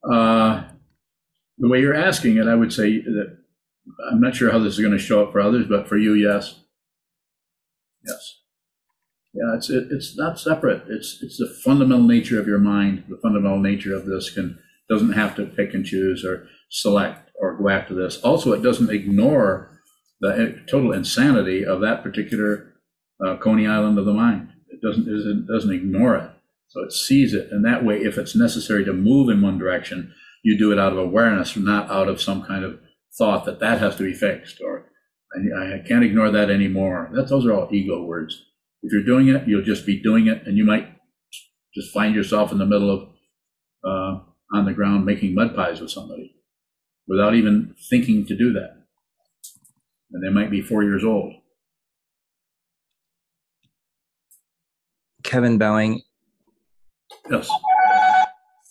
Uh, 0.10 0.64
the 1.58 1.68
way 1.68 1.80
you're 1.80 1.94
asking 1.94 2.38
it, 2.38 2.48
I 2.48 2.56
would 2.56 2.74
say 2.74 3.00
that 3.02 3.38
I'm 4.12 4.22
not 4.22 4.36
sure 4.36 4.52
how 4.52 4.60
this 4.60 4.74
is 4.74 4.80
going 4.80 4.94
to 4.94 5.00
show 5.00 5.24
up 5.24 5.32
for 5.32 5.42
others, 5.42 5.68
but 5.68 5.88
for 5.88 5.98
you, 5.98 6.14
yes. 6.14 6.62
Yes. 8.06 8.41
Yeah, 9.34 9.56
it's 9.56 9.70
it, 9.70 9.88
it's 9.92 10.18
not 10.18 10.40
separate. 10.40 10.84
It's 10.90 11.20
it's 11.22 11.38
the 11.38 11.54
fundamental 11.64 12.06
nature 12.06 12.40
of 12.40 12.48
your 12.48 12.60
mind. 12.60 13.06
The 13.08 13.18
fundamental 13.18 13.60
nature 13.60 13.96
of 13.96 14.06
this 14.06 14.30
can 14.30 14.60
doesn't 14.90 15.14
have 15.14 15.36
to 15.38 15.46
pick 15.46 15.74
and 15.74 15.86
choose 15.86 16.26
or 16.26 16.48
select 16.70 17.32
or 17.40 17.58
go 17.58 17.70
after 17.70 17.94
this. 17.94 18.20
Also, 18.22 18.52
it 18.52 18.62
doesn't 18.62 18.90
ignore 18.90 19.80
the 20.20 20.62
total 20.70 20.92
insanity 20.92 21.66
of 21.66 21.80
that 21.82 22.04
particular 22.04 22.74
uh, 23.26 23.38
Coney 23.38 23.68
Island 23.68 23.98
of 23.98 24.06
the 24.06 24.14
mind. 24.14 24.50
It 24.68 24.82
doesn't 24.82 25.08
it 25.08 25.48
doesn't 25.48 25.74
ignore 25.74 26.16
it. 26.18 26.30
So 26.68 26.82
it 26.84 26.94
sees 26.94 27.34
it, 27.34 27.50
and 27.52 27.66
that 27.66 27.84
way, 27.84 27.98
if 27.98 28.18
it's 28.18 28.36
necessary 28.36 28.86
to 28.86 28.94
move 28.94 29.30
in 29.30 29.42
one 29.42 29.58
direction, 29.58 30.14
you 30.44 30.58
do 30.58 30.72
it 30.72 30.80
out 30.80 30.94
of 30.94 31.00
awareness, 31.00 31.56
not 31.58 31.90
out 31.92 32.08
of 32.08 32.22
some 32.22 32.44
kind 32.44 32.64
of 32.64 32.80
thought 33.18 33.46
that 33.46 33.60
that 33.60 33.80
has 33.80 33.98
to 33.98 34.04
be 34.04 34.14
fixed 34.14 34.62
or 34.62 34.86
I, 35.34 35.76
I 35.76 35.88
can't 35.88 36.04
ignore 36.04 36.32
that 36.32 36.50
anymore. 36.50 37.10
That 37.14 37.30
those 37.30 37.46
are 37.46 37.54
all 37.54 37.70
ego 37.72 38.04
words. 38.04 38.46
If 38.84 38.92
you're 38.92 39.04
doing 39.04 39.28
it, 39.28 39.48
you'll 39.48 39.64
just 39.64 39.86
be 39.86 40.02
doing 40.02 40.28
it, 40.28 40.48
and 40.48 40.58
you 40.58 40.66
might 40.66 40.88
just 41.74 41.94
find 41.94 42.16
yourself 42.16 42.52
in 42.52 42.58
the 42.58 42.66
middle 42.66 42.90
of 42.90 43.10
uh, 43.84 44.20
on 44.54 44.66
the 44.66 44.74
ground 44.74 45.06
making 45.06 45.34
mud 45.34 45.56
pies 45.56 45.80
with 45.80 45.92
somebody 45.92 46.36
without 47.08 47.36
even 47.36 47.76
thinking 47.90 48.26
to 48.26 48.36
do 48.38 48.54
that. 48.54 48.72
And 50.12 50.24
they 50.24 50.30
might 50.34 50.52
be 50.52 50.62
four 50.62 50.84
years 50.84 51.04
old. 51.04 51.34
Kevin 55.24 55.58
Bowing, 55.58 56.02
Yes. 57.30 57.50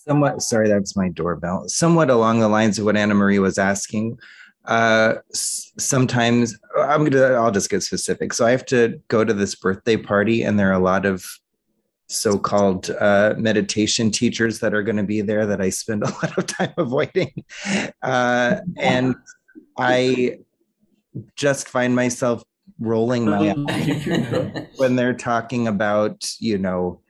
somewhat 0.05 0.41
sorry 0.41 0.67
that's 0.67 0.95
my 0.97 1.09
doorbell 1.09 1.63
somewhat 1.67 2.09
along 2.09 2.39
the 2.39 2.47
lines 2.49 2.77
of 2.79 2.85
what 2.85 2.97
anna 2.97 3.13
marie 3.13 3.39
was 3.39 3.57
asking 3.57 4.17
uh 4.65 5.15
sometimes 5.33 6.57
i'm 6.77 7.03
gonna 7.03 7.33
i'll 7.33 7.51
just 7.51 7.69
get 7.69 7.81
specific. 7.81 8.33
So 8.33 8.45
i 8.45 8.51
have 8.51 8.65
to 8.67 9.01
go 9.07 9.23
to 9.23 9.33
this 9.33 9.55
birthday 9.55 9.97
party 9.97 10.43
and 10.43 10.59
there 10.59 10.69
are 10.69 10.79
a 10.79 10.79
lot 10.79 11.05
of 11.05 11.25
so-called 12.07 12.89
uh, 12.99 13.33
meditation 13.37 14.11
teachers 14.11 14.59
that 14.59 14.73
are 14.73 14.83
going 14.83 14.97
to 14.97 15.03
be 15.03 15.21
there 15.21 15.45
that 15.45 15.61
i 15.61 15.69
spend 15.69 16.03
a 16.07 16.09
lot 16.09 16.37
of 16.37 16.45
time 16.45 16.73
avoiding. 16.77 17.33
Uh, 18.01 18.57
and 18.77 19.15
i 19.77 20.37
just 21.35 21.67
find 21.67 21.95
myself 21.95 22.43
rolling 22.79 23.25
my 23.25 23.53
eyes 23.69 24.67
when 24.77 24.95
they're 24.95 25.13
talking 25.13 25.67
about 25.67 26.29
you 26.39 26.57
know 26.57 27.01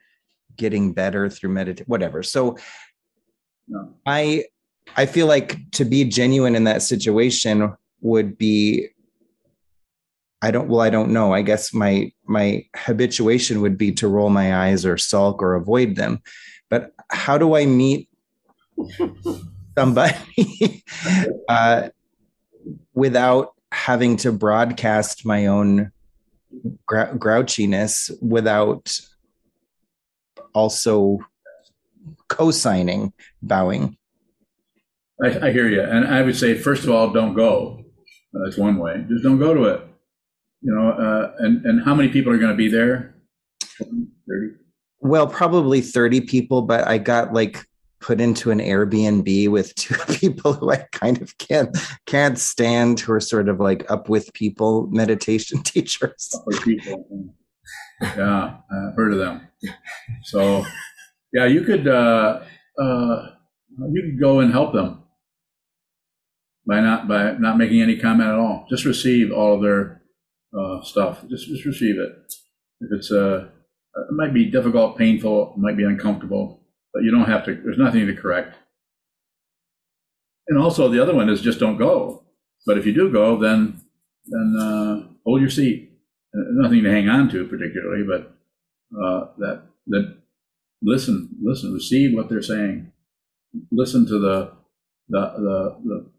getting 0.57 0.93
better 0.93 1.29
through 1.29 1.49
meditation 1.49 1.85
whatever. 1.87 2.23
So 2.23 2.57
i 4.05 4.45
i 4.95 5.05
feel 5.05 5.27
like 5.27 5.57
to 5.71 5.85
be 5.85 6.03
genuine 6.03 6.55
in 6.55 6.63
that 6.65 6.81
situation 6.81 7.73
would 8.01 8.37
be 8.37 8.87
i 10.41 10.51
don't 10.51 10.67
well 10.67 10.81
i 10.81 10.89
don't 10.89 11.11
know. 11.11 11.33
I 11.33 11.41
guess 11.41 11.73
my 11.73 12.11
my 12.25 12.65
habituation 12.75 13.61
would 13.61 13.77
be 13.77 13.91
to 13.93 14.07
roll 14.07 14.29
my 14.29 14.55
eyes 14.55 14.85
or 14.85 14.97
sulk 14.97 15.41
or 15.41 15.55
avoid 15.55 15.95
them. 15.95 16.21
But 16.69 16.91
how 17.09 17.37
do 17.37 17.55
i 17.55 17.65
meet 17.65 18.09
somebody 19.77 20.83
uh, 21.47 21.89
without 22.93 23.53
having 23.71 24.17
to 24.17 24.31
broadcast 24.31 25.25
my 25.25 25.47
own 25.47 25.91
grou- 26.89 27.17
grouchiness 27.17 28.11
without 28.21 28.99
also 30.53 31.19
co-signing 32.27 33.13
bowing 33.41 33.97
I, 35.23 35.47
I 35.47 35.51
hear 35.51 35.67
you, 35.67 35.81
and 35.81 36.05
I 36.05 36.21
would 36.21 36.35
say 36.35 36.55
first 36.57 36.83
of 36.83 36.89
all, 36.89 37.11
don't 37.11 37.33
go. 37.33 37.83
That's 38.33 38.57
one 38.57 38.77
way. 38.77 39.05
Just 39.09 39.23
don't 39.23 39.39
go 39.39 39.53
to 39.53 39.63
it. 39.65 39.81
You 40.61 40.73
know, 40.73 40.89
uh, 40.91 41.33
and 41.39 41.65
and 41.65 41.83
how 41.83 41.93
many 41.95 42.09
people 42.09 42.31
are 42.31 42.37
going 42.37 42.51
to 42.51 42.57
be 42.57 42.67
there? 42.69 43.15
20, 43.77 44.07
Thirty. 44.27 44.53
well 44.99 45.25
probably 45.27 45.81
30 45.81 46.21
people 46.21 46.61
but 46.61 46.87
i 46.87 46.97
got 46.97 47.33
like 47.33 47.65
put 47.99 48.21
into 48.21 48.51
an 48.51 48.59
airbnb 48.59 49.49
with 49.49 49.73
two 49.83 49.95
people 50.13 50.53
who 50.53 50.71
i 50.71 50.77
kind 50.91 51.21
of 51.21 51.35
can't 51.39 51.75
can't 52.05 52.37
stand 52.37 52.99
who 52.99 53.11
are 53.13 53.19
sort 53.19 53.49
of 53.49 53.59
like 53.59 53.89
up 53.89 54.09
with 54.09 54.31
people 54.33 54.87
meditation 54.91 55.61
teachers 55.63 56.35
people. 56.63 57.05
Yeah, 58.01 58.57
I've 58.71 58.95
heard 58.95 59.13
of 59.13 59.19
them. 59.19 59.47
So, 60.23 60.65
yeah, 61.33 61.45
you 61.45 61.61
could 61.61 61.87
uh, 61.87 62.41
uh, 62.79 63.29
you 63.91 64.01
could 64.01 64.19
go 64.19 64.39
and 64.39 64.51
help 64.51 64.73
them 64.73 65.00
by 66.65 66.79
not 66.79 67.07
by 67.07 67.33
not 67.33 67.57
making 67.57 67.81
any 67.81 67.97
comment 67.97 68.29
at 68.29 68.35
all. 68.35 68.65
Just 68.69 68.85
receive 68.85 69.31
all 69.31 69.55
of 69.55 69.61
their 69.61 70.01
uh, 70.57 70.81
stuff. 70.83 71.27
Just 71.29 71.47
just 71.47 71.65
receive 71.65 71.95
it. 71.97 72.11
If 72.81 72.89
it's 72.91 73.11
uh, 73.11 73.49
it 73.95 74.13
might 74.13 74.33
be 74.33 74.49
difficult, 74.49 74.97
painful, 74.97 75.53
might 75.57 75.77
be 75.77 75.83
uncomfortable, 75.83 76.63
but 76.93 77.03
you 77.03 77.11
don't 77.11 77.29
have 77.29 77.45
to. 77.45 77.55
There's 77.55 77.77
nothing 77.77 78.05
to 78.07 78.15
correct. 78.15 78.55
And 80.47 80.59
also, 80.59 80.89
the 80.89 81.01
other 81.01 81.15
one 81.15 81.29
is 81.29 81.41
just 81.41 81.59
don't 81.59 81.77
go. 81.77 82.23
But 82.65 82.77
if 82.77 82.85
you 82.85 82.93
do 82.93 83.11
go, 83.11 83.37
then 83.37 83.81
then 84.25 84.55
uh, 84.59 85.07
hold 85.25 85.41
your 85.41 85.49
seat. 85.49 85.89
Nothing 86.33 86.83
to 86.83 86.91
hang 86.91 87.09
on 87.09 87.29
to 87.29 87.45
particularly, 87.45 88.03
but 88.03 88.37
uh, 88.97 89.27
that 89.37 89.63
that 89.87 90.17
listen, 90.81 91.29
listen, 91.41 91.73
receive 91.73 92.15
what 92.15 92.29
they're 92.29 92.41
saying. 92.41 92.91
Listen 93.71 94.05
to 94.05 94.19
the 94.19 94.53
the 95.09 95.19
the, 95.19 95.77
the 95.83 96.11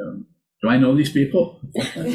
um, 0.00 0.26
Do 0.62 0.68
I 0.68 0.78
know 0.78 0.94
these 0.94 1.10
people? 1.10 1.60
no. 1.96 2.12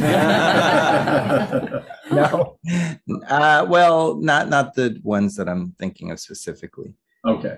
Uh, 3.28 3.66
well, 3.68 4.16
not 4.16 4.50
not 4.50 4.76
the 4.76 5.00
ones 5.04 5.36
that 5.36 5.50
I'm 5.50 5.74
thinking 5.78 6.12
of 6.12 6.20
specifically. 6.20 6.94
Okay. 7.28 7.58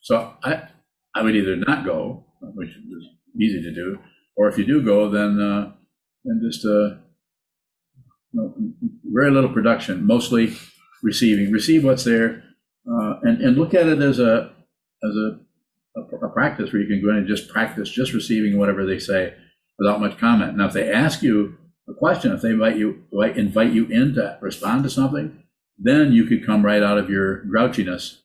So 0.00 0.32
I, 0.42 0.68
I 1.14 1.22
would 1.22 1.36
either 1.36 1.56
not 1.56 1.84
go, 1.84 2.24
which 2.40 2.70
is 2.70 3.08
easy 3.38 3.62
to 3.62 3.74
do, 3.74 3.98
or 4.36 4.48
if 4.48 4.56
you 4.58 4.64
do 4.64 4.82
go, 4.82 5.10
then, 5.10 5.40
uh, 5.40 5.72
then 6.24 6.40
just, 6.42 6.64
uh, 6.64 6.96
no, 8.32 8.54
very 9.04 9.30
little 9.30 9.52
production, 9.52 10.06
mostly 10.06 10.56
receiving. 11.02 11.52
Receive 11.52 11.84
what's 11.84 12.04
there, 12.04 12.42
uh, 12.90 13.16
and, 13.22 13.42
and 13.42 13.56
look 13.56 13.74
at 13.74 13.86
it 13.86 14.00
as 14.00 14.18
a, 14.18 14.50
as 15.04 15.14
a, 15.14 15.38
a, 15.96 16.00
a 16.26 16.30
practice 16.30 16.72
where 16.72 16.80
you 16.80 16.88
can 16.88 17.02
go 17.04 17.10
in 17.10 17.18
and 17.18 17.28
just 17.28 17.50
practice 17.50 17.90
just 17.90 18.14
receiving 18.14 18.58
whatever 18.58 18.86
they 18.86 18.98
say 18.98 19.34
without 19.82 20.00
much 20.00 20.16
comment. 20.16 20.56
Now, 20.56 20.66
if 20.66 20.72
they 20.72 20.92
ask 20.92 21.22
you 21.22 21.58
a 21.88 21.94
question, 21.94 22.30
if 22.30 22.40
they 22.40 22.50
invite 22.50 22.76
you, 22.76 23.02
invite 23.34 23.72
you 23.72 23.86
in 23.86 24.14
to 24.14 24.38
respond 24.40 24.84
to 24.84 24.90
something, 24.90 25.42
then 25.76 26.12
you 26.12 26.26
could 26.26 26.46
come 26.46 26.64
right 26.64 26.82
out 26.82 26.98
of 26.98 27.10
your 27.10 27.44
grouchiness, 27.46 28.18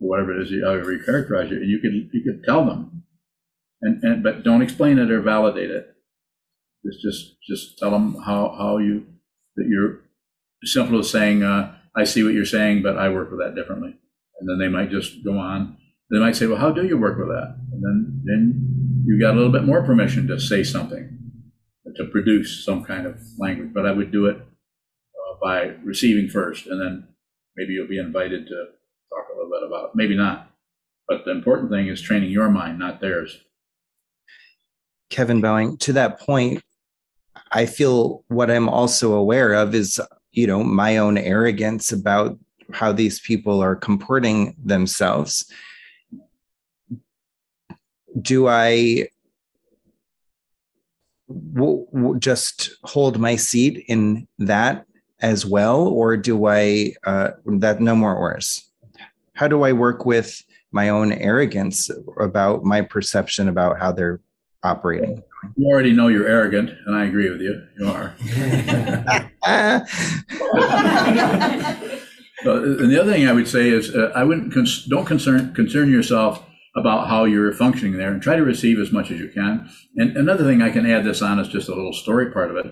or 0.00 0.08
whatever 0.08 0.34
it 0.34 0.42
is, 0.42 0.62
however 0.64 0.92
you 0.92 1.04
characterize 1.04 1.52
it, 1.52 1.58
and 1.58 1.70
you 1.70 1.78
could, 1.78 1.92
you 2.12 2.22
could 2.24 2.42
tell 2.44 2.64
them. 2.64 3.04
And, 3.80 4.02
and, 4.02 4.22
but 4.24 4.42
don't 4.42 4.62
explain 4.62 4.98
it 4.98 5.10
or 5.10 5.20
validate 5.20 5.70
it. 5.70 5.94
Just, 6.84 7.00
just, 7.00 7.36
just 7.48 7.78
tell 7.78 7.92
them 7.92 8.16
how, 8.26 8.54
how 8.58 8.78
you, 8.78 9.06
that 9.56 9.66
you're 9.68 10.00
simple 10.64 10.98
as 10.98 11.10
saying, 11.10 11.44
uh, 11.44 11.76
I 11.94 12.04
see 12.04 12.24
what 12.24 12.34
you're 12.34 12.44
saying, 12.44 12.82
but 12.82 12.98
I 12.98 13.08
work 13.08 13.30
with 13.30 13.38
that 13.38 13.54
differently. 13.54 13.94
And 14.40 14.48
then 14.48 14.58
they 14.58 14.68
might 14.68 14.90
just 14.90 15.24
go 15.24 15.38
on. 15.38 15.76
They 16.10 16.18
might 16.18 16.34
say, 16.34 16.46
well, 16.46 16.58
how 16.58 16.72
do 16.72 16.84
you 16.84 16.98
work 16.98 17.18
with 17.18 17.28
that? 17.28 17.56
And 17.72 17.82
then, 17.82 18.22
then 18.24 18.83
you 19.04 19.20
got 19.20 19.34
a 19.34 19.36
little 19.36 19.52
bit 19.52 19.64
more 19.64 19.82
permission 19.82 20.26
to 20.28 20.40
say 20.40 20.62
something, 20.64 21.18
to 21.96 22.04
produce 22.06 22.64
some 22.64 22.84
kind 22.84 23.06
of 23.06 23.20
language. 23.38 23.72
But 23.72 23.86
I 23.86 23.92
would 23.92 24.10
do 24.10 24.26
it 24.26 24.36
uh, 24.36 25.36
by 25.42 25.74
receiving 25.84 26.28
first, 26.28 26.66
and 26.66 26.80
then 26.80 27.08
maybe 27.56 27.74
you'll 27.74 27.88
be 27.88 27.98
invited 27.98 28.46
to 28.46 28.54
talk 29.10 29.26
a 29.32 29.36
little 29.36 29.50
bit 29.50 29.66
about 29.66 29.86
it. 29.86 29.90
Maybe 29.94 30.16
not. 30.16 30.50
But 31.06 31.24
the 31.24 31.32
important 31.32 31.70
thing 31.70 31.88
is 31.88 32.00
training 32.00 32.30
your 32.30 32.48
mind, 32.48 32.78
not 32.78 33.00
theirs. 33.00 33.38
Kevin 35.10 35.40
Bowing, 35.40 35.76
to 35.78 35.92
that 35.92 36.18
point, 36.18 36.62
I 37.52 37.66
feel 37.66 38.24
what 38.28 38.50
I'm 38.50 38.68
also 38.68 39.12
aware 39.12 39.52
of 39.52 39.74
is, 39.74 40.00
you 40.32 40.46
know, 40.46 40.64
my 40.64 40.96
own 40.96 41.18
arrogance 41.18 41.92
about 41.92 42.38
how 42.72 42.90
these 42.90 43.20
people 43.20 43.62
are 43.62 43.76
comporting 43.76 44.56
themselves. 44.64 45.44
Do 48.20 48.48
I 48.48 49.08
w- 51.28 51.86
w- 51.92 52.18
just 52.18 52.70
hold 52.84 53.18
my 53.18 53.36
seat 53.36 53.84
in 53.88 54.26
that 54.38 54.86
as 55.20 55.44
well, 55.46 55.88
or 55.88 56.16
do 56.16 56.46
I 56.46 56.94
uh, 57.06 57.30
that 57.46 57.80
no 57.80 57.96
more 57.96 58.14
ors? 58.14 58.70
How 59.34 59.48
do 59.48 59.62
I 59.62 59.72
work 59.72 60.06
with 60.06 60.42
my 60.70 60.88
own 60.88 61.12
arrogance 61.12 61.90
about 62.20 62.64
my 62.64 62.82
perception 62.82 63.48
about 63.48 63.80
how 63.80 63.90
they're 63.92 64.20
operating? 64.62 65.22
You 65.56 65.66
already 65.66 65.92
know 65.92 66.08
you're 66.08 66.28
arrogant, 66.28 66.70
and 66.86 66.96
I 66.96 67.04
agree 67.04 67.30
with 67.30 67.40
you. 67.40 67.62
You 67.78 67.88
are. 67.88 68.14
So, 72.44 72.62
and 72.62 72.90
the 72.90 73.00
other 73.00 73.10
thing 73.10 73.26
I 73.26 73.32
would 73.32 73.48
say 73.48 73.70
is, 73.70 73.94
uh, 73.94 74.12
I 74.14 74.22
wouldn't 74.22 74.52
cons- 74.52 74.84
don't 74.84 75.06
concern 75.06 75.54
concern 75.54 75.90
yourself 75.90 76.44
about 76.76 77.08
how 77.08 77.24
you're 77.24 77.52
functioning 77.52 77.96
there, 77.96 78.12
and 78.12 78.20
try 78.20 78.36
to 78.36 78.42
receive 78.42 78.78
as 78.78 78.92
much 78.92 79.10
as 79.10 79.20
you 79.20 79.28
can. 79.28 79.68
And 79.96 80.16
another 80.16 80.44
thing 80.44 80.60
I 80.60 80.70
can 80.70 80.86
add 80.90 81.04
this 81.04 81.22
on 81.22 81.38
is 81.38 81.48
just 81.48 81.68
a 81.68 81.74
little 81.74 81.92
story 81.92 82.32
part 82.32 82.50
of 82.50 82.56
it. 82.56 82.66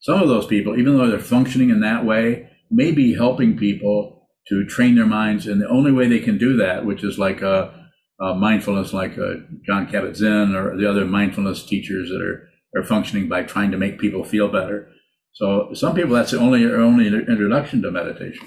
Some 0.00 0.20
of 0.20 0.28
those 0.28 0.46
people, 0.46 0.78
even 0.78 0.98
though 0.98 1.08
they're 1.08 1.18
functioning 1.18 1.70
in 1.70 1.80
that 1.80 2.04
way, 2.04 2.50
may 2.70 2.92
be 2.92 3.14
helping 3.14 3.56
people 3.56 4.28
to 4.48 4.66
train 4.66 4.94
their 4.96 5.06
minds, 5.06 5.46
and 5.46 5.60
the 5.60 5.68
only 5.68 5.92
way 5.92 6.08
they 6.08 6.20
can 6.20 6.36
do 6.36 6.56
that, 6.56 6.84
which 6.84 7.02
is 7.02 7.18
like 7.18 7.40
a, 7.42 7.88
a 8.20 8.34
mindfulness, 8.34 8.92
like 8.92 9.16
uh 9.18 9.34
Jon 9.64 9.86
Kabat-Zinn 9.86 10.54
or 10.54 10.76
the 10.76 10.88
other 10.90 11.04
mindfulness 11.04 11.64
teachers 11.64 12.10
that 12.10 12.20
are 12.20 12.48
are 12.76 12.84
functioning 12.84 13.28
by 13.28 13.42
trying 13.44 13.70
to 13.70 13.78
make 13.78 14.00
people 14.00 14.24
feel 14.24 14.48
better. 14.48 14.88
So 15.32 15.70
some 15.74 15.94
people, 15.94 16.14
that's 16.14 16.32
the 16.32 16.38
only 16.38 16.64
only 16.66 17.06
introduction 17.06 17.82
to 17.82 17.90
meditation. 17.90 18.46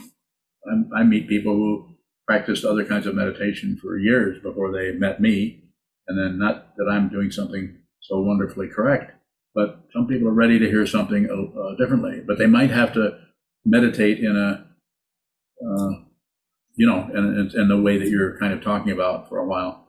I, 0.68 1.00
I 1.00 1.04
meet 1.04 1.30
people 1.30 1.54
who 1.54 1.97
practiced 2.28 2.66
other 2.66 2.84
kinds 2.86 3.08
of 3.08 3.16
meditation 3.16 3.80
for 3.82 3.98
years 3.98 4.42
before 4.44 4.72
they 4.72 4.92
met 4.92 5.22
me, 5.22 5.64
and 6.08 6.20
then 6.20 6.38
not 6.38 6.76
that 6.76 6.90
I'm 6.92 7.10
doing 7.10 7.32
something 7.32 7.78
so 8.02 8.20
wonderfully 8.20 8.68
correct, 8.68 9.14
but 9.56 9.86
some 9.94 10.08
people 10.08 10.28
are 10.28 10.34
ready 10.34 10.60
to 10.60 10.70
hear 10.70 10.86
something 10.86 11.26
uh, 11.26 11.76
differently. 11.82 12.22
But 12.26 12.38
they 12.38 12.46
might 12.46 12.70
have 12.70 12.94
to 12.94 13.18
meditate 13.66 14.20
in 14.20 14.36
a, 14.36 14.66
uh, 15.66 15.92
you 16.76 16.86
know, 16.86 17.10
in, 17.14 17.40
in, 17.40 17.62
in 17.62 17.68
the 17.70 17.82
way 17.82 17.98
that 17.98 18.10
you're 18.10 18.38
kind 18.38 18.54
of 18.54 18.62
talking 18.62 18.92
about 18.92 19.30
for 19.30 19.40
a 19.40 19.48
while. 19.48 19.88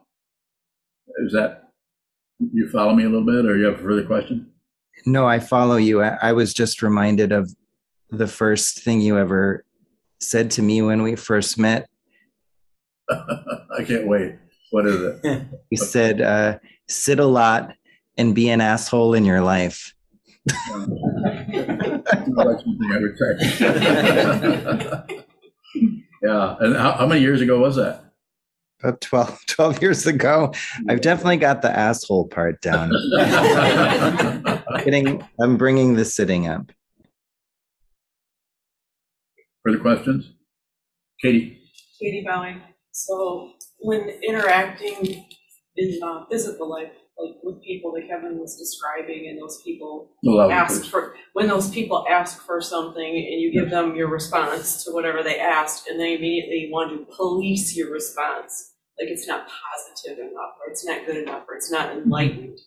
Is 1.26 1.32
that 1.32 1.70
you 2.38 2.68
follow 2.70 2.94
me 2.94 3.04
a 3.04 3.08
little 3.08 3.26
bit, 3.26 3.46
or 3.46 3.58
you 3.58 3.66
have 3.66 3.80
a 3.80 3.82
further 3.82 4.04
question? 4.04 4.52
No, 5.06 5.26
I 5.26 5.40
follow 5.40 5.76
you. 5.76 6.02
I, 6.02 6.18
I 6.22 6.32
was 6.32 6.54
just 6.54 6.82
reminded 6.82 7.32
of 7.32 7.54
the 8.10 8.26
first 8.28 8.82
thing 8.82 9.00
you 9.00 9.18
ever 9.18 9.64
said 10.20 10.50
to 10.52 10.62
me 10.62 10.82
when 10.82 11.02
we 11.02 11.16
first 11.16 11.58
met. 11.58 11.88
I 13.78 13.84
can't 13.84 14.06
wait. 14.06 14.36
What 14.70 14.86
is 14.86 15.00
it? 15.00 15.46
he 15.70 15.76
said, 15.76 16.20
uh, 16.20 16.58
sit 16.88 17.18
a 17.18 17.24
lot 17.24 17.74
and 18.16 18.34
be 18.34 18.48
an 18.50 18.60
asshole 18.60 19.14
in 19.14 19.24
your 19.24 19.40
life. 19.40 19.94
That's 20.46 20.66
something 22.62 22.90
I 22.90 22.98
would 22.98 23.18
say. 23.18 23.34
yeah. 26.22 26.56
And 26.60 26.76
how, 26.76 26.92
how 26.92 27.06
many 27.06 27.20
years 27.20 27.40
ago 27.40 27.58
was 27.60 27.76
that? 27.76 28.04
About 28.82 29.00
12, 29.00 29.40
12 29.46 29.82
years 29.82 30.06
ago. 30.06 30.52
I've 30.88 31.00
definitely 31.00 31.38
got 31.38 31.62
the 31.62 31.76
asshole 31.76 32.28
part 32.28 32.60
down. 32.60 32.92
Getting, 34.84 35.26
I'm 35.40 35.56
bringing 35.56 35.94
the 35.94 36.04
sitting 36.04 36.46
up. 36.46 36.70
Further 39.64 39.78
questions? 39.78 40.32
Katie? 41.20 41.60
Katie 42.00 42.24
Bowing. 42.26 42.60
So 43.06 43.52
when 43.78 44.08
interacting 44.26 45.24
in 45.76 46.00
uh, 46.02 46.24
physical 46.30 46.68
life, 46.68 46.90
like 47.16 47.36
with 47.44 47.62
people 47.62 47.92
that 47.92 48.08
Kevin 48.08 48.38
was 48.38 48.56
describing, 48.56 49.28
and 49.28 49.40
those 49.40 49.62
people 49.62 50.10
ask 50.50 50.84
for, 50.84 51.14
when 51.32 51.46
those 51.46 51.70
people 51.70 52.04
ask 52.10 52.42
for 52.42 52.60
something 52.60 53.06
and 53.06 53.40
you 53.40 53.52
give 53.52 53.70
them 53.70 53.94
your 53.94 54.08
response 54.08 54.84
to 54.84 54.90
whatever 54.90 55.22
they 55.22 55.38
asked, 55.38 55.88
and 55.88 56.00
they 56.00 56.14
immediately 56.14 56.70
want 56.72 56.90
to 56.90 57.14
police 57.14 57.76
your 57.76 57.92
response, 57.92 58.74
like 59.00 59.08
it's 59.08 59.28
not 59.28 59.46
positive 59.46 60.18
enough, 60.18 60.54
or 60.60 60.70
it's 60.70 60.84
not 60.84 61.06
good 61.06 61.16
enough, 61.16 61.44
or 61.48 61.54
it's 61.56 61.70
not 61.70 61.92
enlightened. 61.92 62.58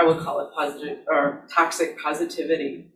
I 0.00 0.04
would 0.04 0.18
call 0.18 0.40
it 0.40 0.52
positive 0.54 0.98
or 1.08 1.46
toxic 1.54 1.98
positivity. 2.00 2.92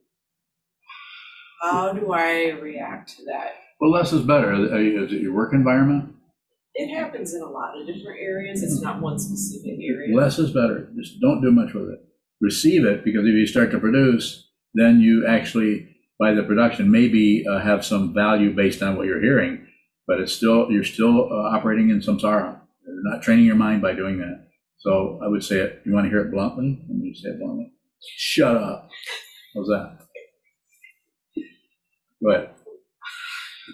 How 1.60 1.92
do 1.92 2.12
I 2.12 2.50
react 2.50 3.16
to 3.16 3.24
that? 3.26 3.54
Well, 3.80 3.90
less 3.90 4.12
is 4.12 4.22
better. 4.22 4.52
Is 4.54 5.12
it 5.12 5.22
your 5.22 5.34
work 5.34 5.52
environment? 5.52 6.14
It 6.74 6.92
happens 6.92 7.34
in 7.34 7.42
a 7.42 7.48
lot 7.48 7.78
of 7.78 7.86
different 7.86 8.18
areas. 8.20 8.62
It's 8.62 8.80
not 8.80 9.00
one 9.00 9.18
specific 9.18 9.78
area. 9.80 10.16
Less 10.16 10.38
is 10.38 10.50
better. 10.50 10.88
Just 10.96 11.20
don't 11.20 11.40
do 11.40 11.52
much 11.52 11.72
with 11.72 11.88
it. 11.88 12.00
Receive 12.40 12.84
it 12.84 13.04
because 13.04 13.24
if 13.24 13.32
you 13.32 13.46
start 13.46 13.70
to 13.70 13.78
produce, 13.78 14.50
then 14.74 15.00
you 15.00 15.24
actually, 15.26 15.96
by 16.18 16.32
the 16.34 16.42
production, 16.42 16.90
maybe 16.90 17.46
uh, 17.48 17.60
have 17.60 17.84
some 17.84 18.12
value 18.12 18.54
based 18.54 18.82
on 18.82 18.96
what 18.96 19.06
you're 19.06 19.22
hearing, 19.22 19.64
but 20.08 20.18
it's 20.18 20.32
still, 20.32 20.70
you're 20.70 20.82
still 20.82 21.32
uh, 21.32 21.56
operating 21.56 21.90
in 21.90 22.00
samsara. 22.00 22.58
You're 22.84 23.12
not 23.12 23.22
training 23.22 23.44
your 23.44 23.54
mind 23.54 23.80
by 23.80 23.94
doing 23.94 24.18
that. 24.18 24.48
So 24.78 25.20
I 25.24 25.28
would 25.28 25.44
say 25.44 25.60
it, 25.60 25.82
you 25.86 25.94
want 25.94 26.06
to 26.06 26.10
hear 26.10 26.26
it 26.26 26.32
bluntly? 26.32 26.84
Let 26.88 26.98
me 26.98 27.14
say 27.14 27.30
it 27.30 27.38
bluntly. 27.38 27.72
Shut 28.16 28.56
up. 28.56 28.90
How's 29.54 29.68
that? 29.68 29.98
Go 32.22 32.30
ahead. 32.30 32.50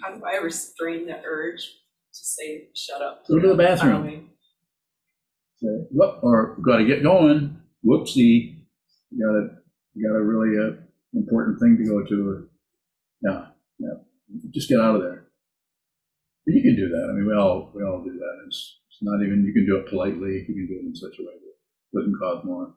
How 0.03 0.15
do 0.15 0.21
I 0.23 0.37
restrain 0.37 1.07
the 1.07 1.19
urge 1.25 1.67
to 2.13 2.19
say 2.19 2.69
"shut 2.75 3.01
up"? 3.01 3.25
Go 3.27 3.39
to 3.39 3.47
the 3.49 3.55
bathroom. 3.55 4.03
Following? 4.03 4.29
Say, 5.57 5.67
Whoop, 5.91 6.19
or 6.23 6.57
got 6.61 6.77
to 6.77 6.85
get 6.85 7.03
going. 7.03 7.57
Whoopsie. 7.85 8.57
You 9.11 9.25
got 9.25 9.33
to, 9.33 9.61
you 9.93 10.07
got 10.07 10.15
a 10.15 10.23
really 10.23 10.57
uh, 10.57 10.81
important 11.13 11.59
thing 11.59 11.77
to 11.77 11.85
go 11.85 12.03
to. 12.03 12.47
Yeah, 13.23 13.45
yeah. 13.79 13.93
Just 14.51 14.69
get 14.69 14.79
out 14.79 14.95
of 14.95 15.01
there. 15.01 15.27
But 16.45 16.55
you 16.55 16.61
can 16.61 16.75
do 16.75 16.89
that. 16.89 17.07
I 17.09 17.13
mean, 17.13 17.27
we 17.27 17.35
all 17.35 17.71
we 17.75 17.83
all 17.83 18.03
do 18.03 18.13
that. 18.13 18.43
It's, 18.47 18.79
it's 18.89 18.99
not 19.01 19.23
even 19.23 19.43
you 19.45 19.53
can 19.53 19.65
do 19.65 19.77
it 19.77 19.87
politely. 19.89 20.45
You 20.47 20.53
can 20.55 20.67
do 20.67 20.79
it 20.81 20.85
in 20.85 20.95
such 20.95 21.19
a 21.19 21.23
way 21.23 21.33
that 21.33 21.99
it 21.99 21.99
doesn't 21.99 22.19
cause 22.19 22.43
more. 22.43 22.73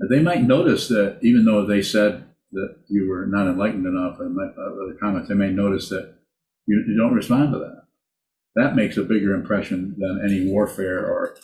But 0.00 0.10
they 0.10 0.20
might 0.20 0.42
notice 0.42 0.88
that 0.88 1.18
even 1.22 1.44
though 1.44 1.64
they 1.66 1.82
said 1.82 2.24
that 2.52 2.76
you 2.88 3.08
were 3.08 3.26
not 3.26 3.46
enlightened 3.46 3.86
enough 3.86 4.18
and 4.18 4.34
might, 4.34 4.52
uh, 4.58 4.82
other 4.82 4.96
comments, 5.00 5.28
they 5.28 5.34
may 5.34 5.50
notice 5.50 5.88
that 5.90 6.16
you, 6.66 6.84
you 6.88 6.96
don't 6.96 7.14
respond 7.14 7.52
to 7.52 7.58
that. 7.60 7.81
That 8.54 8.76
makes 8.76 8.96
a 8.96 9.02
bigger 9.02 9.34
impression 9.34 9.94
than 9.98 10.22
any 10.24 10.50
warfare 10.50 11.06
or 11.06 11.36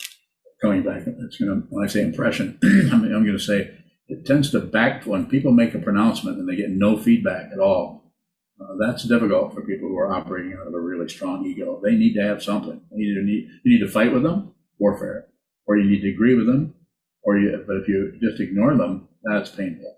coming 0.61 0.83
back. 0.83 1.03
It's 1.07 1.39
gonna 1.39 1.63
when 1.71 1.85
I 1.85 1.89
say 1.89 2.03
impression, 2.03 2.59
I 2.63 2.97
mean, 2.97 3.15
I'm 3.15 3.25
going 3.25 3.33
to 3.33 3.39
say 3.39 3.71
it 4.09 4.27
tends 4.27 4.51
to 4.51 4.61
back 4.61 5.05
when 5.05 5.27
people 5.27 5.53
make 5.53 5.75
a 5.75 5.79
pronouncement 5.79 6.39
and 6.39 6.49
they 6.49 6.57
get 6.57 6.71
no 6.71 6.97
feedback 6.97 7.53
at 7.53 7.61
all. 7.61 8.13
Uh, 8.61 8.75
that's 8.81 9.05
difficult 9.05 9.55
for 9.55 9.63
people 9.63 9.89
who 9.89 9.99
are 9.99 10.13
operating 10.13 10.53
out 10.55 10.67
of 10.67 10.75
a 10.75 10.81
really 10.81 11.09
strong 11.09 11.47
ego. 11.47 11.81
They 11.83 11.95
need 11.95 12.15
to 12.15 12.23
have 12.23 12.43
something. 12.43 12.81
Either 12.93 13.23
need 13.23 13.49
you 13.63 13.79
need 13.79 13.85
to 13.85 13.91
fight 13.91 14.13
with 14.13 14.25
them, 14.25 14.53
warfare, 14.79 15.27
or 15.67 15.77
you 15.77 15.89
need 15.89 16.01
to 16.01 16.11
agree 16.11 16.35
with 16.35 16.47
them, 16.47 16.75
or 17.23 17.39
you. 17.39 17.63
But 17.67 17.77
if 17.77 17.89
you 17.89 18.19
just 18.21 18.41
ignore 18.41 18.75
them, 18.75 19.09
that's 19.23 19.51
painful. 19.51 19.97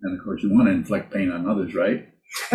And 0.00 0.18
of 0.18 0.24
course, 0.24 0.42
you 0.42 0.52
want 0.52 0.68
to 0.68 0.72
inflict 0.72 1.12
pain 1.12 1.30
on 1.30 1.48
others, 1.48 1.74
right? 1.74 2.08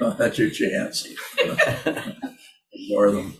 Well, 0.00 0.14
that's 0.18 0.38
your 0.38 0.50
chance. 0.50 1.06
Ignore 2.72 3.10
them. 3.12 3.34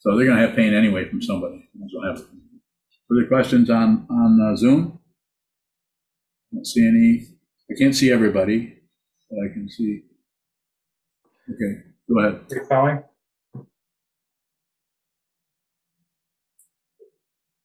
So 0.00 0.16
they're 0.16 0.26
going 0.26 0.38
to 0.38 0.46
have 0.46 0.56
pain 0.56 0.74
anyway 0.74 1.08
from 1.08 1.22
somebody. 1.22 1.68
So 1.88 2.02
have 2.02 2.22
further 3.08 3.26
questions 3.28 3.70
on 3.70 4.06
on 4.10 4.40
uh, 4.40 4.56
Zoom? 4.56 4.98
I 6.52 6.56
don't 6.56 6.66
see 6.66 6.86
any. 6.86 7.26
I 7.70 7.74
can't 7.78 7.94
see 7.94 8.12
everybody, 8.12 8.78
but 9.30 9.38
I 9.44 9.52
can 9.52 9.68
see. 9.68 10.02
Okay, 11.50 11.82
go 12.08 12.18
ahead. 12.20 12.48
Dick 12.48 12.68
Bowing? 12.68 13.02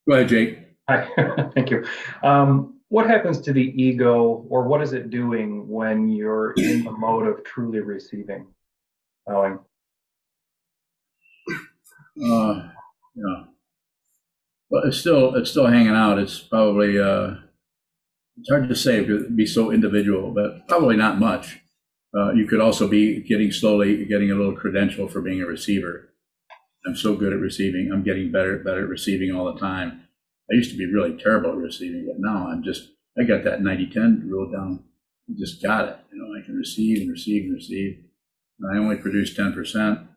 Go 0.07 0.15
ahead, 0.15 0.29
Jake. 0.29 0.59
Hi, 0.89 1.07
thank 1.55 1.69
you. 1.69 1.85
Um, 2.23 2.78
what 2.89 3.07
happens 3.07 3.39
to 3.41 3.53
the 3.53 3.73
ego, 3.81 4.45
or 4.49 4.63
what 4.63 4.81
is 4.81 4.93
it 4.93 5.09
doing 5.11 5.67
when 5.67 6.09
you're 6.09 6.53
in 6.53 6.83
the 6.83 6.91
mode 6.91 7.27
of 7.27 7.43
truly 7.43 7.79
receiving? 7.79 8.47
Bowing. 9.27 9.59
Uh, 12.21 12.69
yeah. 13.15 13.43
But 14.71 14.85
it's 14.85 14.97
still 14.97 15.35
it's 15.35 15.51
still 15.51 15.67
hanging 15.67 15.95
out. 15.95 16.19
It's 16.19 16.39
probably 16.39 16.99
uh, 16.99 17.35
it's 18.37 18.49
hard 18.49 18.67
to 18.67 18.75
say 18.75 18.99
it'd 18.99 19.37
be 19.37 19.45
so 19.45 19.71
individual, 19.71 20.31
but 20.31 20.67
probably 20.67 20.95
not 20.95 21.19
much. 21.19 21.59
Uh, 22.15 22.31
you 22.33 22.47
could 22.47 22.59
also 22.59 22.87
be 22.87 23.21
getting 23.21 23.51
slowly 23.51 24.03
getting 24.05 24.31
a 24.31 24.35
little 24.35 24.55
credential 24.55 25.07
for 25.07 25.21
being 25.21 25.41
a 25.41 25.45
receiver. 25.45 26.09
I'm 26.85 26.95
so 26.95 27.15
good 27.15 27.33
at 27.33 27.39
receiving. 27.39 27.91
I'm 27.93 28.03
getting 28.03 28.31
better 28.31 28.57
better 28.57 28.83
at 28.83 28.89
receiving 28.89 29.33
all 29.33 29.53
the 29.53 29.59
time. 29.59 30.08
I 30.51 30.55
used 30.55 30.71
to 30.71 30.77
be 30.77 30.91
really 30.91 31.17
terrible 31.21 31.51
at 31.51 31.57
receiving, 31.57 32.07
but 32.07 32.19
now 32.19 32.47
I'm 32.47 32.63
just 32.63 32.89
I 33.19 33.23
got 33.23 33.43
that 33.43 33.61
90-10 33.61 34.29
rule 34.29 34.49
down. 34.49 34.83
I 35.29 35.33
just 35.37 35.61
got 35.61 35.89
it. 35.89 35.97
You 36.11 36.19
know, 36.19 36.39
I 36.39 36.45
can 36.45 36.55
receive 36.55 37.01
and 37.01 37.11
receive 37.11 37.43
and 37.43 37.53
receive. 37.53 37.99
And 38.59 38.75
I 38.75 38.79
only 38.79 38.97
produce 38.97 39.37
10%. 39.37 40.07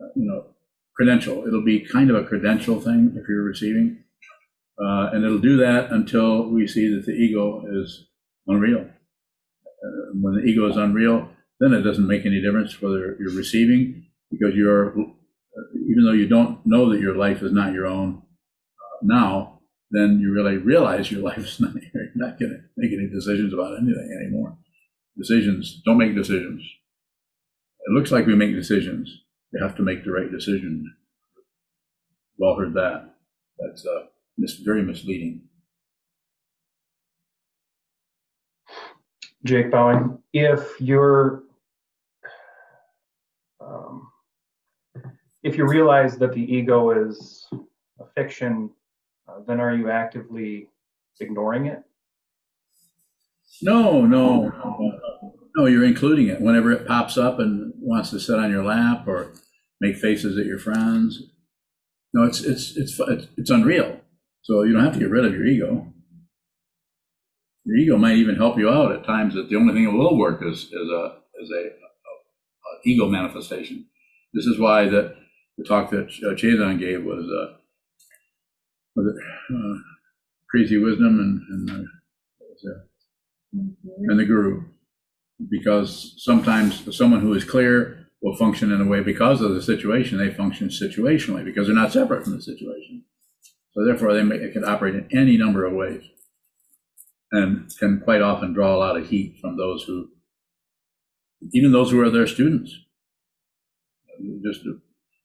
Uh, 0.00 0.06
you 0.14 0.24
know, 0.24 0.46
credential. 0.94 1.46
It'll 1.46 1.64
be 1.64 1.80
kind 1.80 2.10
of 2.10 2.16
a 2.16 2.24
credential 2.24 2.80
thing 2.80 3.14
if 3.16 3.28
you're 3.28 3.42
receiving. 3.42 4.04
Uh, 4.80 5.10
and 5.12 5.24
it'll 5.24 5.38
do 5.38 5.56
that 5.56 5.90
until 5.90 6.48
we 6.48 6.68
see 6.68 6.94
that 6.94 7.04
the 7.06 7.12
ego 7.12 7.64
is 7.68 8.06
unreal. 8.46 8.82
Uh, 8.82 10.12
when 10.14 10.34
the 10.34 10.42
ego 10.42 10.68
is 10.68 10.76
unreal, 10.76 11.28
then 11.58 11.72
it 11.72 11.82
doesn't 11.82 12.06
make 12.06 12.24
any 12.24 12.40
difference 12.40 12.80
whether 12.80 13.16
you're 13.18 13.34
receiving 13.34 14.06
because 14.30 14.54
you're, 14.54 14.92
even 14.92 16.04
though 16.04 16.12
you 16.12 16.28
don't 16.28 16.64
know 16.64 16.92
that 16.92 17.00
your 17.00 17.16
life 17.16 17.42
is 17.42 17.52
not 17.52 17.72
your 17.72 17.86
own 17.86 18.22
uh, 18.22 18.98
now, 19.02 19.57
then 19.90 20.18
you 20.20 20.32
really 20.32 20.56
realize 20.58 21.10
your 21.10 21.22
life 21.22 21.38
is 21.38 21.60
not, 21.60 21.74
you're 21.94 22.10
not 22.14 22.38
going 22.38 22.52
to 22.52 22.60
make 22.76 22.92
any 22.92 23.08
decisions 23.08 23.52
about 23.52 23.78
anything 23.78 24.16
anymore. 24.20 24.56
Decisions, 25.16 25.82
don't 25.84 25.98
make 25.98 26.14
decisions. 26.14 26.62
It 27.86 27.92
looks 27.92 28.12
like 28.12 28.26
we 28.26 28.34
make 28.34 28.54
decisions. 28.54 29.22
You 29.52 29.62
have 29.62 29.76
to 29.76 29.82
make 29.82 30.04
the 30.04 30.12
right 30.12 30.30
decision. 30.30 30.94
Well 32.36 32.56
heard 32.56 32.74
that. 32.74 33.14
That's 33.58 33.84
uh, 33.86 34.06
mis- 34.36 34.58
very 34.58 34.82
misleading. 34.82 35.42
Jake 39.44 39.70
Bowen, 39.70 40.18
if 40.32 40.80
you're 40.80 41.44
um, 43.60 44.08
if 45.42 45.56
you 45.56 45.66
realize 45.66 46.18
that 46.18 46.32
the 46.32 46.42
ego 46.42 46.90
is 46.90 47.46
a 48.00 48.04
fiction, 48.16 48.70
uh, 49.28 49.40
then 49.46 49.60
are 49.60 49.74
you 49.74 49.90
actively 49.90 50.68
ignoring 51.20 51.66
it? 51.66 51.82
No, 53.62 54.04
no, 54.04 54.52
no, 55.56 55.66
you're 55.66 55.84
including 55.84 56.28
it 56.28 56.40
whenever 56.40 56.70
it 56.70 56.86
pops 56.86 57.18
up 57.18 57.38
and 57.38 57.72
wants 57.76 58.10
to 58.10 58.20
sit 58.20 58.38
on 58.38 58.50
your 58.50 58.64
lap 58.64 59.08
or 59.08 59.32
make 59.80 59.96
faces 59.96 60.38
at 60.38 60.46
your 60.46 60.58
friends. 60.58 61.22
No, 62.14 62.24
it's 62.24 62.40
it's 62.42 62.76
it's 62.76 63.00
it's 63.36 63.50
unreal. 63.50 64.00
So 64.42 64.62
you 64.62 64.72
don't 64.72 64.84
have 64.84 64.94
to 64.94 64.98
get 65.00 65.10
rid 65.10 65.24
of 65.24 65.32
your 65.32 65.46
ego. 65.46 65.92
Your 67.64 67.76
ego 67.76 67.96
might 67.98 68.16
even 68.16 68.36
help 68.36 68.58
you 68.58 68.70
out 68.70 68.92
at 68.92 69.04
times. 69.04 69.34
That 69.34 69.48
the 69.48 69.56
only 69.56 69.74
thing 69.74 69.84
that 69.84 69.92
will 69.92 70.16
work 70.16 70.42
is 70.42 70.64
is 70.64 70.90
a 70.90 71.16
is 71.42 71.50
a, 71.50 71.60
a, 71.60 71.66
a 71.66 72.80
ego 72.84 73.08
manifestation. 73.08 73.86
This 74.32 74.46
is 74.46 74.58
why 74.58 74.88
that 74.88 75.16
the 75.56 75.64
talk 75.64 75.90
that 75.90 76.06
uh, 76.06 76.34
Chazon 76.34 76.78
gave 76.78 77.04
was 77.04 77.26
uh, 77.28 77.58
uh, 79.06 79.74
crazy 80.50 80.78
wisdom 80.78 81.18
and 81.20 81.40
and 81.50 81.70
uh, 81.70 81.88
what 82.38 82.50
was 82.50 82.62
that? 82.62 82.88
and 83.52 84.18
the 84.18 84.24
guru, 84.24 84.64
because 85.50 86.14
sometimes 86.18 86.96
someone 86.96 87.20
who 87.20 87.32
is 87.34 87.44
clear 87.44 88.08
will 88.20 88.36
function 88.36 88.72
in 88.72 88.80
a 88.80 88.86
way 88.86 89.00
because 89.00 89.40
of 89.40 89.54
the 89.54 89.62
situation. 89.62 90.18
They 90.18 90.30
function 90.30 90.68
situationally 90.68 91.44
because 91.44 91.66
they're 91.66 91.76
not 91.76 91.92
separate 91.92 92.24
from 92.24 92.36
the 92.36 92.42
situation. 92.42 93.04
So 93.72 93.84
therefore, 93.84 94.12
they, 94.12 94.22
may, 94.22 94.36
it 94.36 94.52
can 94.52 94.64
operate 94.64 94.94
in 94.94 95.08
any 95.16 95.36
number 95.36 95.64
of 95.64 95.72
ways, 95.72 96.04
and 97.30 97.70
can 97.78 98.00
quite 98.00 98.22
often 98.22 98.52
draw 98.52 98.74
a 98.74 98.78
lot 98.78 98.96
of 98.96 99.08
heat 99.08 99.38
from 99.40 99.56
those 99.56 99.84
who, 99.84 100.08
even 101.52 101.72
those 101.72 101.90
who 101.90 102.00
are 102.00 102.10
their 102.10 102.26
students. 102.26 102.76
Just 104.44 104.62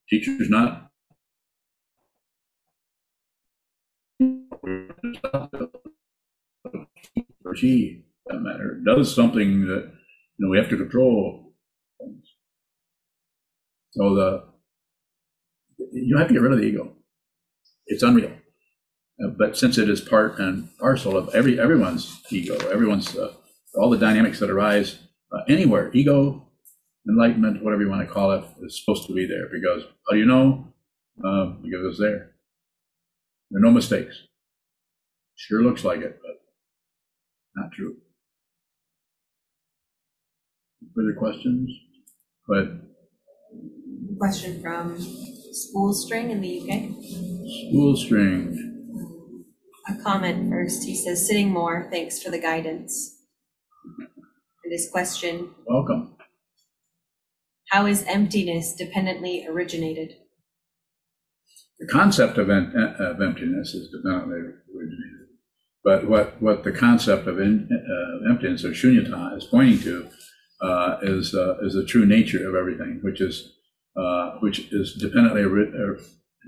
teachers 0.08 0.48
not 0.48 0.83
or 7.44 7.54
she, 7.54 8.04
that 8.26 8.40
matter, 8.40 8.80
does 8.84 9.14
something 9.14 9.66
that 9.66 9.92
you 10.38 10.46
know 10.46 10.50
we 10.50 10.58
have 10.58 10.68
to 10.70 10.76
control. 10.76 11.52
Things. 12.00 12.26
So 13.92 14.14
the 14.14 14.44
you 15.92 16.16
have 16.16 16.28
to 16.28 16.34
get 16.34 16.42
rid 16.42 16.52
of 16.52 16.58
the 16.58 16.64
ego. 16.64 16.92
It's 17.86 18.02
unreal, 18.02 18.32
uh, 19.22 19.28
but 19.28 19.56
since 19.56 19.78
it 19.78 19.90
is 19.90 20.00
part 20.00 20.38
and 20.38 20.68
parcel 20.78 21.16
of 21.16 21.34
every 21.34 21.60
everyone's 21.60 22.22
ego, 22.30 22.56
everyone's 22.70 23.16
uh, 23.16 23.34
all 23.76 23.90
the 23.90 23.98
dynamics 23.98 24.40
that 24.40 24.50
arise 24.50 24.98
uh, 25.32 25.42
anywhere, 25.48 25.90
ego, 25.92 26.46
enlightenment, 27.08 27.62
whatever 27.62 27.82
you 27.82 27.90
want 27.90 28.06
to 28.06 28.12
call 28.12 28.32
it, 28.32 28.44
is 28.62 28.80
supposed 28.80 29.06
to 29.06 29.14
be 29.14 29.26
there 29.26 29.48
because 29.52 29.82
how 30.06 30.12
do 30.12 30.18
you 30.18 30.26
know? 30.26 30.66
Uh, 31.24 31.44
because 31.62 31.84
it's 31.90 31.98
there. 31.98 32.32
There 33.50 33.60
are 33.60 33.64
no 33.64 33.70
mistakes. 33.70 34.22
Sure 35.36 35.62
looks 35.62 35.84
like 35.84 36.00
it, 36.00 36.18
but 36.22 36.36
not 37.60 37.70
true. 37.72 37.96
Further 40.94 41.14
questions? 41.18 41.70
Go 42.48 42.54
ahead. 42.54 42.80
Question 44.18 44.62
from 44.62 44.96
Spool 45.52 45.92
String 45.92 46.30
in 46.30 46.40
the 46.40 46.60
UK. 46.60 46.90
Spool 47.70 47.96
String. 47.96 48.60
A 49.88 50.02
comment 50.02 50.50
first. 50.50 50.84
He 50.84 50.94
says, 50.94 51.26
sitting 51.26 51.50
more, 51.50 51.88
thanks 51.90 52.22
for 52.22 52.30
the 52.30 52.38
guidance. 52.40 53.18
And 54.64 54.72
his 54.72 54.88
question 54.90 55.50
Welcome. 55.66 56.16
How 57.70 57.86
is 57.86 58.04
emptiness 58.04 58.74
dependently 58.76 59.46
originated? 59.48 60.12
The 61.80 61.88
concept 61.88 62.38
of, 62.38 62.48
en- 62.48 62.72
uh, 62.76 63.02
of 63.02 63.20
emptiness 63.20 63.74
is 63.74 63.90
dependently 63.90 64.38
originated. 64.38 65.23
But 65.84 66.08
what, 66.08 66.40
what 66.42 66.64
the 66.64 66.72
concept 66.72 67.26
of 67.28 67.38
in, 67.38 67.68
uh, 67.70 68.30
emptiness 68.30 68.64
or 68.64 68.70
shunyata 68.70 69.36
is 69.36 69.44
pointing 69.44 69.80
to 69.80 70.08
uh, 70.62 70.98
is 71.02 71.34
uh, 71.34 71.58
is 71.62 71.74
the 71.74 71.84
true 71.84 72.06
nature 72.06 72.48
of 72.48 72.54
everything, 72.54 73.00
which 73.02 73.20
is 73.20 73.52
uh, 73.96 74.32
which 74.40 74.72
is 74.72 74.94
dependently 74.94 75.42
er, 75.42 75.98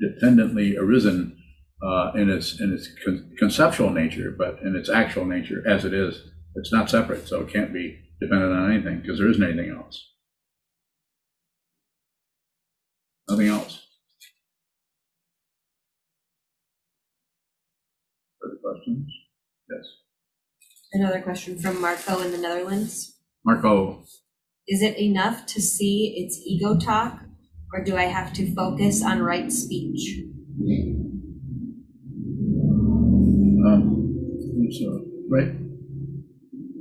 dependently 0.01 0.77
arisen 0.79 1.37
uh, 1.83 2.13
in 2.15 2.31
its 2.31 2.61
in 2.61 2.73
its 2.73 2.89
con- 3.05 3.33
conceptual 3.39 3.91
nature, 3.91 4.31
but 4.37 4.61
in 4.63 4.75
its 4.75 4.89
actual 4.89 5.27
nature 5.27 5.63
as 5.69 5.85
it 5.85 5.93
is, 5.93 6.23
it's 6.55 6.73
not 6.73 6.89
separate, 6.91 7.29
so 7.29 7.43
it 7.43 7.53
can't 7.53 7.73
be 7.75 7.99
dependent 8.21 8.53
on 8.53 8.73
anything 8.73 9.01
because 9.03 9.19
there 9.19 9.31
isn't 9.31 9.43
anything 9.45 9.71
else. 9.71 10.13
Nothing 13.29 13.49
else. 13.49 13.87
Further 18.41 18.57
questions? 18.63 19.15
Yes. 19.70 19.86
Another 20.93 21.20
question 21.20 21.59
from 21.59 21.80
Marco 21.80 22.20
in 22.20 22.32
the 22.32 22.38
Netherlands. 22.38 23.18
Marco. 23.44 24.05
Is 24.68 24.82
it 24.82 24.98
enough 24.98 25.47
to 25.47 25.60
see 25.60 26.14
its 26.16 26.40
ego 26.44 26.76
talk, 26.76 27.20
or 27.72 27.84
do 27.84 27.97
I 27.97 28.05
have 28.05 28.32
to 28.34 28.55
focus 28.55 29.02
on 29.02 29.22
right 29.22 29.52
speech? 29.52 30.22
Um, 33.66 34.68
so, 34.70 35.05
right, 35.28 35.52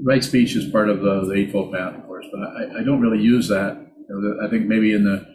right 0.03 0.23
speech 0.23 0.55
is 0.55 0.71
part 0.71 0.89
of 0.89 1.01
the, 1.01 1.25
the 1.25 1.33
Eightfold 1.33 1.73
Path, 1.73 1.95
of 1.95 2.05
course, 2.05 2.25
but 2.31 2.39
I, 2.41 2.79
I 2.79 2.83
don't 2.83 3.01
really 3.01 3.21
use 3.21 3.47
that. 3.49 3.85
I 4.43 4.47
think 4.49 4.67
maybe 4.67 4.93
in 4.93 5.03
the 5.03 5.25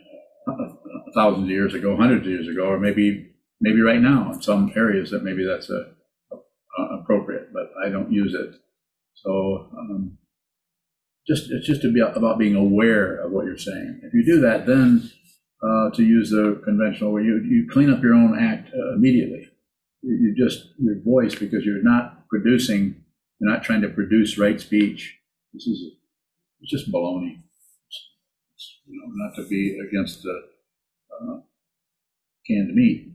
thousands 1.14 1.44
of 1.44 1.50
years 1.50 1.74
ago, 1.74 1.96
hundreds 1.96 2.26
of 2.26 2.32
years 2.32 2.48
ago, 2.48 2.66
or 2.66 2.78
maybe 2.78 3.32
maybe 3.60 3.80
right 3.80 4.00
now 4.00 4.32
in 4.32 4.40
some 4.42 4.72
areas 4.76 5.10
that 5.10 5.22
maybe 5.22 5.44
that's 5.44 5.70
a, 5.70 5.92
a 6.32 6.36
appropriate, 7.00 7.19
but 7.19 7.19
I 7.84 7.88
don't 7.88 8.12
use 8.12 8.34
it. 8.34 8.54
So 9.14 9.68
um, 9.76 10.18
just 11.26 11.50
it's 11.50 11.66
just 11.66 11.82
to 11.82 11.92
be 11.92 12.00
about 12.00 12.38
being 12.38 12.54
aware 12.54 13.16
of 13.16 13.32
what 13.32 13.44
you're 13.46 13.58
saying. 13.58 14.00
If 14.02 14.14
you 14.14 14.24
do 14.24 14.40
that, 14.40 14.66
then 14.66 15.10
uh, 15.62 15.90
to 15.90 16.02
use 16.02 16.30
the 16.30 16.60
conventional, 16.64 17.20
you 17.20 17.42
you 17.42 17.68
clean 17.70 17.90
up 17.90 18.02
your 18.02 18.14
own 18.14 18.38
act 18.38 18.70
uh, 18.74 18.94
immediately. 18.94 19.48
You, 20.02 20.14
you 20.14 20.34
just 20.36 20.68
your 20.78 21.00
voice 21.02 21.34
because 21.34 21.64
you're 21.64 21.82
not 21.82 22.28
producing, 22.28 22.96
you're 23.38 23.50
not 23.50 23.62
trying 23.62 23.82
to 23.82 23.88
produce 23.88 24.38
right 24.38 24.60
speech. 24.60 25.18
This 25.52 25.66
is 25.66 25.92
it's 26.60 26.70
just 26.70 26.92
baloney. 26.92 27.42
It's, 28.54 28.78
you 28.86 29.00
know, 29.00 29.12
not 29.24 29.34
to 29.36 29.48
be 29.48 29.78
against 29.78 30.26
uh, 30.26 31.40
canned 32.46 32.74
meat. 32.74 33.14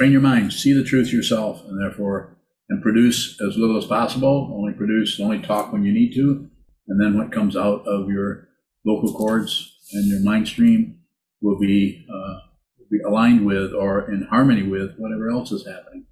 Train 0.00 0.12
your 0.12 0.22
mind, 0.22 0.50
see 0.50 0.72
the 0.72 0.82
truth 0.82 1.12
yourself, 1.12 1.62
and 1.68 1.78
therefore, 1.78 2.34
and 2.70 2.80
produce 2.80 3.38
as 3.46 3.58
little 3.58 3.76
as 3.76 3.84
possible. 3.84 4.50
Only 4.50 4.72
produce, 4.72 5.20
only 5.20 5.40
talk 5.42 5.74
when 5.74 5.84
you 5.84 5.92
need 5.92 6.14
to, 6.14 6.48
and 6.88 6.98
then 6.98 7.18
what 7.18 7.30
comes 7.30 7.54
out 7.54 7.86
of 7.86 8.08
your 8.08 8.48
vocal 8.86 9.12
cords 9.12 9.76
and 9.92 10.06
your 10.06 10.20
mind 10.20 10.48
stream 10.48 11.00
will 11.42 11.58
be 11.58 12.06
uh, 12.08 12.38
be 12.90 13.00
aligned 13.06 13.44
with 13.44 13.74
or 13.74 14.10
in 14.10 14.22
harmony 14.22 14.62
with 14.62 14.96
whatever 14.96 15.28
else 15.28 15.52
is 15.52 15.66
happening 15.66 16.06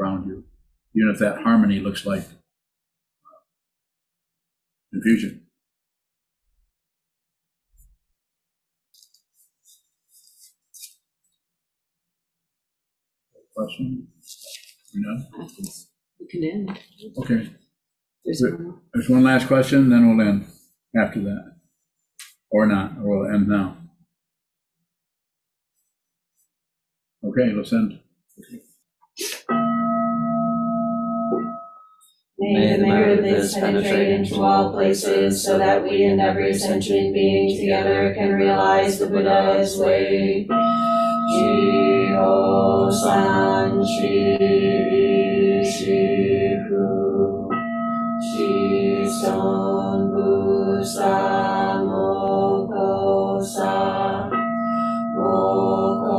around 0.00 0.26
you, 0.26 0.44
even 0.96 1.10
if 1.12 1.18
that 1.18 1.42
harmony 1.42 1.80
looks 1.80 2.06
like 2.06 2.22
uh, 2.22 3.44
confusion. 4.90 5.47
Question? 13.58 14.06
You 14.94 15.00
know? 15.02 15.46
We 16.20 16.26
can 16.28 16.44
end. 16.44 16.78
Okay. 17.18 17.50
There's 18.24 18.40
There- 18.40 18.56
one. 18.56 18.80
There's 18.94 19.08
one 19.08 19.24
last 19.24 19.46
question, 19.48 19.88
then 19.90 20.06
we'll 20.06 20.26
end 20.26 20.46
after 20.96 21.20
that. 21.22 21.56
Or 22.50 22.66
not, 22.66 22.98
or 22.98 23.22
we'll 23.22 23.34
end 23.34 23.48
now. 23.48 23.76
Okay, 27.24 27.52
let's 27.52 27.72
end. 27.72 28.00
May 32.40 32.76
the 32.76 32.86
merit 32.86 33.18
of 33.18 33.24
this 33.24 33.54
penetrate 33.54 34.10
into 34.10 34.40
all 34.40 34.72
places, 34.72 35.44
so 35.44 35.58
that 35.58 35.82
we 35.82 36.04
and 36.04 36.20
every 36.20 36.54
sentient 36.54 37.12
being 37.12 37.58
together 37.58 38.14
can 38.14 38.32
realize 38.34 39.00
the 39.00 39.08
Buddha's 39.08 39.76
way. 39.76 40.46
Jiho 42.18 42.90
san 42.90 43.84
shi 43.86 45.62
shi 45.62 46.56
hu, 46.66 47.48
shi 48.20 49.06
son 49.06 50.10
bu 50.10 50.82
sa 50.82 51.78
moko 51.84 53.38
sa, 53.40 54.28
moko 55.14 56.18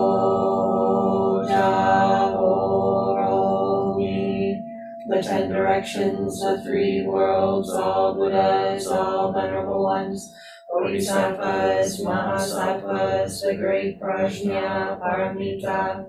ja 1.49 2.31
oro 2.31 3.97
ni. 3.97 4.63
The 5.05 5.21
ten 5.21 5.49
directions, 5.49 6.39
the 6.39 6.61
three 6.63 7.05
worlds, 7.05 7.71
all 7.71 8.15
Buddhas, 8.15 8.87
all 8.87 9.33
venerable 9.33 9.83
ones, 9.83 10.33
Bodhisattvas, 10.79 11.99
Mahasattvas, 12.01 13.41
the 13.43 13.55
great 13.55 13.99
Prajna, 13.99 14.97
Paramita. 14.99 16.07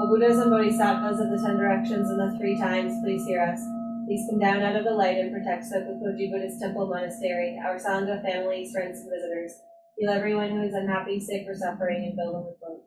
O 0.00 0.08
Buddhas 0.08 0.38
and 0.38 0.50
Bodhisattvas 0.50 1.20
of 1.20 1.30
the 1.30 1.40
ten 1.40 1.56
directions 1.56 2.10
and 2.10 2.18
the 2.18 2.36
three 2.36 2.58
times, 2.58 3.00
please 3.02 3.24
hear 3.24 3.42
us. 3.42 3.60
Please 4.06 4.26
come 4.28 4.40
down 4.40 4.62
out 4.62 4.74
of 4.74 4.84
the 4.84 4.90
light 4.90 5.16
and 5.16 5.32
protect 5.32 5.64
Sokukoji 5.64 6.32
Buddhist 6.32 6.60
Temple 6.60 6.88
Monastery, 6.88 7.60
our 7.64 7.78
Sangha 7.78 8.22
families, 8.22 8.72
friends, 8.72 9.00
and 9.00 9.10
visitors. 9.10 9.52
Heal 9.96 10.10
everyone 10.10 10.50
who 10.50 10.62
is 10.62 10.74
unhappy, 10.74 11.20
sick, 11.20 11.46
or 11.46 11.54
suffering, 11.54 12.06
and 12.06 12.16
fill 12.16 12.32
them 12.32 12.44
with 12.46 12.56
love. 12.60 12.80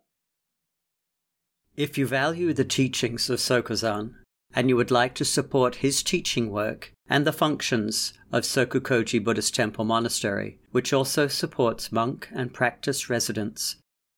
If 1.78 1.96
you 1.96 2.08
value 2.08 2.54
the 2.54 2.66
teachings 2.66 3.30
of 3.30 3.40
Sokuzan 3.40 4.16
and 4.56 4.68
you 4.68 4.76
would 4.76 4.90
like 4.90 5.14
to 5.14 5.24
support 5.24 5.76
his 5.76 6.02
teaching 6.02 6.50
work 6.50 6.92
and 7.08 7.26
the 7.26 7.32
functions 7.32 8.14
of 8.32 8.44
Sokukoji 8.44 9.24
Buddhist 9.24 9.54
Temple 9.54 9.86
Monastery, 9.86 10.58
which 10.72 10.92
also 10.92 11.28
supports 11.28 11.92
monk 11.92 12.30
and 12.34 12.52
practice 12.52 13.12
residents, 13.12 13.76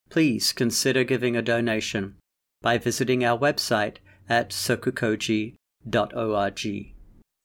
please 0.09 0.53
consider 0.53 1.03
giving 1.03 1.35
a 1.35 1.41
donation 1.41 2.15
by 2.61 2.77
visiting 2.77 3.25
our 3.25 3.37
website 3.37 3.97
at 4.29 4.51
sokukoji.org. 4.51 5.55